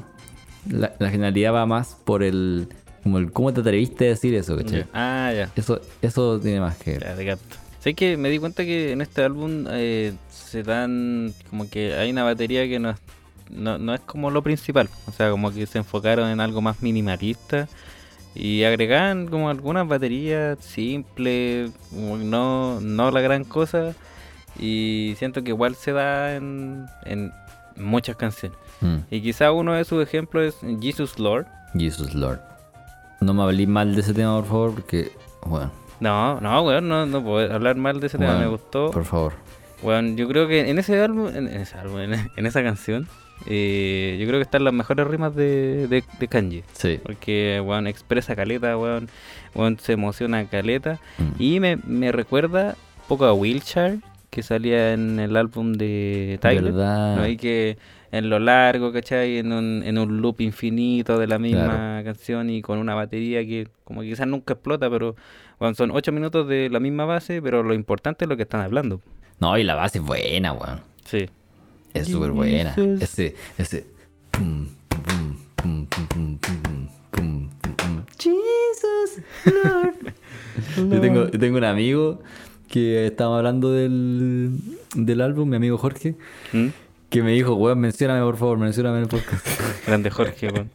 La, 0.69 0.93
la 0.99 1.09
generalidad 1.09 1.53
va 1.53 1.65
más 1.65 1.97
por 2.03 2.23
el... 2.23 2.67
Como 3.03 3.19
el 3.19 3.31
cómo 3.31 3.53
te 3.53 3.61
atreviste 3.61 4.05
a 4.05 4.09
decir 4.09 4.35
eso, 4.35 4.57
¿cachai? 4.57 4.85
Ah, 4.93 5.31
ya. 5.33 5.49
Eso, 5.55 5.79
eso 6.01 6.39
tiene 6.41 6.59
más 6.59 6.75
que 6.77 6.91
ver. 6.91 7.03
Ya, 7.03 7.15
te 7.15 7.25
capto. 7.25 7.55
Sé 7.79 7.93
que 7.93 8.17
me 8.17 8.29
di 8.29 8.37
cuenta 8.37 8.65
que 8.65 8.91
en 8.91 8.99
este 9.01 9.23
álbum 9.23 9.65
eh, 9.69 10.13
se 10.47 10.63
dan 10.63 11.33
como 11.49 11.69
que 11.69 11.93
hay 11.95 12.10
una 12.12 12.23
batería 12.23 12.67
que 12.67 12.79
no 12.79 12.89
es, 12.91 12.97
no, 13.49 13.77
no 13.77 13.93
es 13.93 14.01
como 14.01 14.31
lo 14.31 14.41
principal. 14.41 14.89
O 15.07 15.12
sea, 15.12 15.29
como 15.29 15.51
que 15.53 15.65
se 15.65 15.77
enfocaron 15.77 16.29
en 16.29 16.39
algo 16.39 16.62
más 16.62 16.81
minimalista 16.81 17.67
y 18.33 18.63
agregan 18.63 19.27
como 19.27 19.49
algunas 19.49 19.88
baterías 19.88 20.57
simples, 20.63 21.71
no, 21.91 22.79
no 22.81 23.12
la 23.12 23.21
gran 23.21 23.43
cosa. 23.43 23.93
Y 24.60 25.13
siento 25.17 25.43
que 25.43 25.49
igual 25.51 25.75
se 25.75 25.91
da 25.91 26.36
en, 26.36 26.86
en 27.05 27.31
muchas 27.75 28.15
canciones. 28.15 28.57
Mm. 28.81 28.97
Y 29.12 29.21
quizá 29.21 29.51
uno 29.51 29.73
de 29.73 29.86
sus 29.86 30.01
ejemplos 30.01 30.55
es 30.63 30.79
Jesus 30.81 31.19
Lord. 31.19 31.45
Jesus 31.77 32.15
Lord. 32.15 32.39
No 33.21 33.33
me 33.33 33.43
hablé 33.43 33.67
mal 33.67 33.95
de 33.95 34.01
ese 34.01 34.13
tema, 34.13 34.36
por 34.38 34.45
favor, 34.47 34.73
porque... 34.75 35.12
Bueno, 35.45 35.71
No, 35.99 36.39
no, 36.41 36.62
weón, 36.63 36.88
no, 36.88 37.05
no 37.05 37.23
puedo 37.23 37.53
hablar 37.53 37.75
mal 37.75 37.99
de 37.99 38.07
ese 38.07 38.17
tema, 38.17 38.38
me 38.38 38.47
gustó. 38.47 38.91
por 38.91 39.05
favor. 39.05 39.33
Bueno, 39.81 40.15
yo 40.15 40.27
creo 40.27 40.47
que 40.47 40.69
en 40.69 40.79
ese 40.79 40.99
álbum, 40.99 41.29
en, 41.35 41.47
ese 41.47 41.77
álbum, 41.77 41.99
en, 41.99 42.45
esa 42.45 42.63
canción, 42.63 43.07
eh, 43.45 44.17
yo 44.19 44.27
creo 44.27 44.39
que 44.39 44.43
están 44.43 44.63
las 44.63 44.73
mejores 44.73 45.07
rimas 45.07 45.35
de, 45.35 45.87
de, 45.87 46.03
de 46.19 46.27
Kanye. 46.27 46.63
Sí. 46.73 46.99
Porque, 47.03 47.61
weón, 47.63 47.87
expresa 47.87 48.35
caleta, 48.35 48.77
weón, 48.77 49.09
weón, 49.53 49.77
se 49.79 49.93
emociona 49.93 50.45
caleta. 50.45 50.99
Mm. 51.17 51.41
Y 51.41 51.59
me, 51.59 51.77
me 51.85 52.11
recuerda 52.11 52.75
un 53.01 53.07
poco 53.07 53.25
a 53.25 53.33
Wheelchair, 53.33 53.99
que 54.29 54.43
salía 54.43 54.93
en 54.93 55.19
el 55.19 55.35
álbum 55.35 55.73
de 55.73 56.39
Tyler. 56.41 56.73
¿Verdad? 56.73 57.17
¿no? 57.17 57.27
Y 57.27 57.37
que 57.37 57.77
en 58.11 58.29
lo 58.29 58.39
largo, 58.39 58.91
¿cachai? 58.91 59.37
En 59.37 59.51
un, 59.51 59.83
en 59.85 59.97
un 59.97 60.21
loop 60.21 60.41
infinito 60.41 61.17
de 61.19 61.27
la 61.27 61.39
misma 61.39 62.01
canción 62.03 62.49
y 62.49 62.61
con 62.61 62.79
una 62.79 62.95
batería 62.95 63.45
que 63.45 63.67
como 63.83 64.01
que 64.01 64.09
quizás 64.09 64.27
nunca 64.27 64.53
explota, 64.53 64.89
pero 64.89 65.15
weón, 65.59 65.75
son 65.75 65.91
ocho 65.91 66.11
minutos 66.11 66.47
de 66.47 66.69
la 66.69 66.79
misma 66.79 67.05
base, 67.05 67.41
pero 67.41 67.63
lo 67.63 67.73
importante 67.73 68.25
es 68.25 68.29
lo 68.29 68.37
que 68.37 68.43
están 68.43 68.61
hablando. 68.61 69.01
No, 69.39 69.58
y 69.58 69.63
la 69.63 69.76
base 69.76 70.00
es 70.00 70.04
buena, 70.04 70.54
weón. 70.54 70.82
Sí. 71.06 71.30
Es 71.93 72.08
súper 72.08 72.32
buena. 72.32 72.76
Ese, 73.00 73.36
ese. 73.58 73.86
Jesus, 78.17 79.23
Lord. 79.45 80.13
Yo 80.91 81.02
tengo, 81.02 81.30
yo 81.30 81.39
tengo 81.39 81.58
un 81.58 81.63
amigo 81.63 82.19
que 82.67 83.08
estábamos 83.08 83.38
hablando 83.38 83.71
del, 83.71 84.60
del 84.95 85.21
álbum, 85.21 85.50
mi 85.50 85.56
amigo 85.56 85.78
Jorge. 85.78 86.15
¿Mm? 86.52 86.67
Que 87.09 87.23
me 87.23 87.31
dijo, 87.31 87.55
weón, 87.55 87.79
mencióname 87.79 88.21
por 88.21 88.35
favor, 88.35 88.57
mencióname 88.57 88.97
en 88.97 89.03
el 89.03 89.09
podcast. 89.09 89.47
Grande 89.87 90.09
Jorge, 90.09 90.49
weón. 90.49 90.69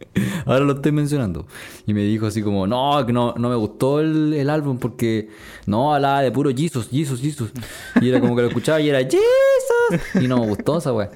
Ahora 0.47 0.61
lo 0.61 0.73
estoy 0.75 0.93
mencionando. 0.93 1.47
Y 1.87 1.93
me 1.93 2.03
dijo 2.03 2.27
así 2.27 2.43
como, 2.43 2.67
no, 2.67 3.05
que 3.05 3.13
no, 3.13 3.35
no 3.37 3.51
me 3.51 3.55
gustó 3.57 4.01
el, 4.01 4.33
el 4.33 4.49
álbum 4.49 4.79
porque 4.79 5.29
no 5.67 5.95
hablaba 5.95 6.23
de 6.23 6.33
puro 6.33 6.51
Jesus, 6.51 6.89
Jesus, 6.91 7.21
Jesus. 7.21 7.53
Y 8.01 8.09
era 8.09 8.21
como 8.21 8.35
que 8.35 8.43
lo 8.43 8.49
escuchaba 8.49 8.81
y 8.81 8.89
era 8.89 9.01
Jesus. 9.01 10.23
Y 10.23 10.27
no 10.27 10.39
me 10.39 10.47
gustó 10.47 10.79
esa 10.79 10.93
weá. 10.93 11.11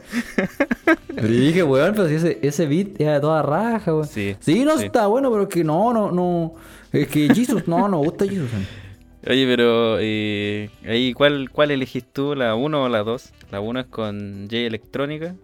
Pero 1.14 1.28
dije, 1.28 1.62
weón, 1.62 1.94
pero 1.94 2.08
si 2.08 2.14
ese, 2.14 2.38
ese 2.42 2.66
beat 2.66 3.00
era 3.00 3.14
de 3.14 3.20
toda 3.20 3.40
raja, 3.42 3.94
weón. 3.94 4.06
Sí, 4.06 4.36
no 4.64 4.76
sí. 4.76 4.84
está 4.84 5.06
bueno, 5.06 5.30
pero 5.30 5.44
es 5.44 5.48
que 5.48 5.64
no, 5.64 5.94
no, 5.94 6.10
no. 6.10 6.54
Es 6.92 7.08
que 7.08 7.32
Jesus, 7.34 7.66
no, 7.66 7.88
no 7.88 8.00
me 8.00 8.06
gusta 8.06 8.26
Jesus. 8.26 8.50
Oye, 9.28 9.44
pero 9.44 9.98
eh, 9.98 10.70
ahí, 10.86 11.12
¿cuál, 11.12 11.50
¿cuál 11.50 11.72
elegís 11.72 12.04
tú? 12.12 12.36
¿La 12.36 12.54
1 12.54 12.84
o 12.84 12.88
la 12.88 13.02
2? 13.02 13.32
La 13.50 13.60
1 13.60 13.80
es 13.80 13.86
con 13.86 14.42
J 14.44 14.58
Electrónica 14.58 15.34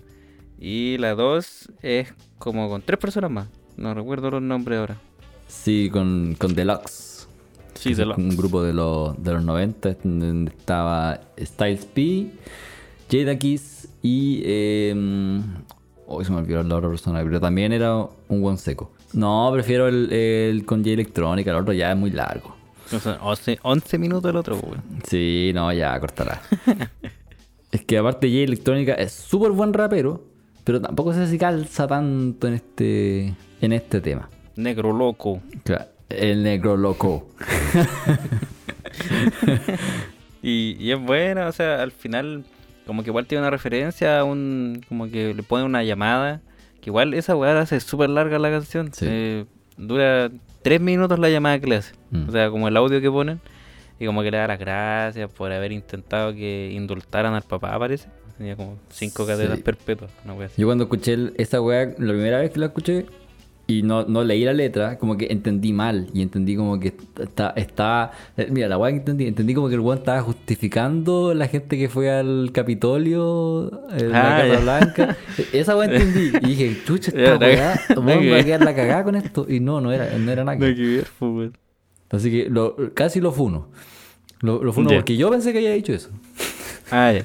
y 0.57 0.99
la 0.99 1.17
2 1.17 1.73
es 1.83 2.15
como 2.39 2.69
con 2.69 2.83
tres 2.83 3.01
personas 3.01 3.33
más. 3.33 3.49
No 3.77 3.93
recuerdo 3.93 4.31
los 4.31 4.43
nombres 4.43 4.79
ahora. 4.79 4.97
Sí, 5.49 5.91
con, 5.91 6.37
con 6.39 6.55
Deluxe. 6.55 7.27
Sí, 7.75 7.95
Deluxe. 7.95 8.23
Un 8.23 8.37
grupo 8.37 8.63
de 8.63 8.73
los, 8.73 9.21
de 9.21 9.33
los 9.33 9.45
90 9.45 9.97
donde 10.05 10.53
estaba 10.53 11.21
Styles 11.41 11.85
P, 11.87 12.31
Jada 13.11 13.37
Kiss 13.37 13.89
y... 14.01 14.43
Eh, 14.45 15.41
hoy 16.07 16.25
se 16.25 16.31
me 16.31 16.39
olvidó 16.39 16.63
la 16.63 16.77
otra 16.77 16.89
persona, 16.89 17.21
pero 17.25 17.41
también 17.41 17.73
era 17.73 17.97
un 18.29 18.43
buen 18.43 18.59
seco. 18.59 18.93
No, 19.13 19.51
prefiero 19.53 19.89
el, 19.89 20.13
el 20.13 20.65
con 20.65 20.81
J 20.81 20.93
Electrónica, 20.93 21.51
el 21.51 21.57
otro 21.57 21.73
ya 21.73 21.91
es 21.91 21.97
muy 21.97 22.11
largo. 22.11 22.62
Son 23.01 23.19
11, 23.21 23.59
11 23.63 23.99
minutos 23.99 24.31
el 24.31 24.37
otro, 24.37 24.57
weón. 24.57 24.83
Sí, 25.09 25.53
no, 25.55 25.73
ya, 25.73 25.99
cortará. 26.01 26.43
es 27.71 27.85
que 27.85 27.99
aparte 27.99 28.29
J 28.29 28.41
Electrónica 28.41 28.95
es 28.95 29.13
súper 29.13 29.51
buen 29.53 29.73
rapero, 29.73 30.25
pero 30.65 30.81
tampoco 30.81 31.13
sé 31.13 31.27
si 31.29 31.39
calza 31.39 31.87
tanto 31.87 32.49
en 32.49 32.55
este, 32.55 33.35
en 33.61 33.73
este 33.73 34.01
tema. 34.01 34.29
Negro 34.57 34.93
loco. 34.93 35.41
Claro, 35.65 35.87
el 36.09 36.43
negro 36.43 36.77
loco. 36.77 37.29
Y, 40.43 40.77
y 40.81 40.91
es 40.91 41.01
buena, 41.01 41.47
o 41.47 41.53
sea, 41.53 41.83
al 41.83 41.93
final, 41.93 42.45
como 42.85 43.05
que 43.05 43.11
igual 43.11 43.27
tiene 43.27 43.43
una 43.43 43.51
referencia 43.51 44.19
a 44.19 44.25
un. 44.25 44.85
Como 44.89 45.09
que 45.09 45.35
le 45.35 45.43
pone 45.43 45.65
una 45.65 45.85
llamada. 45.85 46.41
Que 46.81 46.91
igual 46.91 47.15
esa 47.15 47.37
weá 47.37 47.61
hace 47.61 47.79
súper 47.79 48.11
larga 48.11 48.41
la 48.41 48.51
canción. 48.51 48.93
Sí. 48.93 49.07
Eh, 49.09 49.45
dura 49.77 50.31
tres 50.63 50.81
minutos 50.81 51.19
la 51.19 51.29
llamada 51.29 51.59
que 51.61 51.67
le 51.67 51.77
hace. 51.77 51.95
Mm. 52.11 52.29
O 52.29 52.33
sea, 52.33 52.51
como 52.51 52.69
el 52.69 52.77
audio 52.77 53.01
que 53.01 53.11
ponen. 53.11 53.41
Y 53.99 54.07
como 54.07 54.23
que 54.23 54.31
le 54.33 54.39
da 54.39 54.49
las 54.49 54.59
gracias 54.59 55.31
por 55.31 55.53
haber 55.53 55.71
intentado 55.71 56.33
que 56.35 56.71
indultaran 56.73 57.35
al 57.35 57.43
papá, 57.43 57.79
parece. 57.79 58.09
Tenía 58.37 58.57
como 58.57 58.77
cinco 58.89 59.25
cadenas 59.27 59.59
Sí. 59.59 59.63
perpetuas. 59.63 60.11
Así. 60.27 60.61
Yo 60.61 60.67
cuando 60.67 60.85
escuché 60.85 61.13
el- 61.13 61.35
esa 61.37 61.61
weá, 61.61 61.85
la 61.87 61.95
primera 62.13 62.39
vez 62.41 62.51
que 62.51 62.59
la 62.59 62.67
escuché 62.67 63.07
y 63.79 63.83
no, 63.83 64.05
no 64.05 64.25
leí 64.25 64.45
la 64.45 64.53
letra, 64.53 64.99
como 64.99 65.17
que 65.17 65.27
entendí 65.31 65.73
mal 65.73 66.09
y 66.13 66.23
entendí 66.23 66.57
como 66.57 66.79
que 66.81 66.95
está, 67.21 67.51
está 67.57 68.13
mira, 68.51 68.69
la 68.69 68.79
weá 68.79 68.91
que 68.93 68.99
entendí, 68.99 69.27
entendí 69.27 69.55
como 69.55 69.69
que 69.69 69.75
el 69.75 69.81
weón 69.81 69.99
estaba 69.99 70.21
justificando 70.23 71.35
la 71.35 71.49
gente 71.49 71.79
que 71.79 71.89
fue 71.89 72.11
al 72.11 72.51
Capitolio, 72.53 73.71
en 73.97 74.13
la 74.13 74.21
Ah, 74.21 74.41
Casa 74.41 74.55
ya. 74.55 74.61
Blanca. 74.61 75.17
Esa 75.53 75.77
weá 75.77 75.87
entendí 75.93 76.33
y 76.43 76.47
dije, 76.47 76.77
chucha, 76.85 77.13
esta 77.15 77.37
weá, 77.39 77.81
va 77.97 78.37
a 78.39 78.45
quedar 78.45 78.65
la 78.65 78.75
cagada 78.75 79.05
con 79.05 79.15
esto. 79.17 79.47
Y 79.49 79.61
no, 79.61 79.81
no 79.81 79.93
era, 79.93 80.17
no 80.19 80.31
era 80.31 80.45
nada. 80.45 80.59
que 80.59 80.73
ver, 80.73 81.07
pues. 81.19 81.51
Así 82.11 82.31
que 82.31 82.51
lo, 82.51 82.77
casi 82.95 83.21
lo 83.21 83.33
funo. 83.33 83.69
Lo, 84.41 84.63
lo 84.63 84.73
funo 84.73 84.91
porque 84.91 85.17
yo 85.17 85.31
pensé 85.31 85.53
que 85.53 85.59
había 85.59 85.73
dicho 85.73 85.93
eso. 85.93 86.11
Ah, 86.91 87.13
ya. 87.13 87.25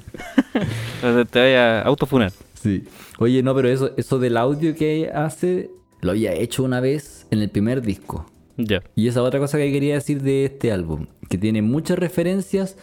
Entonces 0.96 1.28
te 1.30 1.40
vaya 1.40 1.80
a 1.82 1.84
autofunar. 1.84 2.32
Sí. 2.54 2.84
Oye, 3.20 3.44
no, 3.44 3.54
pero 3.56 3.68
eso, 3.70 3.92
eso 3.98 4.20
del 4.20 4.38
audio 4.38 4.76
que 4.76 5.10
hace, 5.14 5.70
lo 6.02 6.12
había 6.12 6.34
hecho 6.34 6.64
una 6.64 6.80
vez 6.80 7.28
en 7.32 7.40
el 7.40 7.50
primer 7.50 7.82
disco. 7.82 8.30
Ya. 8.58 8.82
Y 8.96 9.08
esa 9.08 9.22
otra 9.22 9.40
cosa 9.40 9.58
que 9.58 9.72
quería 9.72 9.96
decir 9.96 10.22
de 10.22 10.46
este 10.46 10.72
álbum, 10.72 11.08
que 11.30 11.38
tiene 11.38 11.62
muchas 11.62 12.00
referencias 12.00 12.76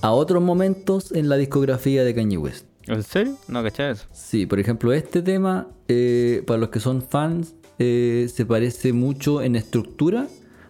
a 0.00 0.12
otros 0.12 0.42
momentos 0.42 1.12
en 1.12 1.28
la 1.28 1.36
discografía 1.36 2.02
de 2.02 2.14
Kanye 2.14 2.38
West. 2.38 2.66
¿En 2.86 3.02
serio? 3.02 3.36
No, 3.48 3.62
¿cachai 3.62 3.92
eso? 3.92 4.06
Sí, 4.12 4.46
por 4.46 4.58
ejemplo, 4.58 4.94
este 4.94 5.20
tema, 5.20 5.68
eh, 5.88 6.42
para 6.46 6.58
los 6.58 6.70
que 6.70 6.80
son 6.80 7.02
fans, 7.02 7.54
eh, 7.78 8.28
se 8.34 8.46
parece 8.46 8.94
mucho 8.94 9.42
en 9.42 9.56
estructura 9.56 10.26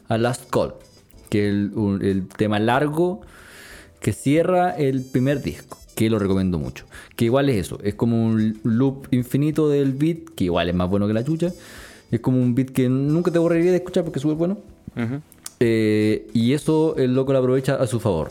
a 0.08 0.18
Last 0.18 0.50
Call, 0.50 0.74
que 1.30 1.46
es 1.46 1.54
el, 1.54 2.00
el 2.02 2.26
tema 2.26 2.58
largo 2.58 3.20
que 4.00 4.12
cierra 4.12 4.70
el 4.70 5.02
primer 5.02 5.42
disco, 5.42 5.78
que 5.94 6.10
lo 6.10 6.18
recomiendo 6.18 6.58
mucho. 6.58 6.86
Que 7.14 7.26
igual 7.26 7.48
es 7.48 7.66
eso, 7.66 7.78
es 7.84 7.94
como 7.94 8.26
un 8.26 8.58
loop 8.64 9.06
infinito 9.12 9.68
del 9.68 9.92
beat, 9.92 10.30
que 10.34 10.44
igual 10.44 10.68
es 10.68 10.74
más 10.74 10.90
bueno 10.90 11.06
que 11.06 11.14
la 11.14 11.24
chucha. 11.24 11.52
Es 12.10 12.20
como 12.20 12.40
un 12.40 12.54
beat 12.54 12.70
que 12.70 12.88
nunca 12.88 13.30
te 13.30 13.38
aburriría 13.38 13.70
de 13.70 13.78
escuchar 13.78 14.04
porque 14.04 14.18
es 14.18 14.22
súper 14.22 14.36
bueno. 14.36 14.58
Eh, 15.60 16.28
y 16.32 16.52
eso 16.52 16.96
el 16.96 17.14
loco 17.14 17.32
lo 17.32 17.38
aprovecha 17.38 17.74
a 17.74 17.86
su 17.86 18.00
favor. 18.00 18.30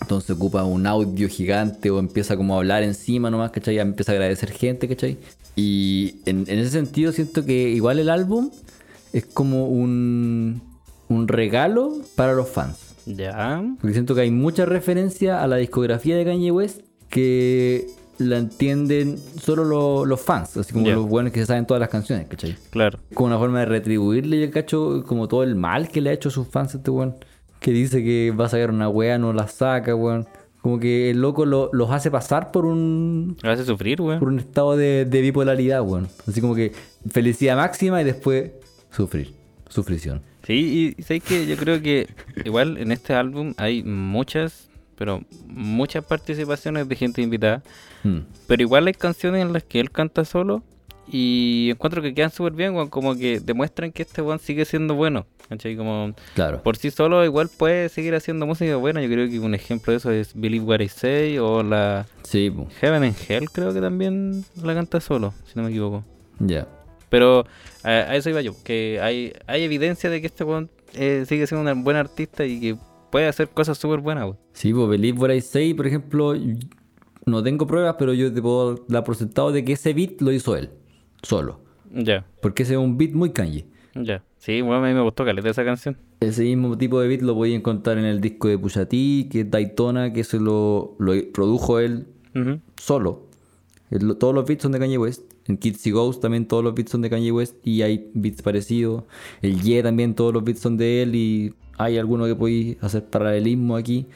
Entonces 0.00 0.30
ocupa 0.30 0.64
un 0.64 0.86
audio 0.86 1.28
gigante 1.28 1.90
o 1.90 1.98
empieza 1.98 2.36
como 2.36 2.54
a 2.54 2.58
hablar 2.58 2.82
encima 2.82 3.30
nomás, 3.30 3.50
¿cachai? 3.52 3.78
Empieza 3.78 4.12
a 4.12 4.14
agradecer 4.16 4.50
gente, 4.50 4.88
¿cachai? 4.88 5.18
Y 5.54 6.16
en, 6.24 6.44
en 6.48 6.58
ese 6.58 6.70
sentido 6.70 7.12
siento 7.12 7.44
que 7.44 7.70
igual 7.70 7.98
el 7.98 8.08
álbum 8.08 8.50
es 9.12 9.26
como 9.26 9.68
un, 9.68 10.62
un 11.08 11.28
regalo 11.28 11.92
para 12.16 12.32
los 12.32 12.48
fans. 12.48 12.94
Ya. 13.06 13.62
Porque 13.80 13.92
siento 13.92 14.14
que 14.14 14.22
hay 14.22 14.30
mucha 14.30 14.64
referencia 14.64 15.42
a 15.42 15.46
la 15.46 15.56
discografía 15.56 16.16
de 16.16 16.24
Kanye 16.24 16.50
West 16.50 16.80
que 17.08 17.86
la 18.28 18.38
entienden 18.38 19.18
solo 19.18 19.64
lo- 19.64 20.04
los 20.04 20.20
fans, 20.20 20.56
así 20.56 20.72
como 20.72 20.88
los 20.88 21.06
buenos 21.08 21.32
que 21.32 21.40
se 21.40 21.46
saben 21.46 21.66
todas 21.66 21.80
las 21.80 21.88
canciones, 21.88 22.26
¿cachai? 22.28 22.56
Claro. 22.70 22.98
Como 23.14 23.28
una 23.28 23.38
forma 23.38 23.60
de 23.60 23.66
retribuirle, 23.66 24.40
yo 24.40 24.50
cacho, 24.50 25.04
como 25.06 25.28
todo 25.28 25.42
el 25.42 25.54
mal 25.54 25.88
que 25.88 26.00
le 26.00 26.10
ha 26.10 26.12
hecho 26.12 26.28
a 26.28 26.32
sus 26.32 26.46
fans 26.48 26.74
este 26.74 26.90
weón. 26.90 27.14
Que 27.60 27.70
dice 27.70 28.02
que 28.02 28.32
va 28.32 28.46
a 28.46 28.48
sacar 28.48 28.70
una 28.70 28.88
wea, 28.88 29.18
no 29.18 29.32
la 29.32 29.46
saca, 29.48 29.94
weón. 29.94 30.26
Como 30.60 30.78
que 30.78 31.10
el 31.10 31.20
loco 31.20 31.44
lo- 31.44 31.70
los 31.72 31.90
hace 31.90 32.10
pasar 32.10 32.50
por 32.52 32.64
un, 32.66 33.36
Lo 33.42 33.50
hace 33.50 33.64
sufrir, 33.64 34.00
weón. 34.00 34.18
por 34.18 34.28
un 34.28 34.38
estado 34.38 34.76
de, 34.76 35.04
de 35.04 35.20
bipolaridad, 35.20 35.82
weón. 35.82 36.08
Así 36.26 36.40
como 36.40 36.54
que 36.54 36.72
felicidad 37.10 37.56
máxima 37.56 38.00
y 38.00 38.04
después 38.04 38.50
sufrir, 38.90 39.32
sufrición. 39.68 40.22
Sí, 40.44 40.94
y 40.98 41.02
sabes 41.02 41.22
que 41.22 41.46
yo 41.46 41.56
creo 41.56 41.80
que 41.82 42.08
igual 42.44 42.76
en 42.78 42.90
este 42.90 43.14
álbum 43.14 43.54
hay 43.58 43.84
muchas, 43.84 44.68
pero 44.96 45.22
muchas 45.46 46.04
participaciones 46.04 46.88
de 46.88 46.96
gente 46.96 47.22
invitada. 47.22 47.62
Hmm. 48.04 48.20
Pero 48.46 48.62
igual 48.62 48.86
hay 48.86 48.94
canciones 48.94 49.42
en 49.42 49.52
las 49.52 49.62
que 49.64 49.80
él 49.80 49.90
canta 49.90 50.24
solo 50.24 50.62
y 51.10 51.70
encuentro 51.70 52.00
que 52.00 52.14
quedan 52.14 52.30
súper 52.30 52.52
bien, 52.52 52.88
como 52.88 53.14
que 53.16 53.40
demuestran 53.40 53.92
que 53.92 54.02
este 54.02 54.22
weón 54.22 54.38
sigue 54.38 54.64
siendo 54.64 54.94
bueno. 54.94 55.26
¿cachai? 55.48 55.76
Como 55.76 56.14
Claro. 56.34 56.62
por 56.62 56.76
sí 56.78 56.90
solo 56.90 57.24
igual 57.24 57.50
puede 57.54 57.88
seguir 57.90 58.14
haciendo 58.14 58.46
música 58.46 58.76
buena. 58.76 59.02
Yo 59.02 59.08
creo 59.10 59.28
que 59.28 59.38
un 59.38 59.54
ejemplo 59.54 59.90
de 59.92 59.98
eso 59.98 60.10
es 60.10 60.32
Believe 60.34 60.64
What 60.64 60.80
I 60.80 60.88
Say 60.88 61.38
o 61.38 61.62
la 61.62 62.06
Sí. 62.22 62.50
Heaven 62.80 63.02
and 63.02 63.16
Hell, 63.28 63.50
creo 63.50 63.74
que 63.74 63.80
también 63.80 64.44
la 64.62 64.72
canta 64.74 65.00
solo, 65.00 65.34
si 65.44 65.52
no 65.56 65.64
me 65.64 65.70
equivoco. 65.70 66.04
ya. 66.38 66.66
Pero 67.10 67.44
a, 67.82 67.88
a 67.90 68.16
eso 68.16 68.30
iba 68.30 68.40
yo, 68.40 68.54
que 68.64 68.98
hay, 69.02 69.34
hay 69.46 69.64
evidencia 69.64 70.08
de 70.08 70.22
que 70.22 70.28
este 70.28 70.44
weón 70.44 70.70
eh, 70.94 71.24
sigue 71.28 71.46
siendo 71.46 71.70
un 71.70 71.84
buen 71.84 71.98
artista 71.98 72.46
y 72.46 72.58
que 72.58 72.76
puede 73.12 73.28
hacer 73.28 73.48
cosas 73.50 73.78
súper 73.78 74.00
buenas. 74.00 74.34
Sí, 74.54 74.72
pues 74.74 74.88
Believe 74.88 75.18
What 75.20 75.30
I 75.30 75.40
Say, 75.40 75.74
por 75.74 75.86
ejemplo, 75.86 76.34
no 77.26 77.42
tengo 77.44 77.66
pruebas, 77.68 77.94
pero 77.98 78.12
yo 78.14 78.32
te 78.32 78.42
puedo 78.42 78.84
dar 78.88 79.04
por 79.04 79.14
sentado 79.14 79.52
de 79.52 79.64
que 79.64 79.74
ese 79.74 79.92
beat 79.92 80.20
lo 80.20 80.32
hizo 80.32 80.56
él, 80.56 80.70
solo. 81.22 81.60
Ya, 81.94 82.24
Porque 82.40 82.62
ese 82.64 82.72
es 82.72 82.78
un 82.78 82.96
beat 82.98 83.12
muy 83.12 83.30
kanji. 83.32 83.66
ya. 83.94 84.24
Sí, 84.38 84.60
bueno, 84.60 84.84
a 84.84 84.88
mí 84.88 84.92
me 84.94 85.02
gustó 85.02 85.24
caleta 85.24 85.50
esa 85.50 85.64
canción. 85.64 85.96
Ese 86.18 86.42
mismo 86.42 86.76
tipo 86.76 86.98
de 87.00 87.06
beat 87.06 87.20
lo 87.22 87.34
voy 87.34 87.52
a 87.52 87.56
encontrar 87.56 87.98
en 87.98 88.04
el 88.06 88.20
disco 88.20 88.48
de 88.48 88.58
Pusha 88.58 88.86
T, 88.86 89.28
que 89.30 89.40
es 89.42 89.50
Daytona, 89.50 90.12
que 90.12 90.24
se 90.24 90.40
lo, 90.40 90.96
lo 90.98 91.12
produjo 91.32 91.78
él 91.78 92.06
solo. 92.76 93.26
El- 93.90 94.16
todos 94.16 94.34
los 94.34 94.44
beats 94.46 94.62
son 94.62 94.72
de 94.72 94.78
Kanye 94.80 94.98
West. 94.98 95.30
En 95.46 95.58
Kids 95.58 95.86
y 95.86 95.90
Ghost 95.90 96.22
también 96.22 96.46
todos 96.46 96.64
los 96.64 96.74
beats 96.74 96.90
son 96.90 97.02
de 97.02 97.10
Kanye 97.10 97.30
West 97.32 97.56
y 97.66 97.82
hay 97.82 98.10
beats 98.14 98.42
parecidos. 98.42 99.04
El 99.42 99.60
Ye 99.60 99.82
también 99.82 100.14
todos 100.14 100.32
los 100.32 100.42
beats 100.42 100.60
son 100.60 100.76
de 100.76 101.02
él 101.02 101.14
y 101.14 101.54
hay 101.78 101.98
alguno 101.98 102.26
que 102.26 102.34
podéis 102.34 102.76
hacer 102.82 103.04
paralelismo 103.04 103.76
aquí. 103.76 104.06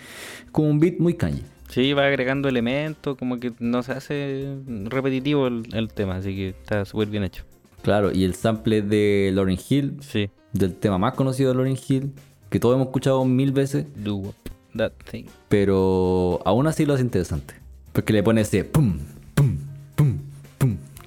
Como 0.52 0.68
un 0.70 0.80
beat 0.80 0.98
muy 0.98 1.14
Kanye. 1.14 1.42
Sí, 1.68 1.92
va 1.92 2.06
agregando 2.06 2.48
elementos, 2.48 3.16
como 3.16 3.38
que 3.38 3.52
no 3.58 3.82
se 3.82 3.92
hace 3.92 4.54
repetitivo 4.84 5.48
el, 5.48 5.64
el 5.74 5.88
tema, 5.92 6.16
así 6.16 6.34
que 6.34 6.48
está 6.50 6.84
súper 6.84 7.08
bien 7.08 7.24
hecho. 7.24 7.42
Claro, 7.82 8.12
y 8.12 8.24
el 8.24 8.34
sample 8.34 8.82
de 8.82 9.30
Lauryn 9.34 9.58
Hill, 9.68 9.96
Sí. 10.00 10.30
del 10.52 10.74
tema 10.74 10.96
más 10.98 11.14
conocido 11.14 11.50
de 11.50 11.56
Lauryn 11.56 11.76
Hill, 11.88 12.12
que 12.50 12.60
todos 12.60 12.74
hemos 12.76 12.86
escuchado 12.86 13.24
mil 13.24 13.50
veces, 13.52 13.86
Do 13.96 14.32
that 14.76 14.92
thing. 15.10 15.24
pero 15.48 16.40
aún 16.44 16.66
así 16.68 16.86
lo 16.86 16.94
hace 16.94 17.02
interesante. 17.02 17.54
Porque 17.92 18.12
le 18.12 18.22
pone 18.22 18.42
ese 18.42 18.62
pum, 18.64 18.98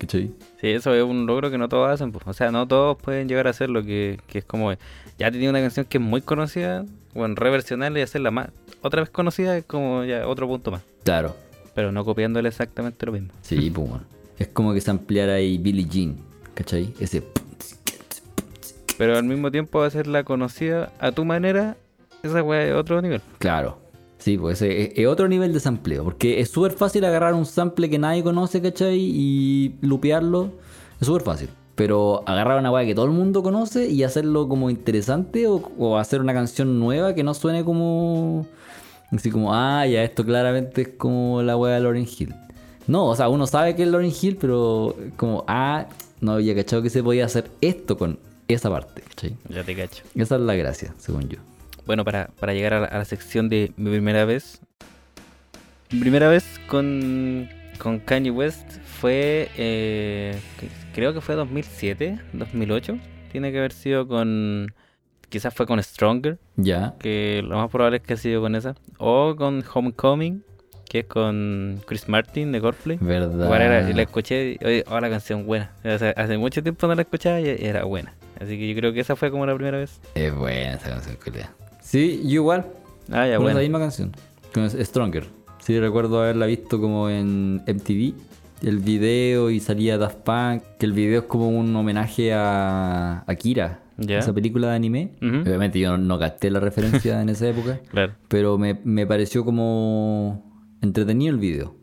¿Cachai? 0.09 0.31
Sí, 0.59 0.69
eso 0.69 0.95
es 0.95 1.03
un 1.03 1.27
logro 1.27 1.51
que 1.51 1.59
no 1.59 1.69
todos 1.69 1.87
hacen. 1.87 2.11
pues. 2.11 2.25
O 2.25 2.33
sea, 2.33 2.49
no 2.49 2.67
todos 2.67 2.97
pueden 2.97 3.29
llegar 3.29 3.45
a 3.45 3.51
hacerlo, 3.51 3.83
que, 3.83 4.19
que 4.25 4.39
es 4.39 4.45
como... 4.45 4.73
Ya 5.19 5.29
tenía 5.29 5.51
una 5.51 5.59
canción 5.59 5.85
que 5.85 5.99
es 5.99 6.03
muy 6.03 6.21
conocida, 6.21 6.83
bueno, 7.13 7.35
reversionarla 7.35 7.99
y 7.99 8.01
hacerla 8.01 8.31
más... 8.31 8.49
Otra 8.81 9.01
vez 9.01 9.11
conocida 9.11 9.55
es 9.55 9.65
como 9.65 10.03
ya 10.05 10.27
otro 10.27 10.47
punto 10.47 10.71
más. 10.71 10.81
Claro. 11.03 11.35
Pero 11.75 11.91
no 11.91 12.03
copiándole 12.05 12.49
exactamente 12.49 13.05
lo 13.05 13.11
mismo. 13.11 13.29
Sí, 13.43 13.69
pues 13.75 13.87
bueno. 13.87 14.05
Es 14.39 14.47
como 14.47 14.73
que 14.73 14.81
se 14.81 14.89
ampliara 14.89 15.33
ahí 15.33 15.59
Billie 15.59 15.85
Jean, 15.87 16.17
¿cachai? 16.55 16.91
Ese 16.99 17.21
Pero 18.97 19.15
al 19.15 19.25
mismo 19.25 19.51
tiempo 19.51 19.83
hacerla 19.83 20.23
conocida 20.23 20.91
a 20.99 21.11
tu 21.11 21.23
manera, 21.23 21.77
esa 22.23 22.41
weá 22.41 22.65
es 22.65 22.73
otro 22.73 22.99
nivel. 22.99 23.21
Claro. 23.37 23.79
Sí, 24.19 24.37
pues 24.37 24.61
es, 24.61 24.91
es 24.95 25.07
otro 25.07 25.27
nivel 25.27 25.53
de 25.53 25.59
sampleo. 25.59 26.03
Porque 26.03 26.39
es 26.39 26.49
súper 26.49 26.73
fácil 26.73 27.03
agarrar 27.05 27.33
un 27.33 27.45
sample 27.45 27.89
que 27.89 27.97
nadie 27.97 28.23
conoce, 28.23 28.61
¿cachai? 28.61 28.99
Y 28.99 29.75
lupearlo. 29.81 30.51
Es 30.99 31.07
súper 31.07 31.23
fácil. 31.23 31.49
Pero 31.75 32.23
agarrar 32.25 32.59
una 32.59 32.71
weá 32.71 32.85
que 32.85 32.93
todo 32.93 33.05
el 33.05 33.11
mundo 33.11 33.41
conoce 33.41 33.87
y 33.87 34.03
hacerlo 34.03 34.49
como 34.49 34.69
interesante 34.69 35.47
o, 35.47 35.63
o 35.77 35.97
hacer 35.97 36.19
una 36.19 36.33
canción 36.33 36.79
nueva 36.79 37.15
que 37.15 37.23
no 37.23 37.33
suene 37.33 37.63
como. 37.63 38.45
Así 39.11 39.31
como, 39.31 39.55
ah, 39.55 39.87
ya 39.87 40.03
esto 40.03 40.23
claramente 40.23 40.81
es 40.81 40.89
como 40.89 41.41
la 41.41 41.57
weá 41.57 41.75
de 41.75 41.79
Lauryn 41.79 42.05
Hill. 42.05 42.35
No, 42.85 43.07
o 43.07 43.15
sea, 43.15 43.29
uno 43.29 43.47
sabe 43.47 43.75
que 43.75 43.83
es 43.83 43.89
Lauryn 43.89 44.13
Hill, 44.21 44.37
pero 44.39 44.95
como, 45.15 45.45
ah, 45.47 45.87
no 46.21 46.33
había 46.33 46.53
cachado 46.53 46.81
que 46.81 46.89
se 46.89 47.01
podía 47.01 47.25
hacer 47.25 47.49
esto 47.61 47.97
con 47.97 48.19
esa 48.47 48.69
parte, 48.69 49.01
¿cachai? 49.01 49.35
Ya 49.47 49.63
te 49.63 49.75
cacho. 49.75 50.03
Esa 50.15 50.35
es 50.35 50.41
la 50.41 50.55
gracia, 50.55 50.93
según 50.97 51.29
yo. 51.29 51.39
Bueno, 51.89 52.05
para, 52.05 52.27
para 52.39 52.53
llegar 52.53 52.75
a 52.75 52.79
la, 52.81 52.85
a 52.85 52.99
la 52.99 53.03
sección 53.05 53.49
de 53.49 53.71
mi 53.75 53.89
primera 53.89 54.23
vez. 54.23 54.61
Mi 55.89 55.99
primera 55.99 56.27
vez 56.29 56.61
con, 56.67 57.49
con 57.79 57.97
Kanye 57.97 58.29
West 58.29 58.77
fue, 58.99 59.49
eh, 59.57 60.39
creo 60.93 61.15
que 61.15 61.19
fue 61.21 61.33
2007, 61.33 62.19
2008. 62.33 62.99
Tiene 63.31 63.51
que 63.51 63.57
haber 63.57 63.71
sido 63.71 64.07
con, 64.07 64.71
quizás 65.29 65.51
fue 65.51 65.65
con 65.65 65.81
Stronger, 65.81 66.37
Ya. 66.57 66.93
que 66.99 67.41
lo 67.43 67.57
más 67.57 67.71
probable 67.71 67.97
es 67.97 68.03
que 68.03 68.13
ha 68.13 68.17
sido 68.17 68.39
con 68.41 68.53
esa. 68.53 68.75
O 68.99 69.35
con 69.35 69.63
Homecoming, 69.73 70.43
que 70.87 70.99
es 70.99 71.05
con 71.07 71.81
Chris 71.87 72.07
Martin 72.07 72.51
de 72.51 72.61
Coldplay. 72.61 72.99
¿Verdad? 73.01 73.45
Igual 73.45 73.61
era- 73.63 73.89
y 73.89 73.93
la 73.93 74.03
escuché 74.03 74.57
y 74.61 74.63
oye, 74.63 74.83
oh, 74.91 74.99
la 74.99 75.09
canción 75.09 75.47
buena. 75.47 75.71
O 75.83 75.97
sea, 75.97 76.11
hace 76.11 76.37
mucho 76.37 76.61
tiempo 76.61 76.85
no 76.85 76.93
la 76.93 77.01
escuchaba 77.01 77.41
y 77.41 77.47
era 77.49 77.83
buena. 77.85 78.13
Así 78.39 78.59
que 78.59 78.69
yo 78.71 78.75
creo 78.79 78.93
que 78.93 78.99
esa 78.99 79.15
fue 79.15 79.31
como 79.31 79.47
la 79.47 79.55
primera 79.55 79.79
vez. 79.79 79.99
Es 80.13 80.31
buena 80.35 80.73
esa 80.75 80.89
canción, 80.89 81.17
culea. 81.23 81.51
Sí, 81.89 82.21
yo 82.23 82.41
igual. 82.41 82.67
Ah, 83.11 83.25
ya, 83.25 83.37
con 83.37 83.45
bueno. 83.45 83.57
esa 83.57 83.63
misma 83.63 83.79
canción. 83.79 84.11
Con 84.53 84.69
Stronger. 84.69 85.25
Sí, 85.57 85.79
recuerdo 85.79 86.21
haberla 86.21 86.45
visto 86.45 86.79
como 86.79 87.09
en 87.09 87.63
MTV. 87.65 88.13
El 88.61 88.77
video 88.77 89.49
y 89.49 89.59
salía 89.59 89.97
Daft 89.97 90.17
Punk. 90.17 90.61
Que 90.77 90.85
el 90.85 90.93
video 90.93 91.21
es 91.21 91.25
como 91.25 91.49
un 91.49 91.75
homenaje 91.75 92.31
a 92.31 93.23
Akira. 93.25 93.79
Ya. 93.97 94.19
Esa 94.19 94.33
película 94.33 94.69
de 94.69 94.75
anime. 94.75 95.13
Obviamente 95.19 95.79
yo 95.79 95.97
no, 95.97 95.97
no 95.97 96.19
capté 96.19 96.51
la 96.51 96.59
referencia 96.59 97.23
en 97.23 97.29
esa 97.29 97.47
época. 97.49 97.79
Claro. 97.89 98.13
Pero 98.27 98.59
me, 98.59 98.79
me 98.83 99.07
pareció 99.07 99.43
como 99.43 100.63
entretenido 100.83 101.33
el 101.33 101.39
video. 101.39 101.75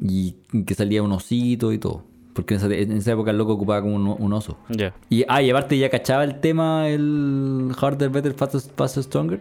Y 0.00 0.36
que 0.64 0.74
salía 0.74 1.02
un 1.02 1.12
osito 1.12 1.70
y 1.74 1.78
todo. 1.78 2.06
Porque 2.32 2.54
en 2.54 2.60
esa, 2.60 2.72
en 2.74 2.92
esa 2.92 3.12
época 3.12 3.30
el 3.32 3.38
loco 3.38 3.52
ocupaba 3.54 3.82
como 3.82 3.96
un, 3.96 4.16
un 4.18 4.32
oso. 4.32 4.56
Ya. 4.68 4.94
Y, 5.08 5.24
ah, 5.28 5.42
y 5.42 5.50
aparte 5.50 5.76
ya 5.76 5.90
cachaba 5.90 6.24
el 6.24 6.40
tema, 6.40 6.88
el 6.88 7.72
Harder, 7.80 8.08
Better, 8.10 8.32
Faster, 8.34 8.60
Faster, 8.76 9.02
Stronger. 9.02 9.40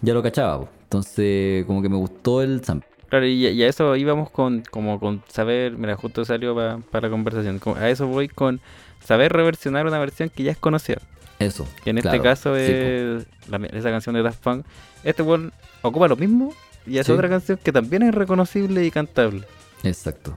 Ya 0.00 0.12
lo 0.14 0.22
cachaba, 0.22 0.60
po. 0.60 0.68
entonces 0.84 1.64
como 1.66 1.80
que 1.82 1.88
me 1.88 1.96
gustó 1.96 2.42
el 2.42 2.62
sample. 2.64 2.88
Claro, 3.08 3.26
y, 3.26 3.46
y 3.46 3.62
a 3.62 3.68
eso 3.68 3.94
íbamos 3.96 4.30
con, 4.30 4.62
como 4.70 4.98
con 4.98 5.22
saber, 5.28 5.76
mira, 5.78 5.94
justo 5.96 6.24
salió 6.24 6.54
pa- 6.54 6.80
para 6.90 7.08
la 7.08 7.12
conversación, 7.12 7.60
a 7.76 7.88
eso 7.88 8.06
voy 8.08 8.28
con 8.28 8.60
saber 9.02 9.32
reversionar 9.32 9.86
una 9.86 9.98
versión 9.98 10.30
que 10.30 10.42
ya 10.42 10.50
es 10.50 10.58
conocida, 10.58 10.98
Eso. 11.38 11.66
que 11.84 11.90
en 11.90 11.98
claro. 12.00 12.16
este 12.16 12.22
caso 12.28 12.56
Sí, 12.56 12.62
es 12.66 13.26
la- 13.48 13.64
esa 13.68 13.90
canción 13.90 14.14
de 14.16 14.22
Daft 14.22 14.42
Punk. 14.42 14.66
Este 15.04 15.22
weón 15.22 15.52
ocupa 15.82 16.08
lo 16.08 16.16
mismo 16.16 16.52
y 16.86 16.98
es 16.98 17.06
Sí. 17.06 17.12
otra 17.12 17.28
canción 17.28 17.58
que 17.62 17.70
también 17.72 18.02
es 18.02 18.14
reconocible 18.14 18.84
y 18.84 18.90
cantable. 18.90 19.44
Exacto. 19.84 20.36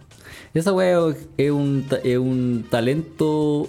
Esa 0.54 0.72
weá 0.74 1.00
es 1.38 1.52
un, 1.52 1.86
ta- 1.90 2.00
es 2.04 2.18
un 2.18 2.66
talento 2.70 3.68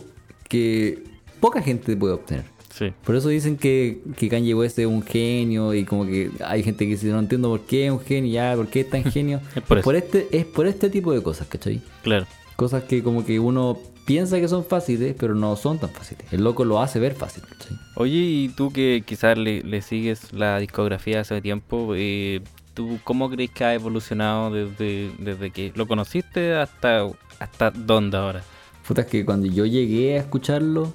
que 0.49 1.03
poca 1.41 1.63
gente 1.63 1.97
puede 1.97 2.15
obtener. 2.15 2.45
Sí. 2.73 2.93
Por 3.05 3.17
eso 3.17 3.29
dicen 3.29 3.57
que, 3.57 4.01
que 4.17 4.29
Kanye 4.29 4.55
West 4.55 4.79
es 4.79 4.87
un 4.87 5.03
genio 5.03 5.75
y 5.75 5.85
como 5.85 6.05
que 6.07 6.31
hay 6.45 6.63
gente 6.63 6.85
que 6.85 6.93
dice 6.93 7.09
no 7.09 7.19
entiendo 7.19 7.49
por 7.49 7.63
qué 7.63 7.87
es 7.87 7.93
un 7.93 8.01
genio, 8.01 8.31
ya, 8.33 8.55
por 8.57 8.69
qué 8.69 8.81
es 8.81 8.91
tan 8.91 9.05
genio. 9.11 9.41
Es 9.55 9.63
por 9.83 9.97
este, 9.97 10.29
es 10.31 10.45
por 10.45 10.67
este 10.67 10.89
tipo 10.89 11.13
de 11.13 11.23
cosas, 11.23 11.49
¿cachai? 11.49 11.81
Claro. 12.03 12.27
Cosas 12.57 12.85
que 12.85 13.03
como 13.03 13.25
que 13.25 13.39
uno 13.41 13.79
piensa 14.05 14.41
que 14.41 14.49
son 14.49 14.65
fáciles, 14.65 15.15
pero 15.19 15.35
no 15.35 15.55
son 15.57 15.79
tan 15.79 15.91
fáciles. 15.91 16.25
El 16.33 16.43
loco 16.45 16.65
lo 16.65 16.81
hace 16.81 16.99
ver 16.99 17.15
fácil, 17.15 17.43
¿cachai? 17.43 17.77
Oye, 17.97 18.17
y 18.17 18.49
tú 18.51 18.73
que 18.73 19.03
quizás 19.05 19.37
le, 19.37 19.63
le 19.63 19.83
sigues 19.83 20.33
la 20.33 20.59
discografía 20.59 21.21
hace 21.21 21.41
tiempo, 21.43 21.95
eh, 21.97 22.41
¿tú 22.79 23.01
cómo 23.03 23.29
crees 23.29 23.51
que 23.51 23.65
ha 23.65 23.75
evolucionado 23.75 24.53
desde, 24.53 25.11
desde 25.19 25.51
que 25.51 25.73
lo 25.75 25.89
conociste 25.89 26.55
hasta, 26.55 27.09
hasta 27.41 27.73
dónde 27.73 28.17
ahora? 28.17 28.45
Puta, 28.87 29.01
es 29.01 29.09
que 29.09 29.25
cuando 29.25 29.49
yo 29.49 29.67
llegué 29.67 30.15
a 30.15 30.19
escucharlo, 30.19 30.93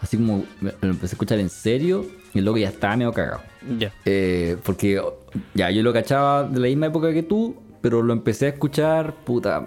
así 0.00 0.16
como 0.16 0.44
lo 0.60 0.70
empecé 0.82 1.14
a 1.14 1.16
escuchar 1.16 1.40
en 1.40 1.48
serio, 1.48 2.06
el 2.32 2.44
loco 2.44 2.58
ya 2.58 2.68
estaba 2.68 2.96
medio 2.96 3.12
cagado. 3.12 3.40
Ya. 3.76 3.92
Eh, 4.04 4.56
porque 4.62 5.02
ya 5.54 5.72
yo 5.72 5.82
lo 5.82 5.92
cachaba 5.92 6.44
de 6.44 6.60
la 6.60 6.68
misma 6.68 6.86
época 6.86 7.12
que 7.12 7.24
tú, 7.24 7.56
pero 7.80 8.02
lo 8.02 8.12
empecé 8.12 8.46
a 8.46 8.48
escuchar, 8.50 9.12
puta. 9.24 9.64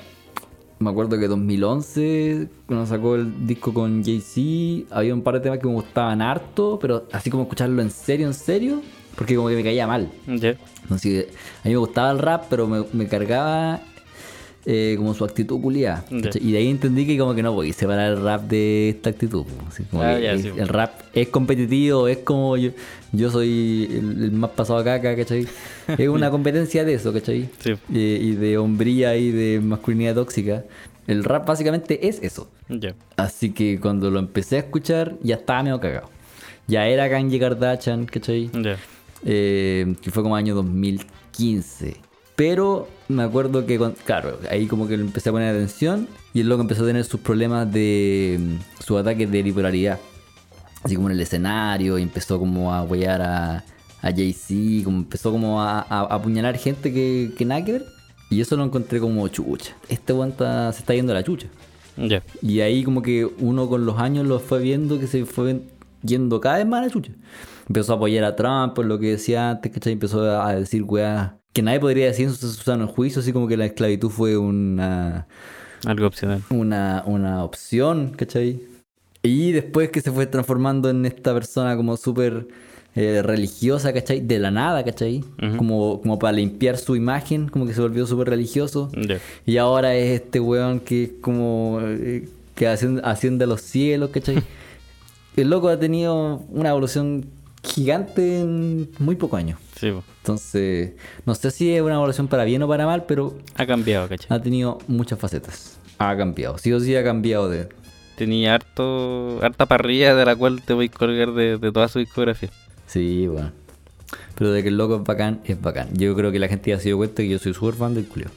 Me 0.79 0.91
acuerdo 0.91 1.19
que 1.19 1.27
2011, 1.27 2.47
cuando 2.67 2.85
sacó 2.85 3.15
el 3.15 3.45
disco 3.45 3.73
con 3.73 4.01
Jay-Z, 4.01 4.95
había 4.95 5.13
un 5.13 5.23
par 5.23 5.33
de 5.33 5.39
temas 5.41 5.59
que 5.59 5.67
me 5.67 5.73
gustaban 5.73 6.21
harto, 6.21 6.79
pero 6.81 7.05
así 7.11 7.29
como 7.29 7.43
escucharlo 7.43 7.81
en 7.81 7.91
serio, 7.91 8.27
en 8.27 8.33
serio, 8.33 8.81
porque 9.15 9.35
como 9.35 9.49
que 9.49 9.55
me 9.55 9.63
caía 9.63 9.87
mal. 9.87 10.09
Entonces, 10.83 11.27
a 11.63 11.67
mí 11.67 11.71
me 11.73 11.77
gustaba 11.77 12.11
el 12.11 12.19
rap, 12.19 12.45
pero 12.49 12.67
me, 12.67 12.83
me 12.93 13.07
cargaba 13.07 13.81
eh, 14.65 14.95
como 14.97 15.13
su 15.13 15.25
actitud 15.25 15.59
culiada. 15.61 16.05
Ya. 16.09 16.29
Y 16.39 16.51
de 16.53 16.57
ahí 16.57 16.69
entendí 16.69 17.05
que 17.05 17.17
como 17.17 17.35
que 17.35 17.43
no 17.43 17.53
podía 17.53 17.73
separar 17.73 18.11
el 18.13 18.21
rap 18.23 18.43
de 18.43 18.89
esta 18.89 19.09
actitud. 19.09 19.43
po. 19.43 19.51
Así 19.67 19.83
como 19.83 20.03
Ah, 20.03 20.17
es- 20.19 20.41
sí, 20.41 20.51
el 20.55 20.67
rap 20.69 20.91
es 21.13 21.27
competitivo, 21.29 22.07
es 22.07 22.19
como 22.19 22.55
yo, 22.57 22.71
yo 23.11 23.29
soy 23.29 23.87
el, 23.91 24.23
el 24.23 24.31
más 24.31 24.51
pasado 24.51 24.79
acá, 24.79 25.01
¿cachai? 25.01 25.47
Es 25.97 26.07
una 26.09 26.31
competencia 26.31 26.85
de 26.85 26.93
eso, 26.93 27.11
¿cachai? 27.13 27.49
Sí. 27.59 27.73
Y 27.89 28.31
de 28.35 28.57
hombría 28.57 29.15
y 29.17 29.31
de 29.31 29.59
masculinidad 29.59 30.15
tóxica. 30.15 30.63
El 31.07 31.25
rap 31.25 31.45
básicamente 31.45 32.07
es 32.07 32.21
eso. 32.23 32.49
Así 33.17 33.51
que 33.51 33.77
cuando 33.81 34.09
lo 34.09 34.19
empecé 34.19 34.55
a 34.55 34.59
escuchar, 34.59 35.15
ya 35.21 35.35
estaba 35.35 35.61
medio 35.63 35.79
cagado. 35.81 36.09
Ya 36.67 36.87
era 36.87 37.09
Kanye 37.09 37.37
Kardashian, 37.39 38.05
¿cachai? 38.05 38.49
Ya. 38.53 38.77
Eh, 39.25 39.95
que 40.01 40.11
fue 40.11 40.23
como 40.23 40.35
año 40.35 40.55
2015. 40.55 41.97
Pero 42.35 42.87
me 43.09 43.23
acuerdo 43.23 43.65
que, 43.65 43.79
claro, 44.05 44.39
ahí 44.49 44.65
como 44.65 44.87
que 44.87 44.95
empecé 44.95 45.29
a 45.29 45.31
poner 45.31 45.53
atención 45.55 46.07
y 46.33 46.41
el 46.41 46.49
loco 46.49 46.61
empezó 46.61 46.83
a 46.83 46.87
tener 46.87 47.05
sus 47.05 47.19
problemas 47.19 47.71
de 47.71 48.37
mm, 48.39 48.83
sus 48.83 48.99
ataques 48.99 49.29
de 49.31 49.43
bipolaridad. 49.43 49.99
Así 50.83 50.95
como 50.95 51.07
en 51.09 51.13
el 51.13 51.21
escenario, 51.21 51.97
y 51.97 52.01
empezó 52.01 52.39
como 52.39 52.73
a 52.73 52.83
huear 52.83 53.21
a, 53.21 53.57
a 54.01 54.11
Jay-Z, 54.11 54.83
como 54.83 54.97
empezó 54.97 55.31
como 55.31 55.61
a, 55.61 55.79
a- 55.81 55.85
a 56.01 56.15
apuñalar 56.15 56.57
gente 56.57 56.91
que, 56.91 57.31
que 57.37 57.45
nada 57.45 57.63
que 57.63 57.73
ver. 57.73 57.85
Y 58.29 58.41
eso 58.41 58.57
lo 58.57 58.63
encontré 58.65 58.99
como 58.99 59.27
chucha. 59.27 59.75
Este 59.87 60.13
está- 60.27 60.73
se 60.73 60.79
está 60.79 60.93
yendo 60.95 61.11
a 61.13 61.15
la 61.15 61.23
chucha. 61.23 61.47
Y 62.41 62.59
ahí 62.61 62.83
como 62.83 63.01
que 63.03 63.25
uno 63.37 63.69
con 63.69 63.85
los 63.85 63.99
años 63.99 64.25
lo 64.25 64.39
fue 64.39 64.59
viendo 64.59 64.99
que 64.99 65.05
se 65.07 65.25
fue 65.25 65.61
yendo 66.01 66.41
cada 66.41 66.57
vez 66.57 66.65
más 66.65 66.81
a 66.81 66.85
la 66.87 66.89
chucha. 66.91 67.11
Empezó 67.67 67.93
a 67.93 67.95
apoyar 67.95 68.23
a 68.23 68.35
Trump 68.35 68.73
por 68.73 68.85
lo 68.85 68.99
que 68.99 69.11
decía 69.11 69.51
antes, 69.51 69.71
¿cachai? 69.71 69.93
Empezó 69.93 70.21
a 70.41 70.55
decir 70.55 70.83
weá 70.83 71.37
que 71.53 71.61
nadie 71.61 71.79
podría 71.79 72.07
decir 72.07 72.27
en 72.27 72.33
su 72.33 72.47
sano 72.51 72.87
juicio, 72.87 73.21
así 73.21 73.31
como 73.31 73.47
que 73.47 73.55
la 73.57 73.65
esclavitud 73.65 74.09
fue 74.09 74.37
una, 74.37 75.27
Algo 75.85 76.07
opcional. 76.07 76.41
una, 76.49 77.03
una 77.05 77.43
opción, 77.43 78.13
¿cachai? 78.17 78.61
Y 79.21 79.51
después 79.51 79.89
que 79.89 80.01
se 80.01 80.11
fue 80.11 80.25
transformando 80.25 80.89
en 80.89 81.05
esta 81.05 81.33
persona 81.33 81.77
como 81.77 81.95
súper 81.95 82.47
eh, 82.95 83.21
religiosa, 83.23 83.93
¿cachai? 83.93 84.19
De 84.19 84.39
la 84.39 84.51
nada, 84.51 84.83
¿cachai? 84.83 85.23
Como, 85.57 86.01
como 86.01 86.19
para 86.19 86.33
limpiar 86.33 86.77
su 86.77 86.95
imagen, 86.95 87.47
como 87.49 87.65
que 87.65 87.73
se 87.73 87.81
volvió 87.81 88.05
súper 88.07 88.29
religioso. 88.29 88.89
Y 89.45 89.57
ahora 89.57 89.95
es 89.95 90.21
este 90.21 90.39
weón 90.39 90.79
que 90.79 91.03
es 91.03 91.11
como 91.21 91.79
eh, 91.81 92.27
que 92.55 92.67
asciende, 92.67 93.01
asciende 93.05 93.45
a 93.45 93.47
los 93.47 93.61
cielos, 93.61 94.09
¿cachai? 94.09 94.41
El 95.35 95.49
loco 95.49 95.69
ha 95.69 95.79
tenido 95.79 96.37
una 96.49 96.69
evolución 96.69 97.25
gigante 97.63 98.39
en 98.41 98.89
muy 98.99 99.15
pocos 99.15 99.39
años. 99.39 99.59
Sí. 99.79 99.91
Entonces, 100.21 100.93
no 101.25 101.35
sé 101.35 101.51
si 101.51 101.73
es 101.73 101.81
una 101.81 101.95
evolución 101.95 102.27
para 102.27 102.43
bien 102.43 102.61
o 102.63 102.67
para 102.67 102.85
mal, 102.85 103.05
pero 103.07 103.37
Ha 103.55 103.65
cambiado, 103.65 104.07
¿cachai? 104.07 104.27
ha 104.37 104.41
tenido 104.41 104.77
muchas 104.87 105.19
facetas. 105.19 105.79
Ha 105.97 106.15
cambiado, 106.17 106.57
sí 106.57 106.71
o 106.73 106.79
sí 106.79 106.95
ha 106.95 107.03
cambiado 107.03 107.49
de... 107.49 107.69
Tenía 108.17 108.53
harto, 108.53 109.39
harta 109.41 109.65
parrilla 109.65 110.13
de 110.15 110.25
la 110.25 110.35
cual 110.35 110.61
te 110.61 110.73
voy 110.73 110.85
a 110.93 110.97
colgar 110.97 111.31
de, 111.33 111.57
de 111.57 111.71
toda 111.71 111.87
su 111.87 111.99
discografía. 111.99 112.49
Sí, 112.85 113.25
bueno. 113.27 113.51
Pero 114.35 114.51
de 114.51 114.61
que 114.61 114.69
el 114.69 114.77
loco 114.77 114.97
es 114.97 115.03
bacán, 115.03 115.41
es 115.45 115.59
bacán. 115.59 115.89
Yo 115.93 116.13
creo 116.15 116.31
que 116.31 116.37
la 116.39 116.47
gente 116.47 116.69
ya 116.69 116.77
se 116.77 116.85
dio 116.89 116.97
cuenta 116.97 117.23
que 117.23 117.29
yo 117.29 117.39
soy 117.39 117.53
súper 117.55 117.73
fan 117.73 117.95
del 117.95 118.05
culio. 118.05 118.29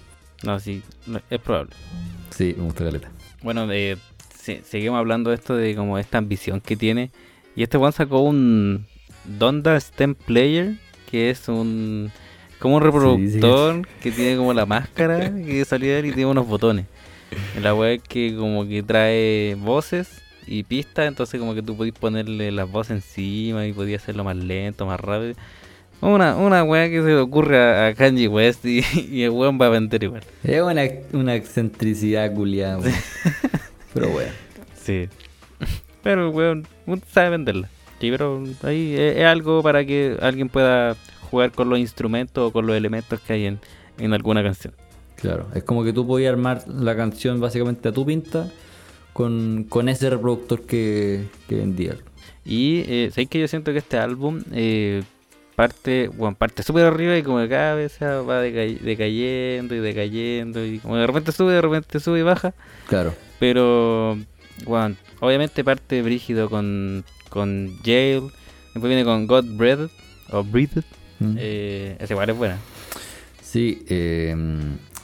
No, 0.44 0.58
sí, 0.60 0.82
es 1.28 1.40
probable. 1.40 1.72
Sí, 2.30 2.54
me 2.56 2.64
gusta 2.64 2.84
caleta. 2.84 3.10
Bueno, 3.42 3.66
de, 3.66 3.98
se- 4.34 4.62
seguimos 4.62 4.98
hablando 4.98 5.28
de 5.30 5.36
esto 5.36 5.54
de 5.56 5.74
como 5.76 5.98
esta 5.98 6.18
ambición 6.18 6.60
que 6.62 6.76
tiene. 6.76 7.10
Y 7.54 7.62
este 7.62 7.76
one 7.76 7.92
sacó 7.92 8.20
un 8.20 8.86
Donda 9.38 9.78
Stem 9.80 10.14
Player, 10.14 10.74
que 11.10 11.30
es 11.30 11.48
un 11.48 12.10
como 12.58 12.76
un 12.76 12.82
reproductor 12.82 13.86
que 14.00 14.10
tiene 14.10 14.36
como 14.36 14.54
la 14.54 14.66
máscara 14.66 15.30
que 15.30 15.60
él 15.70 16.06
y 16.06 16.12
tiene 16.12 16.26
unos 16.26 16.46
botones. 16.46 16.86
La 17.60 17.74
web 17.74 18.00
que 18.08 18.34
como 18.36 18.66
que 18.66 18.82
trae 18.82 19.56
voces 19.58 20.22
y 20.46 20.62
pistas, 20.62 21.08
entonces 21.08 21.38
como 21.40 21.54
que 21.54 21.62
tú 21.62 21.76
podías 21.76 21.98
ponerle 21.98 22.52
las 22.52 22.70
voces 22.70 22.92
encima 22.92 23.66
y 23.66 23.72
podías 23.72 24.02
hacerlo 24.02 24.24
más 24.24 24.36
lento, 24.36 24.86
más 24.86 25.00
rápido. 25.00 25.34
Una, 26.00 26.36
una 26.36 26.62
weá 26.62 26.88
que 26.88 27.00
se 27.00 27.08
le 27.08 27.16
ocurre 27.16 27.58
a, 27.58 27.88
a 27.88 27.94
Kanye 27.94 28.28
West 28.28 28.64
y, 28.64 28.84
y 29.10 29.22
el 29.22 29.30
weón 29.30 29.58
va 29.60 29.66
a 29.66 29.70
vender 29.70 30.04
igual. 30.04 30.22
Es 30.44 30.60
una, 30.60 30.82
una 31.12 31.34
excentricidad 31.34 32.32
culiada, 32.32 32.78
weón. 32.78 32.94
Pero 33.94 34.10
bueno. 34.10 34.30
Sí. 34.82 35.08
Pero 36.02 36.28
el 36.28 36.34
weón 36.34 36.66
sabe 37.12 37.30
venderla. 37.30 37.68
Sí, 38.00 38.10
pero 38.10 38.42
ahí 38.62 38.94
es, 38.96 39.24
algo 39.24 39.62
para 39.62 39.84
que 39.84 40.16
alguien 40.20 40.48
pueda 40.48 40.96
jugar 41.30 41.52
con 41.52 41.68
los 41.70 41.78
instrumentos 41.78 42.48
o 42.48 42.52
con 42.52 42.66
los 42.66 42.76
elementos 42.76 43.20
que 43.20 43.32
hay 43.32 43.46
en, 43.46 43.58
en 43.98 44.12
alguna 44.12 44.42
canción. 44.42 44.74
Claro, 45.16 45.46
es 45.54 45.62
como 45.64 45.82
que 45.82 45.92
tú 45.92 46.06
podías 46.06 46.32
armar 46.32 46.68
la 46.68 46.94
canción 46.94 47.40
básicamente 47.40 47.88
a 47.88 47.92
tu 47.92 48.04
pinta 48.04 48.50
con, 49.12 49.64
con 49.68 49.88
ese 49.88 50.10
reproductor 50.10 50.62
que, 50.62 51.24
que 51.48 51.56
vendía. 51.56 51.96
Y 52.44 52.84
eh, 52.86 53.10
¿sabes 53.12 53.28
que 53.28 53.40
yo 53.40 53.48
siento 53.48 53.72
que 53.72 53.78
este 53.78 53.96
álbum 53.96 54.42
eh, 54.52 55.02
parte, 55.56 56.08
bueno, 56.08 56.36
parte 56.36 56.62
súper 56.62 56.84
arriba 56.84 57.16
y 57.16 57.22
como 57.22 57.38
que 57.40 57.48
cada 57.48 57.74
vez 57.74 57.98
va 58.00 58.44
deca- 58.44 58.78
decayendo 58.78 59.74
y 59.74 59.78
decayendo 59.78 60.64
y 60.64 60.78
como 60.78 60.96
de 60.96 61.06
repente 61.06 61.32
sube, 61.32 61.54
de 61.54 61.62
repente 61.62 61.98
sube 61.98 62.20
y 62.20 62.22
baja. 62.22 62.52
Claro. 62.88 63.14
Pero, 63.40 64.18
bueno, 64.64 64.96
obviamente 65.20 65.62
parte 65.64 66.02
brígido 66.02 66.48
con, 66.48 67.04
con 67.28 67.76
Jail, 67.84 68.30
después 68.74 68.88
viene 68.88 69.04
con 69.04 69.26
God 69.26 69.44
Breathed 69.56 69.90
o 70.30 70.42
Breathed. 70.42 70.84
Mm. 71.18 71.36
Eh, 71.38 71.96
esa 71.98 72.14
igual 72.14 72.30
es 72.30 72.36
buena. 72.36 72.58
Sí, 73.42 73.84
eh, 73.88 74.34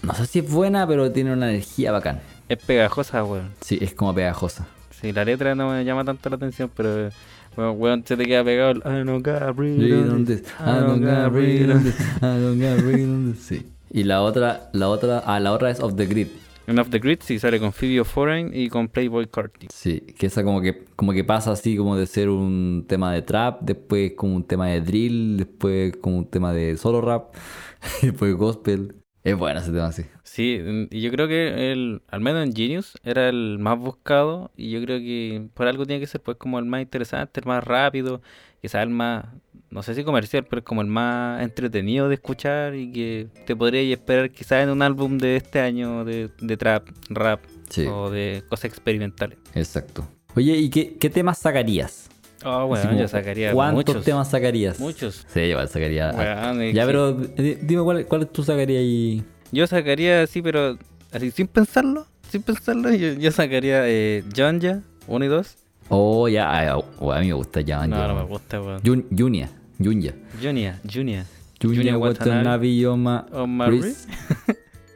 no 0.03 0.15
sé 0.15 0.27
si 0.27 0.39
es 0.41 0.51
buena, 0.51 0.87
pero 0.87 1.11
tiene 1.11 1.33
una 1.33 1.51
energía 1.51 1.93
bacán. 1.93 2.21
Es 2.49 2.59
pegajosa, 2.59 3.25
weón. 3.25 3.51
Sí, 3.61 3.79
es 3.81 3.95
como 3.95 4.15
pegajosa. 4.15 4.67
Sí, 5.01 5.13
la 5.13 5.25
letra 5.25 5.55
no 5.55 5.71
me 5.71 5.85
llama 5.85 6.05
tanto 6.05 6.29
la 6.29 6.37
atención, 6.37 6.71
pero 6.77 7.11
weón, 7.57 7.75
weón, 7.79 8.05
se 8.07 8.17
te 8.17 8.25
queda 8.25 8.45
pegado 8.45 8.73
el 8.73 8.79
I 8.79 9.05
don't 9.05 9.23
breathe 9.57 9.77
Breathe 9.79 10.11
on 10.11 10.25
this, 10.25 10.43
I 10.61 10.81
don't 10.81 11.01
breathe 11.01 11.31
breathe 11.31 11.73
on 11.73 11.85
this. 11.85 12.01
I 12.21 12.41
don't 12.41 12.83
breathe 12.83 13.09
on 13.09 13.33
this. 13.33 13.43
Sí. 13.43 13.67
Y 13.91 14.05
la 14.05 14.23
otra, 14.23 14.71
la 14.73 14.89
otra, 14.89 15.23
ah, 15.25 15.39
la 15.39 15.53
otra 15.53 15.71
es 15.71 15.81
Off 15.81 15.95
the 15.97 16.07
Grid. 16.07 16.29
En 16.67 16.79
Off 16.79 16.91
the 16.91 16.99
Grid 17.01 17.19
sí 17.23 17.39
sale 17.39 17.59
con 17.59 17.73
Phoebe 17.73 18.05
Foreign 18.05 18.53
y 18.55 18.69
con 18.69 18.89
Playboy 18.89 19.27
Carti. 19.27 19.67
Sí, 19.73 20.01
que 20.17 20.27
esa 20.27 20.45
como 20.45 20.61
que, 20.61 20.85
como 20.95 21.13
que 21.13 21.25
pasa 21.25 21.51
así 21.53 21.77
como 21.77 21.97
de 21.97 22.07
ser 22.07 22.29
un 22.29 22.85
tema 22.89 23.13
de 23.13 23.23
trap, 23.23 23.63
después 23.63 24.13
como 24.13 24.37
un 24.37 24.45
tema 24.45 24.69
de 24.69 24.81
drill, 24.81 25.39
después 25.39 25.97
como 25.97 26.19
un 26.19 26.27
tema 26.27 26.53
de 26.53 26.77
solo 26.77 27.01
rap, 27.01 27.35
y 28.03 28.07
después 28.07 28.35
gospel. 28.35 28.95
Es 29.25 29.37
bueno 29.37 29.61
ese 29.61 29.71
tema 29.71 29.87
así. 29.87 30.05
Sí, 30.23 30.89
y 30.91 31.01
yo 31.01 31.11
creo 31.11 31.29
que 31.29 31.73
el, 31.73 32.03
al 32.09 32.21
menos 32.21 32.45
en 32.45 32.55
Genius 32.55 32.95
era 33.05 33.29
el 33.29 33.59
más 33.61 33.79
buscado 33.79 34.51
y 34.57 34.71
yo 34.71 34.83
creo 34.83 34.99
que 34.99 35.49
por 35.55 35.67
algo 35.69 35.87
tiene 35.87 36.01
que 36.01 36.07
ser 36.07 36.21
pues 36.21 36.37
como 36.39 36.59
el 36.59 36.65
más 36.65 36.81
interesante, 36.83 37.41
el 37.41 37.47
más 37.47 37.63
rápido, 37.63 38.23
quizás 38.61 38.83
el 38.83 38.91
más, 38.91 39.27
no 39.73 39.83
sé 39.83 39.95
si 39.95 40.05
comercial, 40.05 40.45
pero 40.49 40.61
es 40.61 40.65
como 40.65 40.81
el 40.83 40.87
más 40.87 41.43
entretenido 41.43 42.09
de 42.09 42.15
escuchar 42.15 42.75
y 42.75 42.93
que 42.93 43.27
te 43.47 43.57
podrías 43.57 43.99
esperar 43.99 44.31
quizás 44.31 44.63
en 44.63 44.71
un 44.71 44.83
álbum 44.83 45.19
de 45.19 45.37
este 45.37 45.61
año 45.61 46.05
de, 46.05 46.31
de 46.41 46.57
trap, 46.57 46.89
rap 47.09 47.41
Sí, 47.71 47.87
o 47.87 48.11
de 48.11 48.43
cosas 48.49 48.67
experimentales. 48.67 49.39
exacto. 49.55 50.07
Oye, 50.37 50.57
¿y 50.57 50.69
qué, 50.71 50.97
qué 50.99 51.09
temas 51.11 51.39
sacarías? 51.39 52.09
Oh, 52.45 52.49
Así 52.51 52.67
bueno, 52.69 52.89
como, 52.91 53.01
yo 53.01 53.09
sacaría 53.09 53.53
¿Cuántos 53.53 53.95
muchos. 53.95 54.05
temas 54.05 54.29
sacarías? 54.31 54.79
Muchos. 54.81 55.25
Sí, 55.33 55.41
igual 55.41 55.69
sacaría. 55.69 56.13
Ya, 56.13 56.53
que- 56.83 56.87
pero 56.87 57.13
di- 57.13 57.55
dime 57.63 57.83
cuál, 57.83 58.07
cuál 58.07 58.27
tú 58.29 58.43
sacarías 58.43 58.83
y. 58.83 59.23
Yo 59.53 59.67
sacaría 59.67 60.23
así, 60.23 60.43
pero 60.43 60.77
así 61.13 61.31
sin 61.31 61.47
pensarlo, 61.47 62.07
sin 62.31 62.43
pensarlo, 62.43 62.91
yo, 62.95 63.13
yo 63.15 63.31
sacaría 63.31 63.83
eh, 63.89 64.25
Jonja 64.37 64.81
1 65.07 65.25
y 65.25 65.29
2. 65.29 65.57
Oh, 65.89 66.27
ya, 66.29 66.77
oh, 66.99 67.13
a 67.13 67.21
mí 67.21 67.29
me 67.29 67.33
gusta 67.35 67.61
ya. 67.61 67.87
No, 67.87 68.09
no 68.09 68.15
me 68.15 68.25
gusta, 68.25 68.61
weón. 68.61 68.81
Jun- 68.83 69.07
Junia, 69.17 69.51
Junya. 69.83 70.15
Junia, 70.41 70.81
Junia. 70.85 71.27
Junya 71.61 71.83
Junya 71.83 71.99
Watanabe 71.99 72.77
Yoma. 72.77 73.27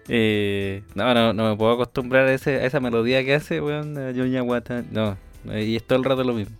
Eh, 0.08 0.84
no, 0.94 1.12
no, 1.14 1.32
no 1.32 1.50
me 1.50 1.56
puedo 1.56 1.72
acostumbrar 1.72 2.28
a, 2.28 2.32
ese, 2.32 2.60
a 2.60 2.64
esa 2.64 2.78
melodía 2.78 3.24
que 3.24 3.34
hace, 3.34 3.60
weón. 3.60 3.96
Junya 4.14 4.44
Watanabe. 4.44 4.86
No, 4.92 5.16
eh, 5.52 5.64
y 5.64 5.74
es 5.74 5.82
todo 5.82 5.98
el 5.98 6.04
rato 6.04 6.22
lo 6.22 6.32
mismo. 6.32 6.54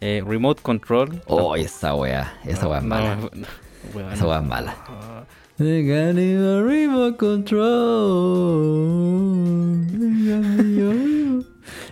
Eh, 0.00 0.22
remote 0.26 0.62
Control. 0.62 1.20
Oh, 1.26 1.56
esa 1.56 1.94
wea, 1.94 2.38
esa 2.46 2.66
wea 2.68 2.78
es 2.78 2.84
mala. 2.84 3.16
no. 3.16 3.28
Esa 4.12 4.26
wea 4.26 4.38
es 4.38 4.46
mala. 4.46 4.76
They 5.58 5.82
got 5.82 6.14
me 6.14 6.36
a 6.36 6.62
remote 6.62 7.18
control. 7.18 8.60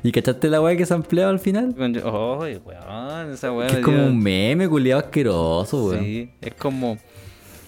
¿Y 0.02 0.12
cachaste 0.12 0.48
la 0.48 0.60
wea 0.60 0.76
que 0.76 0.86
se 0.86 0.94
ampliaba 0.94 1.30
al 1.30 1.40
final? 1.40 1.74
Ay, 1.78 2.60
weón, 2.64 3.32
esa. 3.32 3.50
Que 3.50 3.78
es 3.78 3.84
como 3.84 4.06
un 4.06 4.18
meme 4.18 4.68
culiado 4.68 5.00
asqueroso, 5.00 5.86
weón. 5.86 6.04
Sí, 6.04 6.30
es 6.40 6.54
como. 6.54 6.98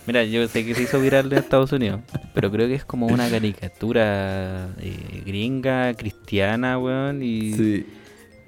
Mira, 0.06 0.24
yo 0.24 0.46
sé 0.48 0.64
que 0.64 0.74
se 0.74 0.82
hizo 0.82 1.00
viral 1.00 1.32
en 1.32 1.38
Estados 1.38 1.72
Unidos, 1.72 2.00
pero 2.34 2.50
creo 2.50 2.66
que 2.66 2.74
es 2.74 2.84
como 2.84 3.06
una 3.06 3.28
caricatura 3.28 4.68
eh, 4.80 5.22
gringa, 5.24 5.94
cristiana, 5.94 6.78
weón, 6.78 7.22
y. 7.22 7.52
Sí. 7.52 7.86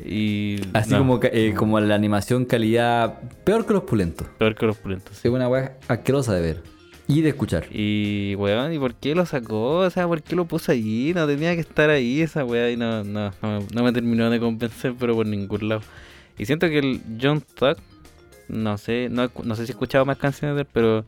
y 0.04 0.60
Así 0.72 0.90
no, 0.92 0.98
como, 0.98 1.20
eh, 1.22 1.54
como 1.56 1.78
la 1.80 1.94
animación 1.94 2.46
calidad 2.46 3.20
peor 3.44 3.66
que 3.66 3.74
los 3.74 3.84
pulentos. 3.84 4.26
Peor 4.38 4.54
que 4.54 4.66
los 4.66 4.76
pulentos. 4.76 5.24
Es 5.24 5.30
una 5.30 5.48
wea 5.48 5.78
asquerosa 5.88 6.34
de 6.34 6.40
ver. 6.40 6.71
Y 7.08 7.20
de 7.20 7.30
escuchar. 7.30 7.66
Y, 7.70 8.34
weón, 8.36 8.72
¿y 8.72 8.78
por 8.78 8.94
qué 8.94 9.14
lo 9.14 9.26
sacó? 9.26 9.78
O 9.78 9.90
sea, 9.90 10.06
¿por 10.06 10.22
qué 10.22 10.36
lo 10.36 10.44
puso 10.44 10.72
allí? 10.72 11.12
No 11.14 11.26
tenía 11.26 11.54
que 11.54 11.60
estar 11.60 11.90
ahí 11.90 12.22
esa 12.22 12.44
weá 12.44 12.70
y 12.70 12.76
no, 12.76 13.04
no, 13.04 13.32
no, 13.42 13.58
no 13.72 13.82
me 13.82 13.92
terminó 13.92 14.30
de 14.30 14.38
convencer, 14.38 14.94
pero 14.98 15.14
por 15.14 15.26
ningún 15.26 15.68
lado. 15.68 15.82
Y 16.38 16.46
siento 16.46 16.68
que 16.68 16.78
el 16.78 17.00
John 17.20 17.42
Tuck, 17.54 17.78
no 18.48 18.78
sé, 18.78 19.08
no, 19.10 19.30
no 19.44 19.56
sé 19.56 19.66
si 19.66 19.72
he 19.72 19.74
escuchado 19.74 20.04
más 20.04 20.16
canciones 20.16 20.54
de 20.56 20.62
él, 20.62 20.68
pero 20.72 21.04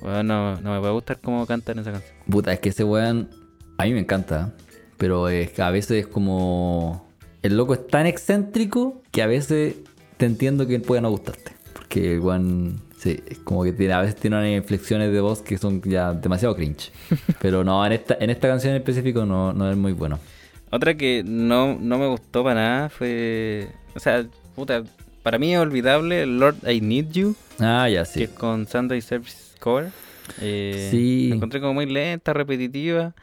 weón, 0.00 0.26
no, 0.26 0.60
no 0.60 0.72
me 0.72 0.80
puede 0.80 0.92
gustar 0.92 1.20
cómo 1.20 1.46
canta 1.46 1.72
en 1.72 1.80
esa 1.80 1.92
canción. 1.92 2.14
Puta, 2.28 2.52
es 2.52 2.60
que 2.60 2.70
ese 2.70 2.84
weón 2.84 3.30
a 3.78 3.84
mí 3.84 3.92
me 3.92 4.00
encanta, 4.00 4.54
pero 4.96 5.28
es 5.28 5.50
que 5.52 5.62
a 5.62 5.70
veces 5.70 6.04
es 6.04 6.06
como... 6.06 7.06
El 7.42 7.56
loco 7.56 7.74
es 7.74 7.86
tan 7.86 8.06
excéntrico 8.06 9.02
que 9.12 9.22
a 9.22 9.26
veces 9.26 9.76
te 10.16 10.26
entiendo 10.26 10.66
que 10.66 10.80
puede 10.80 11.02
no 11.02 11.10
gustarte. 11.10 11.52
Porque 11.74 12.14
el 12.14 12.20
weón, 12.20 12.80
sí, 13.14 13.22
como 13.44 13.62
que 13.64 13.72
tiene, 13.72 13.92
a 13.94 14.00
veces 14.00 14.16
tiene 14.16 14.36
unas 14.36 14.50
inflexiones 14.50 15.12
de 15.12 15.20
voz 15.20 15.40
que 15.42 15.58
son 15.58 15.80
ya 15.82 16.12
demasiado 16.12 16.54
cringe. 16.56 16.90
Pero 17.40 17.62
no, 17.64 17.84
en 17.86 17.92
esta, 17.92 18.16
en 18.20 18.30
esta 18.30 18.48
canción 18.48 18.72
en 18.72 18.78
específico 18.78 19.24
no, 19.24 19.52
no 19.52 19.70
es 19.70 19.76
muy 19.76 19.92
bueno. 19.92 20.18
Otra 20.70 20.94
que 20.96 21.22
no, 21.24 21.78
no 21.80 21.98
me 21.98 22.06
gustó 22.08 22.42
para 22.42 22.60
nada 22.60 22.88
fue. 22.88 23.68
O 23.94 24.00
sea, 24.00 24.26
puta, 24.54 24.82
para 25.22 25.38
mí 25.38 25.54
es 25.54 25.60
olvidable 25.60 26.26
Lord 26.26 26.56
I 26.68 26.80
Need 26.80 27.12
You, 27.12 27.36
Ah, 27.60 27.88
ya, 27.88 28.00
que 28.02 28.06
sí. 28.10 28.22
es 28.24 28.30
con 28.30 28.66
Sunday 28.66 29.00
Service 29.00 29.56
Cover. 29.60 29.90
Eh, 30.40 30.88
Sí. 30.90 31.28
La 31.30 31.36
encontré 31.36 31.60
como 31.60 31.74
muy 31.74 31.86
lenta, 31.86 32.32
repetitiva. 32.32 33.14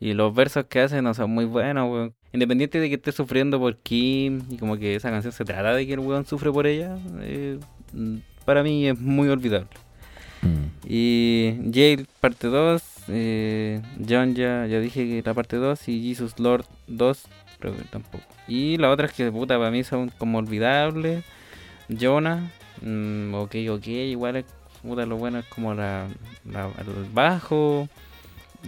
Y 0.00 0.14
los 0.14 0.32
versos 0.34 0.64
que 0.66 0.80
hace 0.80 1.02
no 1.02 1.12
son 1.12 1.30
muy 1.30 1.44
buenos, 1.44 1.90
weón. 1.90 2.14
Independiente 2.32 2.78
de 2.78 2.88
que 2.88 2.94
esté 2.96 3.10
sufriendo 3.12 3.58
por 3.58 3.76
Kim 3.78 4.42
y 4.50 4.56
como 4.58 4.76
que 4.76 4.94
esa 4.94 5.10
canción 5.10 5.32
se 5.32 5.44
trata 5.44 5.74
de 5.74 5.86
que 5.86 5.94
el 5.94 5.98
weón 6.00 6.24
sufre 6.26 6.52
por 6.52 6.66
ella, 6.66 6.96
eh, 7.20 7.58
para 8.48 8.62
mí 8.62 8.88
es 8.88 8.98
muy 8.98 9.28
olvidable. 9.28 9.68
Mm. 10.40 10.64
Y 10.88 11.54
Jail 11.72 12.06
parte 12.20 12.46
2, 12.46 12.82
eh, 13.08 13.82
John 14.08 14.34
ya, 14.34 14.64
ya 14.66 14.80
dije 14.80 15.04
que 15.06 15.22
la 15.22 15.34
parte 15.34 15.56
2 15.56 15.86
y 15.88 16.08
Jesus 16.08 16.38
Lord 16.38 16.64
2, 16.86 17.24
creo 17.58 17.76
que 17.76 17.82
tampoco. 17.84 18.24
Y 18.46 18.78
la 18.78 18.88
otra 18.90 19.06
es 19.06 19.12
que 19.12 19.30
puta 19.30 19.58
para 19.58 19.70
mí 19.70 19.84
son 19.84 20.10
como 20.16 20.38
olvidables. 20.38 21.24
Jonah, 21.90 22.50
mm, 22.80 23.34
ok, 23.34 23.54
ok, 23.70 23.86
igual 23.86 24.36
es 24.36 24.44
puta 24.82 25.04
lo 25.04 25.16
bueno 25.18 25.40
es 25.40 25.44
como 25.46 25.74
la, 25.74 26.06
la- 26.50 26.70
el 26.78 27.04
bajo. 27.12 27.86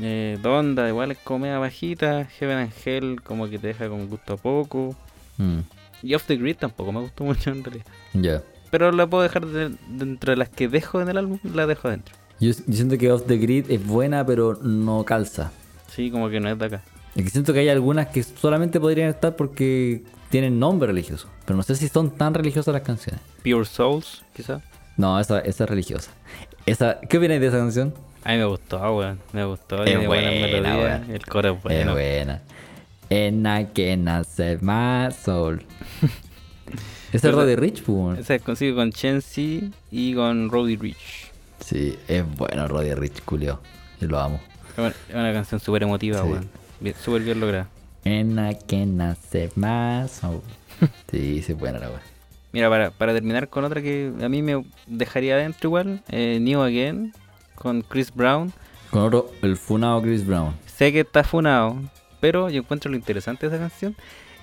Eh, 0.00 0.38
Donda, 0.42 0.88
igual 0.88 1.12
es 1.12 1.18
como 1.24 1.40
media 1.40 1.58
bajita. 1.58 2.26
Heaven 2.38 2.58
and 2.58 2.72
Hell 2.84 3.22
como 3.22 3.48
que 3.48 3.58
te 3.58 3.68
deja 3.68 3.88
con 3.88 4.08
gusto 4.08 4.34
a 4.34 4.36
poco. 4.36 4.94
Mm. 5.38 5.60
Y 6.02 6.14
Off 6.14 6.24
the 6.26 6.36
Grid 6.36 6.56
tampoco 6.56 6.92
me 6.92 7.00
gustó 7.00 7.24
mucho 7.24 7.50
en 7.50 7.62
realidad. 7.64 7.86
Ya. 8.12 8.42
Pero 8.70 8.92
la 8.92 9.06
puedo 9.06 9.22
dejar 9.22 9.46
de- 9.46 9.74
dentro 9.88 10.30
de 10.32 10.36
las 10.36 10.48
que 10.48 10.68
dejo 10.68 11.00
en 11.00 11.08
el 11.08 11.18
álbum, 11.18 11.38
la 11.54 11.66
dejo 11.66 11.88
dentro. 11.90 12.14
Yo, 12.40 12.50
yo 12.52 12.74
siento 12.74 12.96
que 12.96 13.10
Off 13.12 13.24
the 13.26 13.36
Grid 13.36 13.70
es 13.70 13.84
buena, 13.84 14.24
pero 14.24 14.58
no 14.62 15.04
calza. 15.04 15.50
Sí, 15.88 16.10
como 16.10 16.28
que 16.30 16.40
no 16.40 16.48
es 16.48 16.58
de 16.58 16.66
acá. 16.66 16.82
Que 17.14 17.28
siento 17.28 17.52
que 17.52 17.58
hay 17.60 17.68
algunas 17.68 18.06
que 18.08 18.22
solamente 18.22 18.78
podrían 18.80 19.10
estar 19.10 19.34
porque 19.36 20.04
tienen 20.30 20.58
nombre 20.60 20.86
religioso. 20.86 21.28
Pero 21.44 21.56
no 21.56 21.62
sé 21.64 21.74
si 21.74 21.88
son 21.88 22.10
tan 22.12 22.32
religiosas 22.32 22.72
las 22.72 22.82
canciones. 22.82 23.20
Pure 23.42 23.64
Souls, 23.64 24.22
quizá. 24.34 24.60
No, 24.96 25.18
esa, 25.18 25.40
esa 25.40 25.64
es 25.64 25.70
religiosa. 25.70 26.10
Esa, 26.66 27.00
¿Qué 27.00 27.18
opináis 27.18 27.40
de 27.40 27.48
esa 27.48 27.58
canción? 27.58 27.92
A 28.22 28.32
mí 28.32 28.38
me 28.38 28.44
gustó, 28.44 28.78
weón. 28.96 29.18
Me 29.32 29.44
gustó. 29.44 29.82
Es 29.82 30.06
buena. 30.06 31.02
El 31.08 31.26
coro 31.26 31.54
es 31.54 31.62
bueno. 31.62 31.80
Es 31.80 31.92
buena. 31.92 32.42
And 33.10 33.46
I 33.46 33.66
cannot 33.74 34.26
save 34.26 34.58
my 34.60 35.10
soul. 35.12 35.62
Esa 37.12 37.28
es 37.28 37.34
Roddy 37.34 37.56
Rich, 37.56 37.82
pues. 37.82 38.18
Esa 38.20 38.38
consigo 38.38 38.76
con 38.76 38.92
Chensi 38.92 39.70
y 39.90 40.14
con 40.14 40.50
Roddy 40.50 40.76
Rich. 40.76 41.30
Sí, 41.60 41.98
es 42.08 42.24
bueno 42.36 42.68
Roddy 42.68 42.94
Rich, 42.94 43.22
culio. 43.24 43.60
Yo 44.00 44.08
lo 44.08 44.18
amo. 44.18 44.40
Es 44.76 44.78
una- 45.14 45.30
es 45.30 45.34
canción 45.34 45.60
súper 45.60 45.82
emotiva, 45.82 46.22
Sí. 46.22 46.28
weón. 46.28 46.48
Bien- 46.80 46.94
Súper 47.02 47.22
bien 47.22 47.40
lograda. 47.40 47.68
And 48.04 48.38
I 48.38 48.56
cannot 48.66 49.18
save 49.30 49.50
my 49.56 50.08
soul. 50.08 50.40
Sí, 51.10 51.42
sí, 51.42 51.52
es 51.52 51.58
buena 51.58 51.78
la 51.78 51.88
weón. 51.88 52.00
Mira, 52.52 52.68
para, 52.70 52.90
para 52.90 53.12
terminar 53.12 53.48
con 53.48 53.64
otra 53.64 53.82
que 53.82 54.10
a 54.22 54.28
mí 54.28 54.42
me 54.42 54.64
dejaría 54.86 55.34
adentro 55.34 55.68
igual, 55.68 56.02
eh, 56.08 56.38
New 56.40 56.60
Again, 56.62 57.12
con 57.54 57.82
Chris 57.82 58.12
Brown. 58.14 58.52
Con 58.90 59.02
otro, 59.02 59.30
el 59.42 59.56
funado 59.56 60.00
Chris 60.02 60.26
Brown. 60.26 60.54
Sé 60.66 60.92
que 60.92 61.00
está 61.00 61.22
funado, 61.22 61.76
pero 62.20 62.48
yo 62.50 62.60
encuentro 62.60 62.90
lo 62.90 62.96
interesante 62.96 63.48
de 63.48 63.54
esa 63.54 63.68
canción 63.68 63.94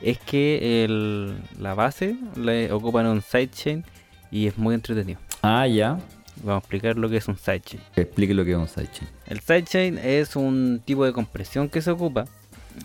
es 0.02 0.20
que 0.20 0.84
el, 0.84 1.38
la 1.60 1.74
base 1.74 2.16
le 2.36 2.72
ocupan 2.72 3.08
un 3.08 3.22
sidechain 3.22 3.84
y 4.32 4.48
es 4.48 4.58
muy 4.58 4.76
entretenido. 4.76 5.20
Ah, 5.42 5.68
ya. 5.68 6.00
Vamos 6.44 6.56
a 6.56 6.58
explicar 6.60 6.98
lo 6.98 7.10
que 7.10 7.18
es 7.18 7.28
un 7.28 7.38
sidechain. 7.38 7.82
Explique 7.96 8.34
lo 8.34 8.46
que 8.46 8.52
es 8.52 8.58
un 8.58 8.68
sidechain. 8.68 9.10
El 9.26 9.40
sidechain 9.40 9.98
es 9.98 10.36
un 10.36 10.82
tipo 10.86 11.06
de 11.06 11.14
compresión 11.14 11.70
que 11.70 11.82
se 11.82 11.92
ocupa 11.92 12.26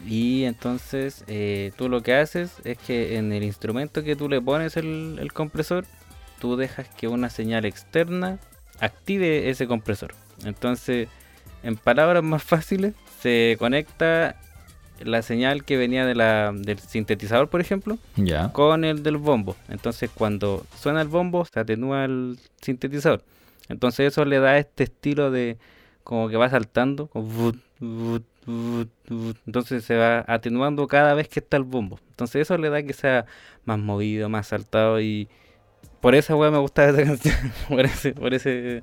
y 0.06 0.44
entonces 0.44 1.24
eh, 1.26 1.72
tú 1.76 1.88
lo 1.88 2.02
que 2.02 2.14
haces 2.14 2.54
es 2.64 2.78
que 2.78 3.16
en 3.16 3.32
el 3.32 3.42
instrumento 3.42 4.02
que 4.02 4.16
tú 4.16 4.28
le 4.28 4.40
pones 4.40 4.76
el, 4.76 5.18
el 5.20 5.32
compresor, 5.32 5.84
tú 6.40 6.56
dejas 6.56 6.88
que 6.88 7.08
una 7.08 7.28
señal 7.28 7.64
externa 7.64 8.38
active 8.80 9.50
ese 9.50 9.66
compresor. 9.66 10.14
Entonces, 10.44 11.08
en 11.62 11.76
palabras 11.76 12.22
más 12.22 12.42
fáciles, 12.42 12.94
se 13.20 13.56
conecta 13.58 14.40
la 15.04 15.22
señal 15.22 15.64
que 15.64 15.76
venía 15.76 16.06
de 16.06 16.14
la, 16.14 16.52
del 16.54 16.78
sintetizador, 16.78 17.48
por 17.48 17.60
ejemplo, 17.60 17.98
con 18.52 18.84
el 18.84 19.02
del 19.02 19.16
bombo. 19.16 19.56
Entonces 19.68 20.10
cuando 20.12 20.64
suena 20.76 21.02
el 21.02 21.08
bombo 21.08 21.44
se 21.44 21.60
atenúa 21.60 22.04
el 22.04 22.38
sintetizador. 22.60 23.22
Entonces 23.68 24.12
eso 24.12 24.24
le 24.24 24.38
da 24.38 24.58
este 24.58 24.84
estilo 24.84 25.30
de 25.30 25.58
como 26.04 26.28
que 26.28 26.36
va 26.36 26.48
saltando. 26.48 27.06
como. 27.08 27.52
Entonces 29.46 29.84
se 29.84 29.96
va 29.96 30.24
atenuando 30.26 30.86
cada 30.88 31.14
vez 31.14 31.28
que 31.28 31.40
está 31.40 31.56
el 31.56 31.64
bombo. 31.64 31.98
Entonces 32.10 32.42
eso 32.42 32.58
le 32.58 32.70
da 32.70 32.82
que 32.82 32.92
sea 32.92 33.26
más 33.64 33.78
movido, 33.78 34.28
más 34.28 34.48
saltado 34.48 35.00
y 35.00 35.28
por 36.00 36.14
esa 36.14 36.34
weá 36.36 36.50
me 36.50 36.58
gustaba 36.58 36.90
esa 36.90 37.04
canción. 37.04 37.52
por 37.68 37.84
ese, 37.84 38.12
por 38.12 38.34
ese, 38.34 38.82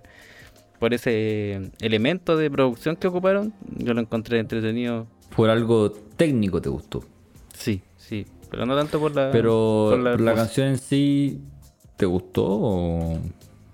por 0.79 0.93
ese 0.93 1.71
elemento 1.81 2.37
de 2.37 2.49
producción 2.49 2.95
que 2.95 3.07
ocuparon, 3.07 3.53
yo 3.77 3.93
lo 3.93 4.01
encontré 4.01 4.39
entretenido. 4.39 5.07
Por 5.35 5.49
algo 5.49 5.91
técnico 5.91 6.61
te 6.61 6.69
gustó. 6.69 7.03
Sí, 7.53 7.81
sí. 7.97 8.25
Pero 8.49 8.65
no 8.65 8.75
tanto 8.75 8.99
por 8.99 9.15
la. 9.15 9.31
Pero 9.31 9.89
por 9.91 10.21
la 10.21 10.33
canción 10.35 10.67
en 10.69 10.77
sí, 10.77 11.39
¿te 11.97 12.05
gustó 12.05 12.45
o, 12.45 13.19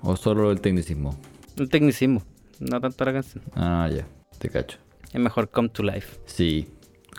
o 0.01 0.15
solo 0.17 0.51
el 0.51 0.61
tecnicismo? 0.61 1.17
El 1.57 1.69
tecnicismo, 1.69 2.21
no 2.59 2.81
tanto 2.81 3.05
la 3.05 3.13
canción. 3.13 3.43
Ah, 3.55 3.89
ya. 3.93 4.05
Te 4.37 4.49
cacho. 4.49 4.77
Es 5.13 5.19
mejor 5.19 5.49
Come 5.49 5.69
to 5.69 5.83
Life. 5.83 6.17
Sí. 6.25 6.67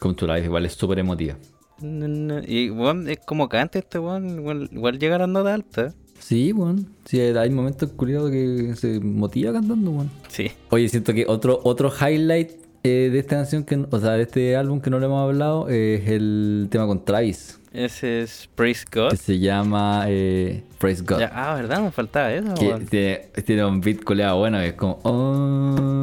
Come 0.00 0.14
to 0.14 0.26
Life 0.26 0.44
igual 0.44 0.66
es 0.66 0.74
súper 0.74 0.98
emotiva. 0.98 1.36
Na, 1.80 2.06
na. 2.06 2.42
Y 2.46 2.70
weón, 2.70 3.08
es 3.08 3.18
como 3.24 3.48
canta 3.48 3.78
este 3.78 3.98
weón, 3.98 4.38
igual, 4.38 4.68
igual 4.70 4.98
llega 4.98 5.16
a 5.16 5.20
las 5.20 5.28
notas 5.28 5.54
altas. 5.54 5.94
Sí, 6.18 6.52
bueno. 6.52 6.82
Sí, 7.04 7.20
hay 7.20 7.50
momentos 7.50 7.90
curiosos 7.92 8.30
que 8.30 8.74
se 8.76 9.00
motiva 9.00 9.52
cantando, 9.52 9.90
weón. 9.90 10.10
Sí. 10.28 10.50
Oye, 10.70 10.88
siento 10.88 11.14
que 11.14 11.24
otro, 11.26 11.60
otro 11.64 11.90
highlight 11.90 12.50
eh, 12.86 13.10
de 13.10 13.18
esta 13.18 13.36
canción, 13.36 13.64
que, 13.64 13.84
o 13.90 13.98
sea, 14.00 14.12
de 14.12 14.22
este 14.22 14.56
álbum 14.56 14.80
que 14.80 14.90
no 14.90 14.98
le 14.98 15.06
hemos 15.06 15.22
hablado, 15.22 15.68
es 15.68 16.08
el 16.08 16.68
tema 16.70 16.86
con 16.86 17.04
Travis, 17.04 17.58
Ese 17.72 18.22
es 18.22 18.48
Praise 18.54 18.84
God. 18.92 19.10
que 19.10 19.16
se 19.16 19.38
llama 19.38 20.04
eh, 20.08 20.62
Praise 20.78 21.02
God. 21.02 21.18
Ya, 21.20 21.30
ah, 21.34 21.54
¿verdad? 21.54 21.82
Me 21.82 21.90
faltaba 21.90 22.32
eso. 22.32 22.54
Que 22.54 22.74
tiene, 22.88 23.16
tiene 23.44 23.64
un 23.64 23.80
beat 23.80 24.02
coleado 24.04 24.38
bueno, 24.38 24.58
que 24.60 24.68
es 24.68 24.74
como... 24.74 24.98
"Oh". 25.04 26.02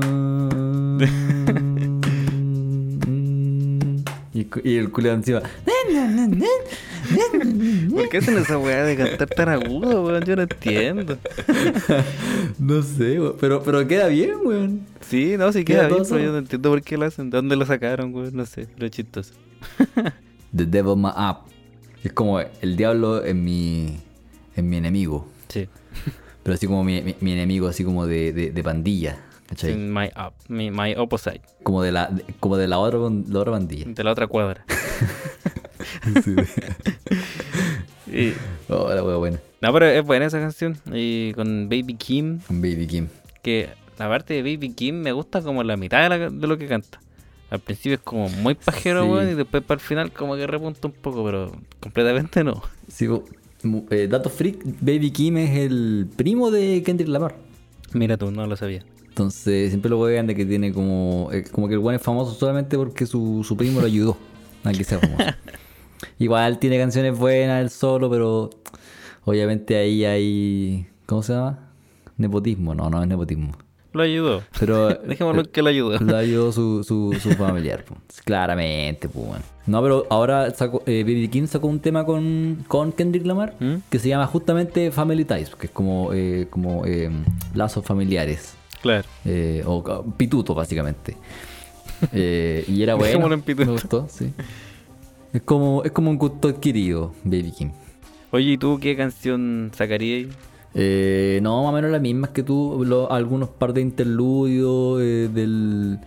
Y, 4.33 4.75
el 4.77 4.89
culeado 4.91 5.17
encima... 5.17 5.41
¿Por 7.91 8.09
qué 8.09 8.17
hacen 8.17 8.37
esa 8.37 8.57
weá 8.57 8.83
de 8.83 8.95
cantar 8.95 9.29
tan 9.29 9.49
agudo, 9.49 10.03
weón? 10.03 10.23
Yo 10.23 10.35
no 10.35 10.43
entiendo. 10.43 11.17
no 12.59 12.81
sé, 12.81 13.19
weón, 13.19 13.35
pero, 13.39 13.61
pero 13.63 13.87
queda 13.87 14.07
bien, 14.07 14.35
weón. 14.43 14.81
Sí, 15.01 15.35
no, 15.37 15.51
sí 15.51 15.63
Queda 15.63 15.87
queda 15.87 15.95
bien, 15.95 16.03
pero 16.09 16.23
yo 16.23 16.31
no 16.31 16.37
entiendo 16.39 16.69
por 16.69 16.81
qué 16.81 16.97
lo 16.97 17.05
hacen. 17.05 17.29
¿De 17.29 17.37
dónde 17.37 17.55
lo 17.55 17.65
sacaron, 17.65 18.13
weón? 18.13 18.35
No 18.35 18.45
sé, 18.45 18.67
lo 18.77 18.87
chistoso. 18.89 19.33
The 20.55 20.65
Devil 20.65 20.95
My 20.97 21.09
Up. 21.09 21.49
Es 22.03 22.11
como 22.13 22.39
el 22.39 22.75
diablo 22.75 23.23
es 23.23 23.35
mi, 23.35 23.97
es 24.55 24.63
mi 24.63 24.77
enemigo. 24.77 25.27
Sí. 25.47 25.67
Pero 26.43 26.55
así 26.55 26.67
como 26.67 26.83
mi, 26.83 27.01
mi- 27.01 27.15
mi 27.21 27.31
enemigo, 27.33 27.67
así 27.67 27.83
como 27.83 28.05
de, 28.07 28.33
de, 28.33 28.51
de 28.51 28.63
pandilla. 28.63 29.19
My 29.77 30.07
up, 30.17 30.33
mi- 30.47 30.71
my 30.71 30.95
opposite. 30.95 31.41
Como 31.63 31.81
de 31.81 31.91
la, 31.91 32.07
de- 32.07 32.23
como 32.39 32.57
de 32.57 32.67
la 32.67 32.79
otra, 32.79 32.99
la 32.99 33.39
otra 33.39 33.51
pandilla. 33.53 33.85
De 33.87 34.03
la 34.03 34.11
otra 34.11 34.27
cuadra. 34.27 34.65
Sí. 36.23 36.35
Y- 38.07 38.33
oh, 38.69 38.93
la 38.93 39.03
wea 39.03 39.15
buena. 39.17 39.39
No, 39.61 39.73
pero 39.73 39.85
es 39.87 40.05
buena 40.05 40.25
esa 40.25 40.39
canción. 40.39 40.77
Y 40.93 41.33
con 41.33 41.67
Baby 41.69 41.95
Kim, 41.95 42.39
Con 42.39 42.61
Baby 42.61 42.85
Kim. 42.87 43.07
que 43.41 43.69
la 43.97 44.07
parte 44.09 44.33
de 44.35 44.41
Baby 44.43 44.73
Kim 44.73 44.95
me 45.01 45.11
gusta 45.11 45.41
como 45.41 45.63
la 45.63 45.77
mitad 45.77 46.03
de, 46.03 46.09
la- 46.17 46.29
de 46.29 46.47
lo 46.47 46.57
que 46.57 46.67
canta. 46.67 46.99
Al 47.49 47.59
principio 47.59 47.95
es 47.95 48.01
como 48.01 48.29
muy 48.29 48.55
pajero, 48.55 49.03
Sí. 49.03 49.09
weón, 49.09 49.29
y 49.31 49.33
después 49.35 49.63
para 49.63 49.79
el 49.79 49.85
final 49.85 50.11
como 50.11 50.35
que 50.35 50.47
repunta 50.47 50.87
un 50.87 50.93
poco, 50.93 51.23
pero 51.23 51.51
completamente 51.79 52.43
no. 52.43 52.61
Sí, 52.87 53.07
eh, 53.91 54.07
dato 54.09 54.29
freak, 54.29 54.57
Baby 54.81 55.11
Kim 55.11 55.37
es 55.37 55.51
el 55.57 56.07
primo 56.15 56.51
de 56.51 56.81
Kendrick 56.83 57.07
Lamar. 57.09 57.35
Mira 57.93 58.17
tú, 58.17 58.31
no 58.31 58.47
lo 58.47 58.55
sabía. 58.55 58.83
Entonces 59.13 59.69
siempre 59.69 59.91
lo 59.91 59.99
vean 60.01 60.25
de 60.25 60.33
que 60.33 60.43
tiene 60.43 60.73
como. 60.73 61.29
eh, 61.31 61.43
como 61.51 61.67
que 61.67 61.75
el 61.75 61.79
weón 61.79 61.93
es 61.93 62.01
famoso 62.01 62.33
solamente 62.33 62.77
porque 62.77 63.05
su, 63.05 63.45
su 63.47 63.55
primo 63.55 63.79
lo 63.79 63.85
ayudó 63.85 64.17
a 64.63 64.71
que 64.71 64.83
sea 64.83 64.97
famoso. 64.97 65.23
Igual 66.17 66.57
tiene 66.57 66.79
canciones 66.79 67.15
buenas 67.15 67.61
él 67.61 67.69
solo, 67.69 68.09
pero 68.09 68.49
obviamente 69.23 69.77
ahí 69.77 70.03
hay. 70.03 70.87
¿Cómo 71.05 71.21
se 71.21 71.33
llama? 71.33 71.69
Nepotismo. 72.17 72.73
No, 72.73 72.89
no 72.89 73.03
es 73.03 73.07
nepotismo. 73.07 73.51
Lo 73.91 74.01
ayudó. 74.01 74.41
Pero. 74.59 74.89
Dejémoslo 75.05 75.41
en 75.41 75.47
que 75.47 75.61
lo 75.61 75.69
ayudó. 75.69 75.99
Lo 75.99 76.17
ayudó 76.17 76.51
su, 76.51 76.83
su, 76.83 77.13
su 77.21 77.29
familiar, 77.33 77.85
po. 77.85 77.95
Claramente, 78.25 79.07
pues 79.09 79.27
bueno. 79.27 79.43
No, 79.67 79.79
pero 79.83 80.07
ahora 80.09 80.49
sacó, 80.49 80.81
eh, 80.87 81.03
B.B. 81.03 81.29
King 81.29 81.45
sacó 81.45 81.67
un 81.67 81.79
tema 81.79 82.03
con, 82.03 82.65
con 82.67 82.91
Kendrick 82.91 83.27
Lamar 83.27 83.53
¿Mm? 83.59 83.75
que 83.91 83.99
se 83.99 84.09
llama 84.09 84.25
justamente 84.25 84.89
Family 84.89 85.23
Ties, 85.23 85.55
que 85.55 85.67
es 85.67 85.71
como, 85.71 86.11
eh, 86.13 86.47
como 86.49 86.83
eh, 86.87 87.11
lazos 87.53 87.85
familiares. 87.85 88.55
Claro. 88.83 89.07
eh, 89.25 89.63
o 89.65 90.03
pituto, 90.15 90.53
básicamente. 90.53 91.17
Eh, 92.11 92.65
y 92.67 92.83
era 92.83 92.95
bueno. 92.95 93.07
Dejémoslo 93.07 93.33
en 93.35 93.41
pituto. 93.43 93.65
Me 93.65 93.71
gustó, 93.71 94.07
sí. 94.09 94.29
Es 95.31 95.41
como, 95.43 95.83
es 95.83 95.91
como 95.93 96.09
un 96.09 96.17
gusto 96.17 96.49
adquirido, 96.49 97.13
Baby 97.23 97.51
King. 97.57 97.69
Oye, 98.31 98.51
¿y 98.51 98.57
tú 98.57 98.77
qué 98.81 98.97
canción 98.97 99.71
sacarías? 99.73 100.27
Eh, 100.73 101.39
no, 101.41 101.63
más 101.63 101.71
o 101.71 101.75
menos 101.75 101.91
las 101.91 102.01
mismas 102.01 102.31
que 102.31 102.43
tú, 102.43 102.83
lo- 102.85 103.09
algunos 103.09 103.47
par 103.49 103.71
de 103.73 103.81
interludios 103.81 105.01
eh, 105.01 105.29
del 105.33 105.99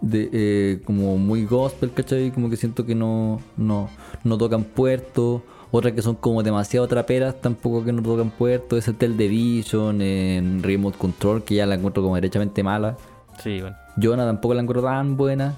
de, 0.00 0.28
eh, 0.32 0.80
como 0.84 1.16
muy 1.18 1.44
gospel, 1.44 1.92
¿cachai? 1.92 2.32
Como 2.32 2.50
que 2.50 2.56
siento 2.56 2.84
que 2.84 2.94
no, 2.96 3.40
no, 3.56 3.90
no 4.24 4.38
tocan 4.38 4.64
puerto. 4.64 5.44
Otras 5.70 5.92
que 5.92 6.02
son 6.02 6.14
como 6.16 6.42
demasiado 6.42 6.86
traperas, 6.88 7.40
tampoco 7.40 7.84
que 7.84 7.92
no 7.92 8.02
tocan 8.02 8.30
puerto. 8.30 8.76
Ese 8.76 8.92
Tel 8.94 9.16
Division, 9.16 10.00
en 10.00 10.62
Remote 10.62 10.96
Control, 10.96 11.44
que 11.44 11.56
ya 11.56 11.66
la 11.66 11.74
encuentro 11.74 12.02
como 12.02 12.14
derechamente 12.14 12.62
mala. 12.62 12.96
Sí, 13.42 13.60
bueno. 13.60 13.76
Jonah 14.00 14.24
tampoco 14.26 14.54
la 14.54 14.62
encuentro 14.62 14.82
tan 14.82 15.16
buena. 15.16 15.54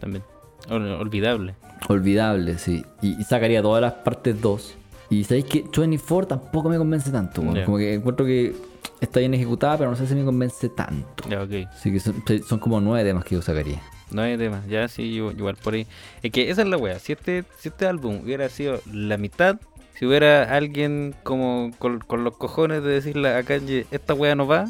También. 0.00 0.22
Ol- 0.68 1.00
olvidable. 1.00 1.54
Olvidable, 1.88 2.58
sí. 2.58 2.84
Y, 3.00 3.20
y 3.20 3.24
sacaría 3.24 3.62
todas 3.62 3.80
las 3.80 3.92
partes 3.94 4.40
2. 4.40 4.74
Y 5.10 5.24
sabéis 5.24 5.44
que 5.46 5.64
24 5.76 6.38
tampoco 6.38 6.68
me 6.68 6.78
convence 6.78 7.10
tanto. 7.10 7.42
Ya. 7.54 7.64
Como 7.64 7.76
que 7.76 7.94
encuentro 7.94 8.24
que 8.24 8.54
está 9.00 9.20
bien 9.20 9.34
ejecutada, 9.34 9.76
pero 9.78 9.90
no 9.90 9.96
sé 9.96 10.06
si 10.06 10.14
me 10.14 10.24
convence 10.24 10.68
tanto. 10.70 11.28
Ya, 11.28 11.42
ok. 11.42 11.68
Así 11.72 11.92
que 11.92 12.00
son, 12.00 12.22
son 12.46 12.58
como 12.58 12.80
nueve 12.80 13.08
temas 13.08 13.24
que 13.24 13.34
yo 13.34 13.42
sacaría. 13.42 13.80
No 14.12 14.22
hay 14.22 14.36
tema, 14.36 14.62
ya 14.68 14.88
sí, 14.88 15.02
igual 15.02 15.56
por 15.56 15.74
ahí. 15.74 15.86
Es 16.22 16.30
que 16.32 16.50
esa 16.50 16.62
es 16.62 16.68
la 16.68 16.76
wea. 16.76 16.98
Si 16.98 17.12
este, 17.12 17.44
si 17.58 17.68
este 17.70 17.86
álbum 17.86 18.20
hubiera 18.24 18.48
sido 18.48 18.80
la 18.92 19.16
mitad, 19.16 19.56
si 19.98 20.06
hubiera 20.06 20.54
alguien 20.56 21.14
como 21.22 21.70
con, 21.78 22.00
con 22.00 22.24
los 22.24 22.36
cojones 22.36 22.82
de 22.82 22.90
decirle 22.90 23.30
a 23.34 23.42
Kanye, 23.42 23.86
esta 23.90 24.14
wea 24.14 24.34
no 24.34 24.46
va, 24.46 24.66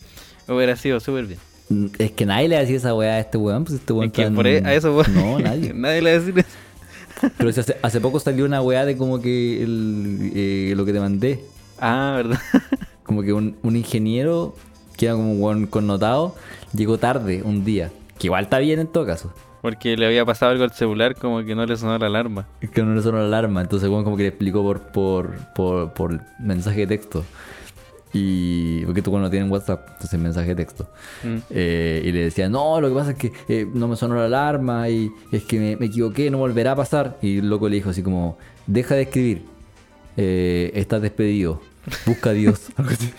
hubiera 0.48 0.76
sido 0.76 1.00
súper 1.00 1.26
bien. 1.26 1.38
Mm, 1.68 1.86
Es 1.98 2.12
que 2.12 2.26
nadie 2.26 2.48
le 2.48 2.56
decía 2.58 2.76
esa 2.76 2.94
weá 2.94 3.14
a 3.14 3.20
este 3.20 3.38
weón, 3.38 3.64
pues 3.64 3.80
este 3.80 3.92
weón 3.92 4.06
Es 4.06 4.12
que 4.12 4.22
tan- 4.24 4.34
por 4.34 4.46
ahí- 4.46 4.62
a 4.64 4.74
eso 4.74 4.92
voy. 4.92 5.04
No, 5.14 5.38
nadie. 5.38 5.72
nadie 5.74 6.00
le 6.02 6.10
va 6.12 6.16
a 6.16 6.20
decir 6.20 6.38
eso. 6.38 6.48
Pero 7.38 7.50
hace 7.82 8.00
poco 8.00 8.20
salió 8.20 8.44
una 8.44 8.60
weá 8.62 8.84
de 8.84 8.96
como 8.96 9.20
que 9.20 9.62
el, 9.62 10.32
eh, 10.34 10.74
lo 10.76 10.84
que 10.84 10.92
te 10.92 11.00
mandé. 11.00 11.40
Ah, 11.80 12.12
¿verdad? 12.16 12.38
Como 13.02 13.22
que 13.22 13.32
un, 13.32 13.56
un 13.62 13.74
ingeniero, 13.76 14.54
que 14.96 15.06
era 15.06 15.14
como 15.14 15.32
un 15.32 15.42
weón 15.42 15.66
connotado, 15.66 16.34
llegó 16.74 16.98
tarde 16.98 17.42
un 17.42 17.64
día. 17.64 17.90
Que 18.18 18.28
igual 18.28 18.44
está 18.44 18.58
bien 18.58 18.80
en 18.80 18.86
todo 18.86 19.06
caso. 19.06 19.32
Porque 19.62 19.96
le 19.96 20.06
había 20.06 20.24
pasado 20.24 20.52
algo 20.52 20.64
al 20.64 20.72
celular, 20.72 21.16
como 21.16 21.44
que 21.44 21.54
no 21.54 21.66
le 21.66 21.76
sonó 21.76 21.98
la 21.98 22.06
alarma. 22.06 22.46
Es 22.60 22.70
que 22.70 22.82
no 22.82 22.94
le 22.94 23.02
sonó 23.02 23.18
la 23.18 23.24
alarma, 23.24 23.62
entonces 23.62 23.88
bueno, 23.88 24.04
como 24.04 24.16
que 24.16 24.22
le 24.22 24.28
explicó 24.28 24.62
por, 24.62 24.80
por, 24.92 25.36
por, 25.54 25.92
por 25.92 26.20
mensaje 26.38 26.80
de 26.80 26.86
texto. 26.86 27.24
Y 28.12 28.84
porque 28.86 29.02
tú 29.02 29.18
no 29.18 29.28
tienen 29.28 29.50
WhatsApp, 29.50 29.88
entonces 29.92 30.18
mensaje 30.18 30.48
de 30.48 30.54
texto. 30.54 30.88
Mm. 31.22 31.36
Eh, 31.50 32.02
y 32.04 32.12
le 32.12 32.24
decía, 32.24 32.48
no, 32.48 32.80
lo 32.80 32.88
que 32.88 32.94
pasa 32.94 33.10
es 33.10 33.16
que 33.18 33.32
eh, 33.48 33.68
no 33.70 33.88
me 33.88 33.96
sonó 33.96 34.14
la 34.14 34.24
alarma 34.24 34.88
y 34.88 35.10
es 35.32 35.44
que 35.44 35.58
me, 35.58 35.76
me 35.76 35.86
equivoqué, 35.86 36.30
no 36.30 36.38
volverá 36.38 36.72
a 36.72 36.76
pasar. 36.76 37.18
Y 37.20 37.38
el 37.38 37.50
loco 37.50 37.68
le 37.68 37.76
dijo 37.76 37.90
así 37.90 38.02
como, 38.02 38.38
deja 38.66 38.94
de 38.94 39.02
escribir, 39.02 39.42
eh, 40.16 40.70
estás 40.74 41.02
despedido, 41.02 41.60
busca 42.06 42.30
a 42.30 42.32
Dios. 42.32 42.68
Algo 42.76 42.90
así. 42.90 43.10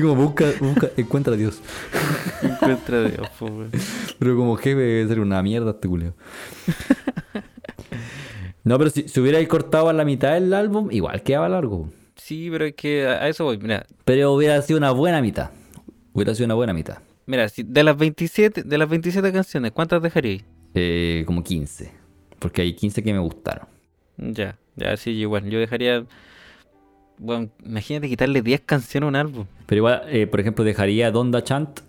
Como 0.00 0.14
busca, 0.16 0.46
busca, 0.60 0.90
encuentra 0.96 1.34
a 1.34 1.36
Dios. 1.36 1.60
Encuentra 2.42 3.00
de 3.02 3.20
ojo, 3.20 3.46
weón. 3.46 3.70
Pero 4.18 4.36
como 4.36 4.56
jefe 4.56 4.80
debe 4.80 5.08
ser 5.08 5.20
una 5.20 5.42
mierda 5.42 5.70
este 5.72 5.88
culeo. 5.88 6.14
No, 8.64 8.78
pero 8.78 8.90
si, 8.90 9.08
si 9.08 9.20
hubierais 9.20 9.46
cortado 9.48 9.88
a 9.88 9.92
la 9.92 10.04
mitad 10.04 10.34
del 10.34 10.52
álbum, 10.52 10.90
igual 10.90 11.22
quedaba 11.22 11.48
largo. 11.48 11.88
Sí, 12.16 12.48
pero 12.50 12.64
es 12.64 12.74
que 12.74 13.06
a 13.06 13.22
a 13.22 13.28
eso 13.28 13.44
voy. 13.44 13.58
Mira, 13.58 13.86
Pero 14.04 14.32
hubiera 14.32 14.60
sido 14.62 14.78
una 14.78 14.90
buena 14.90 15.22
mitad. 15.22 15.50
Hubiera 16.12 16.34
sido 16.34 16.46
una 16.46 16.54
buena 16.54 16.72
mitad. 16.72 16.98
mira, 17.26 17.48
si 17.48 17.62
de 17.62 17.84
las 17.84 17.96
27, 17.96 18.62
de 18.64 18.78
las 18.78 18.88
27 18.88 19.32
canciones, 19.32 19.70
¿cuántas 19.72 20.02
dejaríais? 20.02 20.44
Eh, 20.74 21.22
como 21.26 21.44
15. 21.44 21.92
Porque 22.40 22.62
hay 22.62 22.74
15 22.74 23.02
que 23.02 23.12
me 23.12 23.18
gustaron. 23.20 23.68
Ya, 24.16 24.58
ya, 24.74 24.96
sí, 24.96 25.10
igual. 25.12 25.48
Yo 25.48 25.58
dejaría. 25.60 26.04
Bueno, 27.18 27.48
imagínate 27.64 28.08
quitarle 28.08 28.42
10 28.42 28.60
canciones 28.62 29.06
a 29.06 29.08
un 29.08 29.16
álbum. 29.16 29.46
Pero 29.66 29.78
igual, 29.78 30.02
eh, 30.08 30.26
por 30.26 30.40
ejemplo, 30.40 30.64
dejaría 30.64 31.10
Donda 31.10 31.42
Chant. 31.42 31.80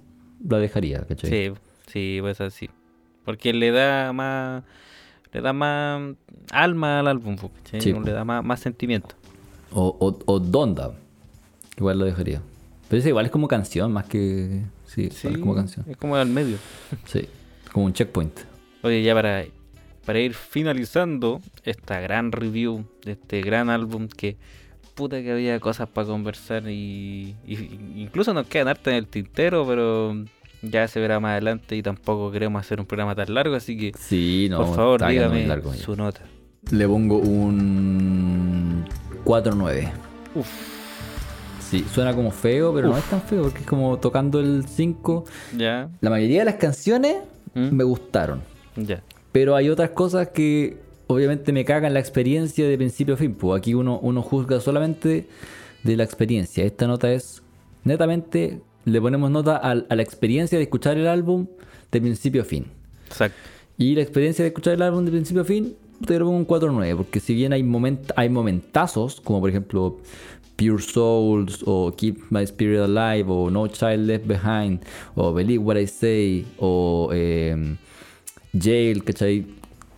La 0.48 0.58
dejaría, 0.60 1.02
¿cachai? 1.06 1.30
Sí, 1.30 1.54
sí, 1.88 2.18
pues 2.22 2.40
así. 2.42 2.70
Porque 3.26 3.54
le 3.54 3.72
da 3.72 4.14
más. 4.14 4.64
Le 5.34 5.42
da 5.42 5.52
más 5.52 6.16
alma 6.52 7.00
al 7.00 7.08
álbum, 7.08 7.36
po, 7.36 7.52
¿cachai? 7.64 7.82
Sí, 7.82 7.92
Le 7.92 8.00
po. 8.00 8.10
da 8.12 8.24
más, 8.24 8.44
más 8.44 8.60
sentimiento. 8.60 9.16
O, 9.72 9.96
o, 10.00 10.18
o 10.34 10.40
Donda. 10.40 10.94
Igual 11.78 12.00
lo 12.00 12.06
dejaría. 12.06 12.42
Pero 12.88 13.00
ese 13.00 13.10
igual 13.10 13.26
es 13.26 13.32
como 13.32 13.48
canción, 13.48 13.92
más 13.92 14.06
que. 14.06 14.62
Sí, 14.86 15.10
Sí, 15.12 15.28
igual 15.28 15.34
es 15.36 15.40
como 15.42 15.56
canción. 15.56 15.86
es 15.90 15.98
como 15.98 16.16
al 16.16 16.30
medio. 16.30 16.58
Sí, 17.06 17.28
como 17.74 17.86
un 17.86 17.94
checkpoint. 17.94 18.40
Oye, 18.84 19.04
ya 19.04 19.14
para, 19.14 19.44
para 20.06 20.20
ir 20.20 20.34
finalizando 20.34 21.42
esta 21.64 22.00
gran 22.00 22.32
review 22.32 22.86
de 23.04 23.14
este 23.14 23.42
gran 23.42 23.70
álbum 23.70 24.08
que 24.08 24.38
puta 24.98 25.22
que 25.22 25.32
había 25.32 25.60
cosas 25.62 25.88
para 25.88 26.08
conversar 26.08 26.68
y, 26.68 27.36
y- 27.48 27.80
incluso 28.02 28.34
nos 28.34 28.48
quedan 28.48 28.68
harta 28.68 28.90
en 28.92 28.98
el 28.98 29.08
tintero, 29.08 29.66
pero 29.66 30.16
ya 30.62 30.88
se 30.88 31.00
verá 31.00 31.20
más 31.20 31.32
adelante 31.34 31.76
y 31.78 31.84
tampoco 31.84 32.32
queremos 32.32 32.60
hacer 32.60 32.80
un 32.80 32.86
programa 32.88 33.16
tan 33.16 33.34
largo, 33.34 33.56
así 33.56 33.78
que 33.78 33.92
Sí, 33.98 34.48
no. 34.50 34.58
por 34.66 34.76
favor 34.76 35.08
dígame 35.08 35.46
largo 35.48 35.74
ya. 35.74 35.82
su 35.82 35.96
nota. 35.96 36.22
Le 36.72 36.86
pongo 36.88 37.20
un 37.20 38.86
4-9. 39.24 39.92
Uf, 40.36 40.48
Sí, 41.60 41.86
suena 41.94 42.14
como 42.16 42.32
feo, 42.32 42.74
pero 42.74 42.88
no 42.90 42.98
es 42.98 43.04
tan 43.06 43.22
feo 43.22 43.44
porque 43.44 43.60
es 43.60 43.66
como 43.66 43.98
tocando 44.00 44.40
el 44.40 44.66
5. 44.68 45.26
ya, 45.58 45.90
La 46.02 46.10
mayoría 46.10 46.40
de 46.40 46.46
las 46.46 46.56
canciones 46.56 47.18
¿Mm? 47.54 47.76
me 47.76 47.84
gustaron, 47.84 48.42
ya, 48.78 49.04
pero 49.34 49.54
hay 49.56 49.70
otras 49.70 49.90
cosas 49.90 50.30
que 50.30 50.78
obviamente 51.08 51.52
me 51.52 51.66
cagan 51.66 51.94
la 51.94 52.00
experiencia 52.00 52.68
de 52.68 52.78
principio 52.78 53.16
a 53.16 53.18
fin. 53.18 53.34
Pues 53.34 53.60
aquí 53.60 53.74
uno, 53.74 54.00
uno 54.02 54.22
juzga 54.22 54.60
solamente 54.60 55.28
de 55.84 55.98
la 55.98 56.04
experiencia. 56.04 56.64
Esta 56.64 56.88
nota 56.88 57.12
es 57.12 57.42
netamente, 57.84 58.62
le 58.86 59.02
ponemos 59.02 59.32
nota 59.32 59.58
a, 59.58 59.76
la 59.76 60.02
experiencia 60.02 60.58
de 60.58 60.66
escuchar 60.66 60.98
el 60.98 61.08
álbum 61.08 61.48
de 61.92 62.02
principio 62.02 62.42
a 62.42 62.46
fin. 62.46 62.66
exacto. 63.08 63.38
Y 63.78 63.96
la 63.96 64.02
experiencia 64.02 64.44
de 64.44 64.50
escuchar 64.50 64.74
el 64.74 64.82
álbum 64.82 65.06
de 65.06 65.12
principio 65.12 65.44
a 65.44 65.46
fin, 65.46 65.76
te 66.06 66.18
lo 66.18 66.26
pongo 66.26 66.38
un 66.38 66.48
4-9, 66.48 66.98
porque 66.98 67.20
si 67.20 67.36
bien 67.36 67.54
hay, 67.54 67.64
moment, 67.64 68.12
hay 68.16 68.28
momentazos, 68.28 69.22
como 69.22 69.40
por 69.40 69.50
ejemplo 69.50 70.00
Pure 70.56 70.82
Souls, 70.82 71.64
o 71.66 71.94
Keep 71.96 72.32
My 72.32 72.42
Spirit 72.44 72.80
Alive, 72.80 73.26
o 73.30 73.52
No 73.52 73.68
Child 73.68 74.08
Left 74.08 74.26
Behind, 74.26 74.82
o 75.16 75.32
Believe 75.32 75.64
What 75.64 75.78
I 75.78 75.88
Say, 75.88 76.46
o 76.58 77.10
eh, 77.14 77.76
Jail, 78.60 79.04
¿cachai? 79.04 79.46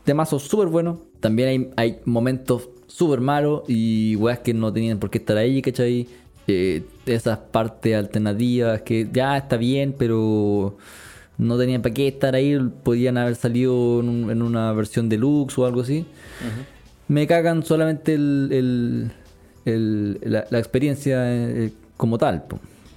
Temazos 0.09 0.41
súper 0.41 0.69
buenos. 0.69 0.97
También 1.19 1.49
hay, 1.49 1.69
hay 1.75 1.99
momentos 2.05 2.67
súper 2.87 3.21
malos 3.21 3.61
y 3.67 4.15
weas 4.15 4.39
que 4.39 4.55
no 4.55 4.73
tenían 4.73 4.97
por 4.97 5.11
qué 5.11 5.19
estar 5.19 5.37
ahí, 5.37 5.61
¿cachai? 5.61 6.07
Eh, 6.47 6.81
esas 7.05 7.37
partes 7.37 7.95
alternativas 7.95 8.81
que 8.81 9.07
ya 9.13 9.37
está 9.37 9.55
bien, 9.55 9.93
pero 9.95 10.77
no 11.37 11.59
tenían 11.59 11.83
para 11.83 11.93
qué 11.93 12.07
estar 12.07 12.33
ahí, 12.33 12.57
podían 12.81 13.19
haber 13.19 13.35
salido 13.35 13.99
en, 13.99 14.09
un- 14.09 14.31
en 14.31 14.41
una 14.41 14.73
versión 14.73 15.09
deluxe 15.09 15.59
o 15.59 15.65
algo 15.67 15.81
así. 15.81 16.07
Me 17.07 17.27
cagan 17.27 17.63
solamente 17.63 18.15
el, 18.15 18.49
el- 18.51 19.11
el- 19.71 20.19
la, 20.23 20.47
la 20.49 20.57
experiencia 20.57 21.17
eh, 21.31 21.71
como 21.97 22.17
tal. 22.17 22.45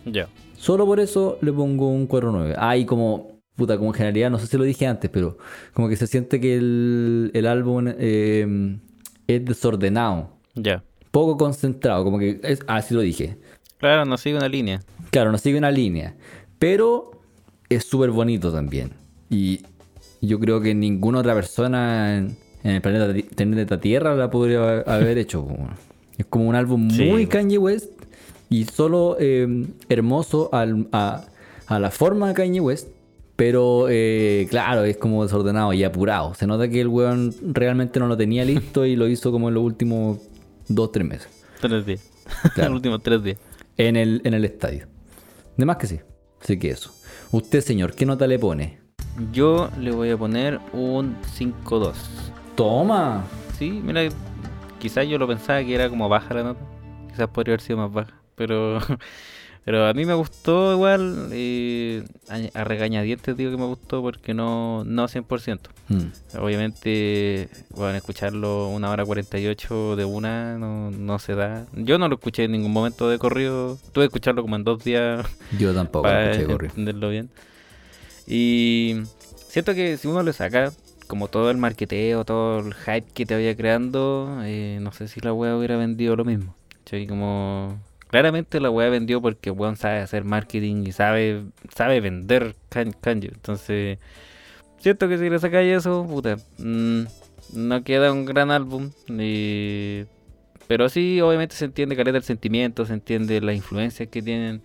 Ya. 0.06 0.28
Solo 0.56 0.86
por 0.86 0.98
eso 0.98 1.36
le 1.42 1.52
pongo 1.52 1.90
un 1.90 2.08
4-9. 2.08 2.54
Ah, 2.56 2.74
y 2.78 2.86
como, 2.86 3.32
puta, 3.56 3.76
como 3.78 3.90
en 3.90 3.94
generalidad, 3.94 4.30
no 4.30 4.38
sé 4.38 4.46
si 4.46 4.56
lo 4.56 4.64
dije 4.64 4.86
antes, 4.86 5.10
pero 5.10 5.38
como 5.74 5.88
que 5.88 5.96
se 5.96 6.06
siente 6.06 6.40
que 6.40 6.56
el, 6.56 7.30
el 7.34 7.46
álbum 7.46 7.86
eh, 7.88 8.78
es 9.26 9.44
desordenado, 9.44 10.30
Ya. 10.54 10.82
poco 11.10 11.36
concentrado, 11.36 12.04
como 12.04 12.18
que 12.18 12.40
es, 12.42 12.60
ah, 12.66 12.80
sí 12.82 12.94
lo 12.94 13.00
dije. 13.00 13.36
Claro, 13.78 14.04
no 14.04 14.16
sigue 14.16 14.36
una 14.36 14.48
línea. 14.48 14.80
Claro, 15.10 15.32
no 15.32 15.38
sigue 15.38 15.58
una 15.58 15.70
línea, 15.70 16.14
pero 16.58 17.10
es 17.68 17.84
súper 17.84 18.10
bonito 18.10 18.52
también. 18.52 18.92
Y 19.28 19.60
yo 20.20 20.38
creo 20.38 20.60
que 20.60 20.74
ninguna 20.74 21.18
otra 21.18 21.34
persona 21.34 22.16
en, 22.16 22.36
en 22.62 22.70
el 22.72 22.80
planeta, 22.80 23.12
planeta 23.36 23.80
Tierra 23.80 24.14
la 24.14 24.30
podría 24.30 24.80
haber 24.80 25.18
hecho. 25.18 25.46
Es 26.16 26.26
como 26.26 26.46
un 26.48 26.54
álbum 26.54 26.90
Sí, 26.90 27.04
muy. 27.04 27.26
Kanye 27.26 27.58
West 27.58 27.90
y 28.48 28.64
solo 28.64 29.16
eh, 29.18 29.66
hermoso 29.88 30.48
al- 30.52 30.86
a, 30.92 31.24
a 31.66 31.78
la 31.78 31.90
forma 31.90 32.28
de 32.28 32.34
Kanye 32.34 32.60
West. 32.60 32.88
Pero 33.36 33.86
eh, 33.88 34.46
claro, 34.50 34.84
es 34.84 34.96
como 34.96 35.22
desordenado 35.22 35.72
y 35.72 35.84
apurado. 35.84 36.34
Se 36.34 36.46
nota 36.46 36.68
que 36.68 36.80
el 36.80 36.88
weón 36.88 37.34
realmente 37.42 37.98
no 37.98 38.06
lo 38.06 38.16
tenía 38.16 38.44
listo 38.44 38.84
y 38.84 38.96
lo 38.96 39.08
hizo 39.08 39.32
como 39.32 39.48
en 39.48 39.54
los 39.54 39.64
últimos 39.64 40.18
dos, 40.68 40.92
tres 40.92 41.06
meses. 41.06 41.28
Tres 41.60 41.86
días. 41.86 42.08
Claro. 42.54 42.70
Los 42.70 42.76
últimos 42.76 43.02
tres 43.02 43.22
días. 43.22 43.38
En 43.76 43.96
el, 43.96 44.20
en 44.24 44.34
el 44.34 44.44
estadio. 44.44 44.86
De 45.56 45.64
más 45.64 45.76
que 45.76 45.86
sí. 45.86 46.00
Así 46.40 46.58
que 46.58 46.70
eso. 46.70 46.92
Usted, 47.30 47.60
señor, 47.60 47.94
¿qué 47.94 48.06
nota 48.06 48.26
le 48.26 48.38
pone? 48.38 48.78
Yo 49.32 49.70
le 49.78 49.90
voy 49.90 50.10
a 50.10 50.16
poner 50.16 50.60
un 50.72 51.16
5-2. 51.38 51.92
Toma. 52.54 53.24
Sí, 53.58 53.70
mira, 53.70 54.02
quizás 54.78 55.06
yo 55.06 55.18
lo 55.18 55.26
pensaba 55.26 55.62
que 55.62 55.74
era 55.74 55.88
como 55.88 56.08
baja 56.08 56.34
la 56.34 56.42
nota. 56.42 56.60
Quizás 57.10 57.28
podría 57.28 57.54
haber 57.54 57.60
sido 57.60 57.78
más 57.78 57.92
baja. 57.92 58.14
Pero, 58.34 58.78
pero 59.64 59.86
a 59.86 59.94
mí 59.94 60.04
me 60.04 60.14
gustó 60.14 60.72
igual. 60.72 61.28
eh, 61.32 62.04
a, 62.28 62.60
a 62.60 62.64
regañadientes 62.64 63.36
digo 63.36 63.50
que 63.50 63.56
me 63.56 63.66
gustó 63.66 64.02
porque 64.02 64.34
no, 64.34 64.82
no 64.84 65.06
100%. 65.08 65.58
Mm. 65.88 66.38
Obviamente, 66.38 67.48
bueno, 67.70 67.96
escucharlo 67.96 68.68
una 68.68 68.90
hora 68.90 69.04
48 69.04 69.96
de 69.96 70.04
una 70.04 70.58
no, 70.58 70.90
no 70.90 71.18
se 71.18 71.34
da. 71.34 71.66
Yo 71.74 71.98
no 71.98 72.08
lo 72.08 72.14
escuché 72.16 72.44
en 72.44 72.52
ningún 72.52 72.72
momento 72.72 73.08
de 73.08 73.18
corrido. 73.18 73.78
Tuve 73.92 74.04
que 74.04 74.06
escucharlo 74.06 74.42
como 74.42 74.56
en 74.56 74.64
dos 74.64 74.82
días 74.84 75.26
Yo 75.58 75.72
tampoco 75.74 76.06
lo 76.06 76.12
para 76.12 76.30
escuché 76.32 76.46
correr. 76.52 76.70
entenderlo 76.70 77.08
bien. 77.10 77.30
Y 78.26 79.02
siento 79.48 79.74
que 79.74 79.96
si 79.96 80.08
uno 80.08 80.22
le 80.22 80.32
saca 80.32 80.72
como 81.06 81.28
todo 81.28 81.50
el 81.50 81.58
marketeo, 81.58 82.24
todo 82.24 82.60
el 82.60 82.74
hype 82.74 83.06
que 83.12 83.26
te 83.26 83.34
vaya 83.34 83.54
creando, 83.56 84.38
eh, 84.44 84.78
no 84.80 84.92
sé 84.92 85.08
si 85.08 85.20
la 85.20 85.32
wea 85.32 85.56
hubiera 85.56 85.76
vendido 85.76 86.16
lo 86.16 86.24
mismo. 86.24 86.54
¿cachai? 86.78 87.06
Como 87.06 87.78
claramente 88.12 88.60
la 88.60 88.70
wea 88.70 88.90
vendió 88.90 89.22
porque 89.22 89.50
weón 89.50 89.76
sabe 89.76 90.00
hacer 90.00 90.22
marketing 90.24 90.84
y 90.86 90.92
sabe 90.92 91.44
sabe 91.74 92.00
vender 92.02 92.54
kan- 92.68 92.92
Kanye. 93.00 93.28
Entonces, 93.32 93.98
siento 94.76 95.08
que 95.08 95.16
si 95.16 95.30
le 95.30 95.38
sacáis 95.38 95.78
eso, 95.78 96.06
puta, 96.06 96.36
mm, 96.58 97.04
no 97.54 97.82
queda 97.82 98.12
un 98.12 98.26
gran 98.26 98.50
álbum. 98.50 98.90
Pero 100.68 100.90
sí, 100.90 101.22
obviamente 101.22 101.56
se 101.56 101.64
entiende 101.64 101.96
caleta 101.96 102.18
el 102.18 102.22
sentimiento, 102.22 102.84
se 102.84 102.92
entiende 102.92 103.40
las 103.40 103.56
influencias 103.56 104.10
que 104.10 104.20
tienen. 104.20 104.60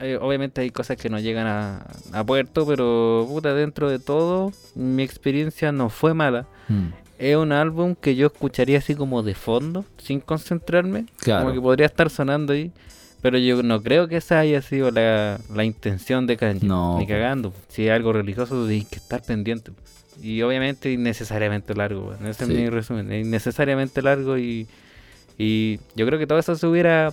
Eh, 0.00 0.18
obviamente 0.20 0.62
hay 0.62 0.70
cosas 0.70 0.96
que 0.96 1.10
no 1.10 1.18
llegan 1.18 1.46
a, 1.46 2.24
puerto, 2.24 2.66
pero 2.66 3.26
puta, 3.28 3.52
dentro 3.52 3.90
de 3.90 3.98
todo, 3.98 4.52
mi 4.74 5.02
experiencia 5.02 5.70
no 5.70 5.90
fue 5.90 6.14
mala. 6.14 6.46
Mm. 6.68 6.88
Es 7.18 7.36
un 7.36 7.52
álbum 7.52 7.94
que 7.94 8.14
yo 8.14 8.26
escucharía 8.26 8.78
así 8.78 8.94
como 8.94 9.22
de 9.22 9.34
fondo, 9.34 9.84
sin 9.98 10.20
concentrarme. 10.20 11.06
Claro. 11.18 11.44
Como 11.44 11.54
que 11.54 11.60
podría 11.60 11.86
estar 11.86 12.10
sonando 12.10 12.52
ahí. 12.52 12.72
Pero 13.22 13.38
yo 13.38 13.62
no 13.62 13.82
creo 13.82 14.06
que 14.08 14.18
esa 14.18 14.38
haya 14.40 14.60
sido 14.62 14.90
la, 14.90 15.40
la 15.52 15.64
intención 15.64 16.26
de 16.26 16.36
Kanye. 16.36 16.60
No, 16.66 16.98
Ni 16.98 17.04
po. 17.06 17.08
cagando. 17.08 17.52
Si 17.68 17.86
es 17.86 17.92
algo 17.92 18.12
religioso, 18.12 18.66
tienes 18.68 18.86
que 18.88 18.96
estar 18.96 19.22
pendiente. 19.22 19.72
Y 20.22 20.42
obviamente 20.42 20.92
innecesariamente 20.92 21.74
largo. 21.74 22.14
Ese 22.14 22.44
Sí. 22.46 22.52
es 22.52 22.58
mi 22.58 22.68
resumen. 22.68 23.10
Es 23.12 23.26
innecesariamente 23.26 24.02
largo 24.02 24.36
y, 24.38 24.66
y 25.38 25.78
yo 25.96 26.06
creo 26.06 26.18
que 26.18 26.26
todo 26.26 26.38
eso 26.38 26.54
se 26.54 26.66
hubiera 26.66 27.12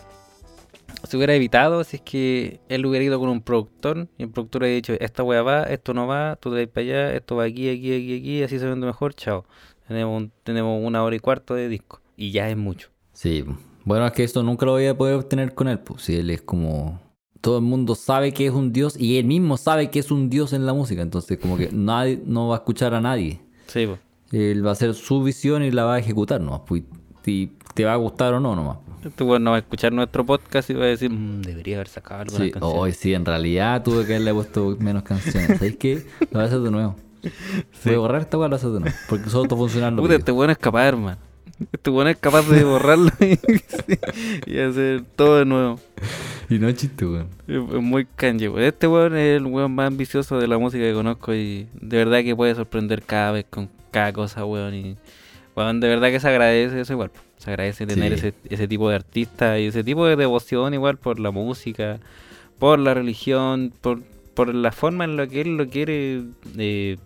se 1.07 1.17
hubiera 1.17 1.33
evitado 1.33 1.83
si 1.83 1.97
es 1.97 2.01
que 2.03 2.59
él 2.69 2.85
hubiera 2.85 3.03
ido 3.03 3.19
con 3.19 3.29
un 3.29 3.41
productor 3.41 4.07
y 4.17 4.23
el 4.23 4.29
productor 4.29 4.61
hubiera 4.61 4.75
dicho, 4.75 4.93
esta 4.99 5.23
wea 5.23 5.41
va, 5.41 5.63
esto 5.63 5.93
no 5.93 6.05
va, 6.07 6.37
tú 6.39 6.51
te 6.53 6.57
vas 6.65 6.67
para 6.67 6.81
allá, 6.85 7.13
esto 7.15 7.35
va 7.35 7.45
aquí, 7.45 7.67
aquí, 7.69 7.93
aquí, 7.95 8.17
aquí, 8.19 8.43
así 8.43 8.59
se 8.59 8.67
vende 8.67 8.85
mejor, 8.85 9.13
chao. 9.15 9.43
Tenemos, 9.87 10.21
un- 10.21 10.31
tenemos 10.43 10.81
una 10.85 11.03
hora 11.03 11.15
y 11.15 11.19
cuarto 11.19 11.53
de 11.55 11.67
disco 11.69 11.99
y 12.17 12.31
ya 12.31 12.49
es 12.49 12.57
mucho. 12.57 12.89
Sí. 13.13 13.43
Bueno, 13.85 14.05
es 14.05 14.11
que 14.13 14.23
esto 14.23 14.43
nunca 14.43 14.65
lo 14.65 14.73
voy 14.73 14.85
a 14.87 14.97
poder 14.97 15.15
obtener 15.15 15.53
con 15.53 15.67
él. 15.67 15.79
Pues 15.79 16.03
si 16.03 16.15
él 16.15 16.29
es 16.29 16.41
como. 16.41 17.01
Todo 17.41 17.57
el 17.57 17.63
mundo 17.65 17.95
sabe 17.95 18.33
que 18.33 18.45
es 18.47 18.53
un 18.53 18.71
dios 18.71 18.97
y 18.97 19.17
él 19.17 19.25
mismo 19.25 19.57
sabe 19.57 19.89
que 19.89 19.99
es 19.99 20.11
un 20.11 20.29
dios 20.29 20.53
en 20.53 20.65
la 20.65 20.73
música. 20.73 21.01
Entonces, 21.01 21.37
como 21.37 21.57
que 21.57 21.69
nadie 21.73 22.21
no 22.25 22.47
va 22.47 22.55
a 22.55 22.57
escuchar 22.59 22.93
a 22.93 23.01
nadie. 23.01 23.41
Sí, 23.67 23.85
po. 23.85 23.97
Él 24.31 24.65
va 24.65 24.69
a 24.69 24.73
hacer 24.73 24.93
su 24.93 25.21
visión 25.21 25.61
y 25.63 25.69
la 25.71 25.83
va 25.83 25.95
a 25.95 25.99
ejecutar 25.99 26.39
nomás. 26.39 26.61
Pues, 26.65 26.83
y 27.25 27.47
te 27.73 27.83
va 27.83 27.93
a 27.93 27.97
gustar 27.97 28.33
o 28.33 28.39
no 28.39 28.55
nomás. 28.55 28.77
Este 29.03 29.23
weón 29.25 29.43
no 29.43 29.49
va 29.51 29.57
a 29.57 29.59
escuchar 29.59 29.91
nuestro 29.91 30.25
podcast 30.25 30.69
y 30.69 30.73
va 30.75 30.85
a 30.85 30.87
decir, 30.87 31.09
"Mm, 31.09 31.41
debería 31.41 31.75
haber 31.75 31.89
sacado 31.89 32.21
alguna 32.21 32.45
Sí, 32.45 32.51
canción. 32.51 32.73
hoy 32.77 32.93
sí, 32.93 33.13
en 33.13 33.25
realidad 33.25 33.83
tuve 33.83 34.05
que 34.05 34.13
haberle 34.15 34.33
puesto 34.33 34.77
menos 34.79 35.03
canciones. 35.03 35.57
¿Sabes 35.59 35.75
qué? 35.75 36.05
Lo 36.21 36.27
voy 36.31 36.41
a 36.41 36.45
hacer 36.45 36.59
de 36.61 36.71
nuevo. 36.71 36.95
Voy 37.85 37.93
a 37.93 37.97
borrar 37.97 38.21
esta 38.21 38.37
weá, 38.37 38.47
lo 38.49 38.55
hacer 38.55 38.69
de 38.69 38.79
nuevo. 38.81 38.95
Porque 39.09 39.29
solo 39.29 39.43
está 39.43 39.55
funcionando. 39.55 40.01
Puta, 40.01 40.15
este 40.15 40.31
weón 40.31 40.49
es 40.51 40.57
capaz, 40.57 40.87
hermano. 40.87 41.17
Este 41.71 41.89
weón 41.89 42.07
es 42.07 42.17
capaz 42.17 42.47
de 42.49 42.63
borrarlo 42.63 43.09
y, 43.19 43.39
y 44.51 44.59
hacer 44.59 45.03
todo 45.15 45.37
de 45.39 45.45
nuevo. 45.45 45.79
Y 46.49 46.59
no 46.59 46.71
chiste, 46.71 47.05
weón. 47.05 47.27
Es 47.47 47.81
muy 47.81 48.07
weón. 48.19 48.63
Este 48.63 48.87
weón 48.87 49.15
es 49.15 49.37
el 49.37 49.45
weón 49.45 49.73
más 49.73 49.87
ambicioso 49.87 50.39
de 50.39 50.47
la 50.47 50.57
música 50.57 50.83
que 50.83 50.93
conozco 50.93 51.33
y 51.33 51.67
de 51.79 51.97
verdad 51.97 52.23
que 52.23 52.35
puede 52.35 52.55
sorprender 52.55 53.03
cada 53.03 53.31
vez 53.31 53.45
con 53.49 53.69
cada 53.91 54.11
cosa, 54.11 54.43
weón. 54.45 54.73
Y 54.73 54.97
weón, 55.55 55.79
de 55.79 55.87
verdad 55.87 56.09
que 56.09 56.19
se 56.19 56.27
agradece 56.27 56.81
eso 56.81 56.93
igual. 56.93 57.11
Se 57.37 57.49
agradece 57.49 57.85
tener 57.85 58.17
Sí. 58.19 58.27
ese, 58.27 58.33
ese 58.49 58.67
tipo 58.67 58.89
de 58.89 58.95
artista 58.95 59.59
y 59.59 59.67
ese 59.67 59.83
tipo 59.83 60.05
de 60.05 60.15
devoción 60.15 60.73
igual 60.73 60.97
por 60.97 61.19
la 61.19 61.31
música, 61.31 61.99
por 62.57 62.79
la 62.79 62.93
religión, 62.93 63.73
por, 63.81 64.01
por 64.33 64.53
la 64.53 64.71
forma 64.71 65.03
en 65.03 65.17
la 65.17 65.27
que 65.27 65.41
él 65.41 65.57
lo 65.57 65.67
quiere 65.67 66.23
eh, 66.57 66.97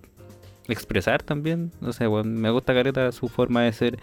expresar 0.73 1.23
también. 1.23 1.71
No 1.81 1.93
sé, 1.93 2.07
weón, 2.07 2.35
me 2.35 2.49
gusta 2.51 2.73
Careta 2.73 3.11
su 3.11 3.27
forma 3.27 3.63
de 3.63 3.73
ser 3.73 3.99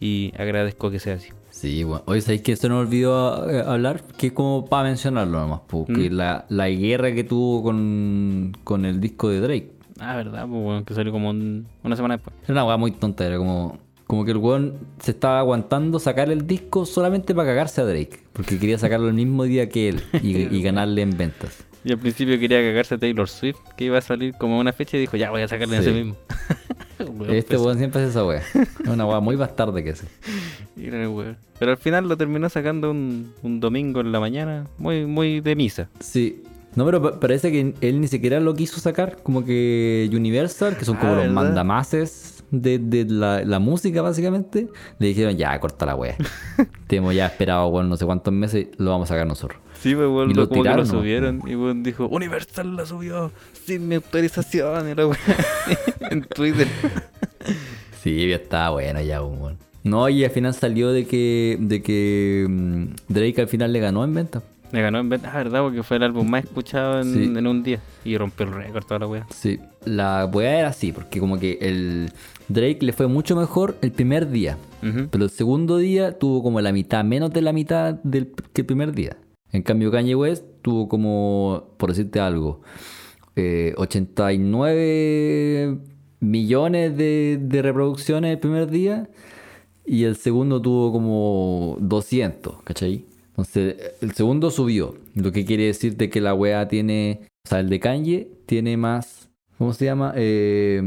y 0.00 0.32
agradezco 0.36 0.90
que 0.90 0.98
sea 0.98 1.14
así. 1.14 1.28
Sí, 1.50 1.84
bueno. 1.84 2.02
Oye, 2.06 2.20
¿sabéis 2.22 2.42
que 2.42 2.56
se 2.56 2.68
nos 2.68 2.86
olvidó 2.86 3.48
eh, 3.50 3.62
hablar? 3.66 4.02
Que 4.16 4.28
es 4.28 4.32
como 4.32 4.66
para 4.66 4.88
mencionarlo 4.88 5.38
nomás. 5.40 5.60
Porque 5.68 6.10
Mm. 6.10 6.14
la, 6.14 6.46
la 6.48 6.68
guerra 6.70 7.12
que 7.12 7.24
tuvo 7.24 7.62
con, 7.62 8.52
con 8.64 8.84
el 8.84 9.00
disco 9.00 9.28
de 9.28 9.40
Drake. 9.40 9.72
Ah, 10.00 10.16
verdad, 10.16 10.46
pues, 10.48 10.64
weón, 10.64 10.84
que 10.84 10.94
salió 10.94 11.12
como 11.12 11.30
un- 11.30 11.66
una 11.84 11.94
semana 11.94 12.16
después. 12.16 12.34
Era 12.44 12.52
una 12.54 12.64
weá 12.64 12.76
muy 12.78 12.90
tonta. 12.92 13.24
Era 13.26 13.36
como, 13.38 13.78
como 14.06 14.24
que 14.24 14.32
el 14.32 14.38
weón 14.38 14.74
se 14.98 15.12
estaba 15.12 15.38
aguantando 15.38 15.98
sacar 16.00 16.30
el 16.30 16.46
disco 16.46 16.84
solamente 16.86 17.34
para 17.34 17.48
cagarse 17.50 17.80
a 17.82 17.84
Drake. 17.84 18.20
Porque 18.32 18.58
quería 18.58 18.78
sacarlo 18.78 19.06
el 19.08 19.14
mismo 19.14 19.44
día 19.44 19.68
que 19.68 19.90
él 19.90 20.02
y, 20.22 20.36
y 20.56 20.62
ganarle 20.62 21.02
en 21.02 21.16
ventas. 21.16 21.64
Y 21.84 21.92
al 21.92 21.98
principio 21.98 22.38
quería 22.38 22.60
cagarse 22.60 22.94
a 22.94 22.98
Taylor 22.98 23.28
Swift, 23.28 23.58
que 23.76 23.84
iba 23.84 23.98
a 23.98 24.00
salir 24.00 24.34
como 24.34 24.58
una 24.58 24.72
fecha 24.72 24.96
y 24.96 25.00
dijo, 25.00 25.16
ya 25.16 25.30
voy 25.30 25.42
a 25.42 25.48
sacarle 25.48 25.76
en 25.78 25.82
Sí. 25.82 25.88
ese 25.90 25.98
mismo. 25.98 26.16
Weón, 27.00 27.34
Este 27.34 27.54
pues, 27.56 27.60
weón 27.66 27.78
siempre 27.78 28.00
hace 28.02 28.10
esa 28.10 28.24
weá. 28.24 28.38
Es 28.54 28.88
una 28.88 29.04
weá 29.04 29.18
muy 29.18 29.34
bastarda 29.34 29.82
que 29.82 29.90
hace. 29.90 30.06
Pero 30.76 31.70
al 31.70 31.76
final 31.76 32.08
lo 32.08 32.16
terminó 32.16 32.48
sacando 32.48 32.90
un, 32.90 33.32
un 33.42 33.60
domingo 33.60 34.00
en 34.00 34.12
la 34.12 34.20
mañana, 34.20 34.66
muy 34.78 35.06
muy 35.06 35.40
de 35.40 35.56
misa. 35.56 35.88
Sí. 36.00 36.42
No, 36.74 36.86
pero 36.86 37.02
pa- 37.02 37.20
parece 37.20 37.52
que 37.52 37.74
él 37.82 38.00
ni 38.00 38.08
siquiera 38.08 38.40
lo 38.40 38.54
quiso 38.54 38.80
sacar. 38.80 39.18
Como 39.22 39.44
que 39.44 40.08
Universal, 40.12 40.76
que 40.78 40.84
son 40.86 40.96
como 40.96 41.12
Ah, 41.12 41.16
los 41.16 41.24
¿verdad? 41.24 41.34
mandamases 41.34 42.44
de, 42.50 42.78
de 42.78 43.04
la, 43.04 43.44
la 43.44 43.58
música, 43.58 44.00
básicamente, 44.00 44.68
le 44.98 45.06
dijeron, 45.08 45.36
ya, 45.36 45.58
corta 45.60 45.84
la 45.84 45.94
wea. 45.96 46.16
Te 46.86 46.96
hemos 46.96 47.14
ya 47.14 47.26
esperado, 47.26 47.70
bueno, 47.70 47.90
no 47.90 47.96
sé 47.98 48.06
cuántos 48.06 48.32
meses, 48.32 48.68
lo 48.78 48.90
vamos 48.90 49.10
a 49.10 49.14
sacar 49.14 49.26
nosotros. 49.26 49.60
Sí, 49.82 49.94
pues 49.94 50.06
weón, 50.08 50.32
lo- 50.34 50.48
como 50.48 50.62
tiraron, 50.62 50.84
que 50.86 50.88
¿no? 50.92 50.94
lo 50.94 51.00
subieron 51.00 51.42
y 51.46 51.54
weón 51.56 51.82
dijo, 51.82 52.06
Universal 52.06 52.76
la 52.76 52.86
subió 52.86 53.32
sin 53.64 53.88
mi 53.88 53.96
autorización 53.96 54.88
y 54.90 54.94
la 54.94 55.06
weón 55.06 55.18
en 56.10 56.22
Twitter. 56.22 56.68
Sí, 58.02 58.28
ya 58.28 58.36
estaba 58.36 58.70
bueno 58.70 59.00
ya, 59.00 59.22
weón. 59.22 59.58
No, 59.84 60.08
y 60.08 60.24
al 60.24 60.30
final 60.30 60.54
salió 60.54 60.92
de 60.92 61.06
que, 61.06 61.56
de 61.60 61.82
que 61.82 62.46
mm, 62.48 62.84
Drake 63.08 63.40
al 63.40 63.48
final 63.48 63.72
le 63.72 63.80
ganó 63.80 64.04
en 64.04 64.14
venta. 64.14 64.42
Le 64.70 64.80
ganó 64.80 65.00
en 65.00 65.08
venta, 65.08 65.30
ah, 65.34 65.36
verdad, 65.38 65.60
porque 65.62 65.82
fue 65.82 65.98
el 65.98 66.02
álbum 66.04 66.28
más 66.30 66.44
escuchado 66.44 67.00
en, 67.02 67.12
Sí. 67.12 67.24
en 67.24 67.46
un 67.46 67.62
día 67.62 67.80
y 68.04 68.16
rompió 68.16 68.46
el 68.46 68.52
récord 68.52 68.84
toda 68.84 69.00
la 69.00 69.06
weá. 69.06 69.26
Sí. 69.30 69.58
La 69.84 70.24
weá 70.32 70.60
era 70.60 70.68
así, 70.68 70.92
porque 70.92 71.18
como 71.20 71.38
que 71.38 71.58
el 71.60 72.10
Drake 72.48 72.78
le 72.80 72.92
fue 72.92 73.06
mucho 73.08 73.36
mejor 73.36 73.76
el 73.82 73.90
primer 73.92 74.30
día. 74.30 74.56
Pero 75.10 75.24
el 75.24 75.30
segundo 75.30 75.76
día 75.78 76.18
tuvo 76.18 76.42
como 76.42 76.60
la 76.60 76.72
mitad, 76.72 77.04
menos 77.04 77.30
de 77.32 77.40
la 77.42 77.52
mitad 77.52 77.94
del 78.02 78.32
que 78.52 78.62
el 78.62 78.66
primer 78.66 78.92
día. 78.92 79.16
En 79.52 79.62
cambio, 79.62 79.90
Kanye 79.90 80.14
West 80.14 80.44
tuvo 80.62 80.88
como, 80.88 81.74
por 81.76 81.90
decirte 81.90 82.20
algo, 82.20 82.62
eh, 83.36 83.74
89 83.76 85.78
millones 86.20 86.96
de, 86.96 87.38
de 87.40 87.62
reproducciones 87.62 88.32
el 88.32 88.38
primer 88.38 88.70
día 88.70 89.08
y 89.84 90.04
el 90.04 90.16
segundo 90.16 90.62
tuvo 90.62 90.92
como 90.92 91.76
200, 91.80 92.62
¿cachai? 92.62 93.04
Entonces, 93.30 93.76
el 94.00 94.12
segundo 94.12 94.50
subió, 94.50 94.94
lo 95.14 95.32
que 95.32 95.44
quiere 95.44 95.66
decir 95.66 95.96
de 95.96 96.10
que 96.10 96.20
la 96.20 96.34
weá 96.34 96.68
tiene, 96.68 97.22
o 97.44 97.48
sea, 97.48 97.60
el 97.60 97.68
de 97.68 97.80
Kanye 97.80 98.28
tiene 98.46 98.76
más, 98.76 99.28
¿cómo 99.58 99.72
se 99.72 99.86
llama? 99.86 100.12
Eh, 100.16 100.82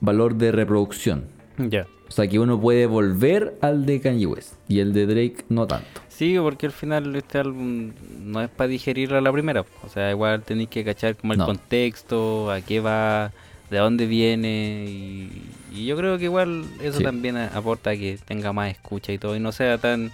valor 0.00 0.36
de 0.36 0.52
reproducción. 0.52 1.24
Ya. 1.58 1.86
O 2.08 2.12
sea 2.12 2.28
que 2.28 2.38
uno 2.38 2.60
puede 2.60 2.86
volver 2.86 3.56
al 3.60 3.86
de 3.86 4.00
Kanye 4.00 4.26
West 4.26 4.54
y 4.68 4.80
el 4.80 4.92
de 4.92 5.06
Drake 5.06 5.44
no 5.48 5.66
tanto. 5.66 6.00
Sí, 6.20 6.36
porque 6.38 6.66
al 6.66 6.72
final 6.72 7.16
este 7.16 7.38
álbum 7.38 7.92
no 8.22 8.42
es 8.42 8.50
para 8.50 8.68
digerirlo 8.68 9.16
a 9.16 9.22
la 9.22 9.32
primera. 9.32 9.64
O 9.82 9.88
sea, 9.88 10.10
igual 10.10 10.42
tenéis 10.42 10.68
que 10.68 10.84
cachar 10.84 11.16
como 11.16 11.32
el 11.32 11.38
No. 11.38 11.46
contexto, 11.46 12.50
a 12.50 12.60
qué 12.60 12.78
va, 12.80 13.32
de 13.70 13.78
dónde 13.78 14.04
viene. 14.06 14.84
Y, 14.86 15.42
y 15.72 15.86
yo 15.86 15.96
creo 15.96 16.18
que 16.18 16.24
igual 16.24 16.66
eso 16.82 16.98
Sí. 16.98 17.04
también 17.04 17.38
aporta 17.38 17.88
a 17.90 17.96
que 17.96 18.18
tenga 18.26 18.52
más 18.52 18.70
escucha 18.70 19.12
y 19.12 19.16
todo. 19.18 19.34
Y 19.34 19.40
no 19.40 19.50
sea 19.50 19.78
tan 19.78 20.10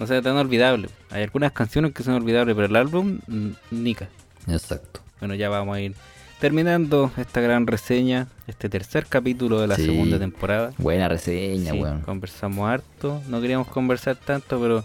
no 0.00 0.08
sea 0.08 0.20
tan 0.22 0.36
olvidable. 0.36 0.88
Hay 1.10 1.22
algunas 1.22 1.52
canciones 1.52 1.92
que 1.92 2.02
son 2.02 2.14
olvidables, 2.14 2.56
pero 2.56 2.66
el 2.66 2.74
álbum, 2.74 3.20
mm, 3.28 3.48
nica. 3.70 4.08
Exacto. 4.48 5.00
Bueno, 5.20 5.36
ya 5.36 5.48
vamos 5.48 5.76
a 5.76 5.80
ir 5.80 5.94
terminando 6.40 7.12
esta 7.16 7.40
gran 7.40 7.64
reseña, 7.68 8.26
este 8.48 8.68
tercer 8.68 9.06
capítulo 9.08 9.60
de 9.60 9.68
la 9.68 9.76
Sí. 9.76 9.84
segunda 9.86 10.18
temporada. 10.18 10.72
Buena 10.78 11.08
reseña, 11.08 11.72
Sí, 11.74 11.78
weón. 11.80 12.00
conversamos 12.00 12.68
harto, 12.68 13.22
no 13.28 13.40
queríamos 13.40 13.68
conversar 13.68 14.16
tanto, 14.16 14.60
pero 14.60 14.84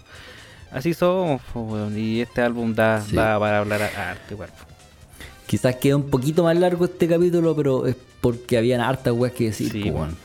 así 0.74 0.92
somos, 0.94 1.40
weón, 1.54 1.96
y 1.98 2.20
este 2.20 2.42
álbum 2.42 2.74
da, 2.74 3.00
Sí. 3.00 3.16
da 3.16 3.38
para 3.38 3.58
hablar 3.60 3.82
a- 3.82 4.16
igual. 4.30 4.50
po. 4.50 4.64
Quizás 5.46 5.76
queda 5.76 5.96
un 5.96 6.10
poquito 6.10 6.42
más 6.44 6.56
largo 6.56 6.84
este 6.86 7.06
capítulo, 7.08 7.54
pero 7.54 7.86
es 7.86 7.96
porque 8.20 8.56
habían 8.58 8.80
hartas 8.80 9.12
weas 9.14 9.32
que 9.34 9.44
decir, 9.44 9.70
Sí, 9.72 9.82
weón. 9.84 9.94
weón. 9.94 10.16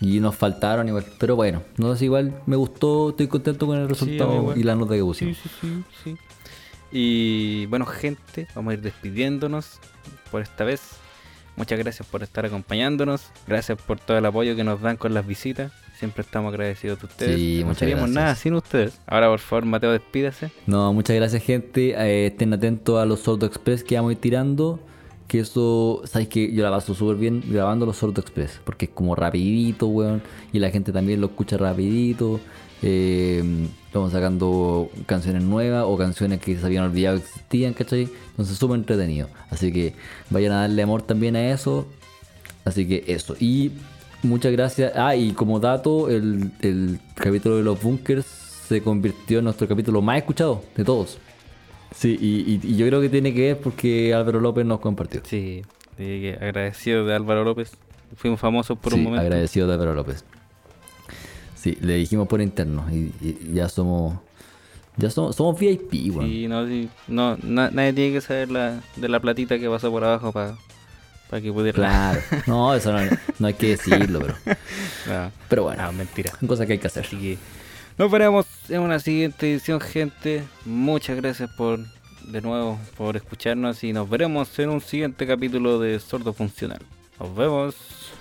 Y 0.00 0.20
nos 0.20 0.36
faltaron 0.36 0.86
igual. 0.88 1.04
Pero 1.18 1.34
bueno, 1.34 1.62
no 1.76 1.94
sé, 1.96 2.04
igual 2.04 2.32
me 2.46 2.54
gustó, 2.56 3.10
estoy 3.10 3.26
contento 3.26 3.66
con 3.66 3.78
el 3.78 3.88
resultado 3.88 4.54
y 4.56 4.62
la 4.62 4.74
nota 4.76 4.92
que 4.94 4.98
Sí, 5.00 5.04
pusimos. 5.04 5.36
sí, 5.38 5.50
sí, 5.60 5.84
sí. 6.04 6.16
Y 6.92 7.66
bueno, 7.66 7.84
gente, 7.86 8.46
vamos 8.54 8.70
a 8.70 8.74
ir 8.74 8.80
despidiéndonos 8.80 9.78
por 10.30 10.42
esta 10.42 10.64
vez. 10.64 10.80
Muchas 11.56 11.78
gracias 11.78 12.06
por 12.08 12.22
estar 12.22 12.46
acompañándonos. 12.46 13.22
Gracias 13.46 13.76
por 13.82 13.98
todo 13.98 14.16
el 14.18 14.24
apoyo 14.26 14.54
que 14.54 14.62
nos 14.64 14.80
dan 14.80 14.96
con 14.96 15.12
las 15.14 15.26
visitas. 15.26 15.72
Siempre 15.98 16.22
estamos 16.22 16.50
agradecidos 16.50 17.00
de 17.00 17.06
ustedes. 17.06 17.36
Sí, 17.36 17.64
no 17.66 17.74
seríamos 17.74 18.08
nada 18.08 18.36
sin 18.36 18.54
ustedes. 18.54 19.00
Ahora, 19.04 19.28
por 19.30 19.40
favor, 19.40 19.64
Mateo, 19.64 19.90
despídase. 19.90 20.52
No, 20.64 20.92
muchas 20.92 21.16
gracias, 21.16 21.42
gente. 21.42 21.90
Eh, 21.90 22.26
estén 22.26 22.52
atentos 22.52 23.00
a 23.00 23.04
los 23.04 23.18
Sordo 23.18 23.46
Express 23.46 23.82
que 23.82 23.96
vamos 23.96 24.10
a 24.10 24.12
ir 24.12 24.20
tirando. 24.20 24.78
Que 25.26 25.40
eso, 25.40 26.02
sabes 26.04 26.28
que 26.28 26.52
yo 26.54 26.62
la 26.62 26.70
paso 26.70 26.94
súper 26.94 27.16
bien 27.16 27.42
grabando 27.48 27.84
los 27.84 27.96
Sordo 27.96 28.20
Express. 28.20 28.60
Porque 28.64 28.84
es 28.84 28.92
como 28.92 29.16
rapidito, 29.16 29.88
weón. 29.88 30.22
Y 30.52 30.60
la 30.60 30.70
gente 30.70 30.92
también 30.92 31.20
lo 31.20 31.26
escucha 31.26 31.56
rapidito. 31.56 32.38
Eh, 32.80 33.66
estamos 33.86 34.12
sacando 34.12 34.90
canciones 35.06 35.42
nuevas 35.42 35.82
o 35.84 35.98
canciones 35.98 36.38
que 36.38 36.56
se 36.56 36.64
habían 36.64 36.84
olvidado 36.84 37.16
que 37.16 37.24
existían, 37.24 37.74
¿cachai? 37.74 38.08
Entonces 38.30 38.56
súper 38.56 38.78
entretenido. 38.78 39.28
Así 39.50 39.72
que 39.72 39.94
vayan 40.30 40.52
a 40.52 40.60
darle 40.60 40.80
amor 40.80 41.02
también 41.02 41.34
a 41.34 41.50
eso. 41.50 41.88
Así 42.64 42.86
que 42.86 43.02
eso. 43.08 43.34
Y 43.40 43.72
muchas 44.22 44.52
gracias. 44.52 44.92
Ah, 44.96 45.14
y 45.16 45.32
como 45.32 45.60
dato, 45.60 46.08
el, 46.08 46.50
el 46.60 46.98
capítulo 47.14 47.56
de 47.56 47.62
los 47.62 47.80
bunkers 47.82 48.26
se 48.26 48.82
convirtió 48.82 49.38
en 49.38 49.44
nuestro 49.44 49.66
capítulo 49.68 50.02
más 50.02 50.18
escuchado 50.18 50.62
de 50.76 50.84
todos. 50.84 51.18
Sí, 51.94 52.16
y, 52.20 52.52
y- 52.52 52.60
y 52.74 52.76
yo 52.76 52.86
creo 52.86 53.00
que 53.00 53.08
tiene 53.08 53.32
que 53.32 53.40
ver 53.40 53.58
porque 53.58 54.12
Álvaro 54.14 54.40
López 54.40 54.66
nos 54.66 54.80
compartió. 54.80 55.22
Sí, 55.24 55.62
agradecido 56.40 57.04
de 57.06 57.14
Álvaro 57.14 57.44
López. 57.44 57.72
Fuimos 58.16 58.38
famosos 58.40 58.78
por 58.78 58.92
Sí, 58.92 58.98
un 58.98 59.04
momento. 59.04 59.22
agradecido 59.22 59.66
de 59.66 59.72
Álvaro 59.74 59.94
López. 59.94 60.24
Sí, 61.54 61.76
le 61.80 61.94
dijimos 61.94 62.28
por 62.28 62.40
interno 62.40 62.84
y, 62.90 63.12
y 63.20 63.52
ya 63.54 63.68
somos. 63.68 64.18
Ya 64.96 65.10
somos, 65.10 65.36
somos 65.36 65.58
VIP, 65.58 65.92
weón. 66.14 66.28
Sí, 66.28 66.48
no, 66.48 66.66
sí, 66.66 66.88
no, 67.06 67.36
na- 67.42 67.70
nadie 67.70 67.92
tiene 67.92 68.12
que 68.14 68.20
saber 68.20 68.50
la, 68.50 68.80
de 68.96 69.08
la 69.08 69.20
platita 69.20 69.58
que 69.58 69.68
pasó 69.68 69.90
por 69.90 70.02
abajo 70.04 70.32
para 70.32 70.56
que 71.30 71.52
pudiera. 71.52 71.76
Claro. 71.76 72.20
No, 72.46 72.74
eso 72.74 72.92
no, 72.92 73.00
no 73.38 73.46
hay 73.46 73.54
que 73.54 73.68
decirlo, 73.68 74.20
pero. 74.20 74.34
No, 75.06 75.32
Pero 75.48 75.62
bueno, 75.64 75.82
no, 75.84 75.92
mentira. 75.92 76.32
son 76.38 76.48
cosas 76.48 76.66
que 76.66 76.74
hay 76.74 76.78
que 76.78 76.86
hacer. 76.86 77.04
Así 77.06 77.16
que 77.16 77.38
nos 77.96 78.10
veremos 78.10 78.46
en 78.68 78.80
una 78.80 78.98
siguiente 78.98 79.50
edición, 79.50 79.80
gente. 79.80 80.44
Muchas 80.64 81.16
gracias 81.16 81.50
por 81.56 81.80
de 82.24 82.40
nuevo 82.42 82.78
por 82.96 83.16
escucharnos 83.16 83.82
y 83.84 83.92
nos 83.92 84.08
veremos 84.08 84.56
en 84.58 84.68
un 84.68 84.80
siguiente 84.80 85.26
capítulo 85.26 85.78
de 85.78 85.98
Sordo 85.98 86.32
Funcional. 86.32 86.80
Nos 87.18 87.34
vemos. 87.34 87.74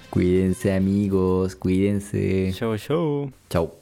Cuídense, 0.09 0.73
amigos, 0.73 1.55
cuídense. 1.55 2.53
Chau, 2.55 2.77
chau. 2.77 3.31
Chao. 3.49 3.77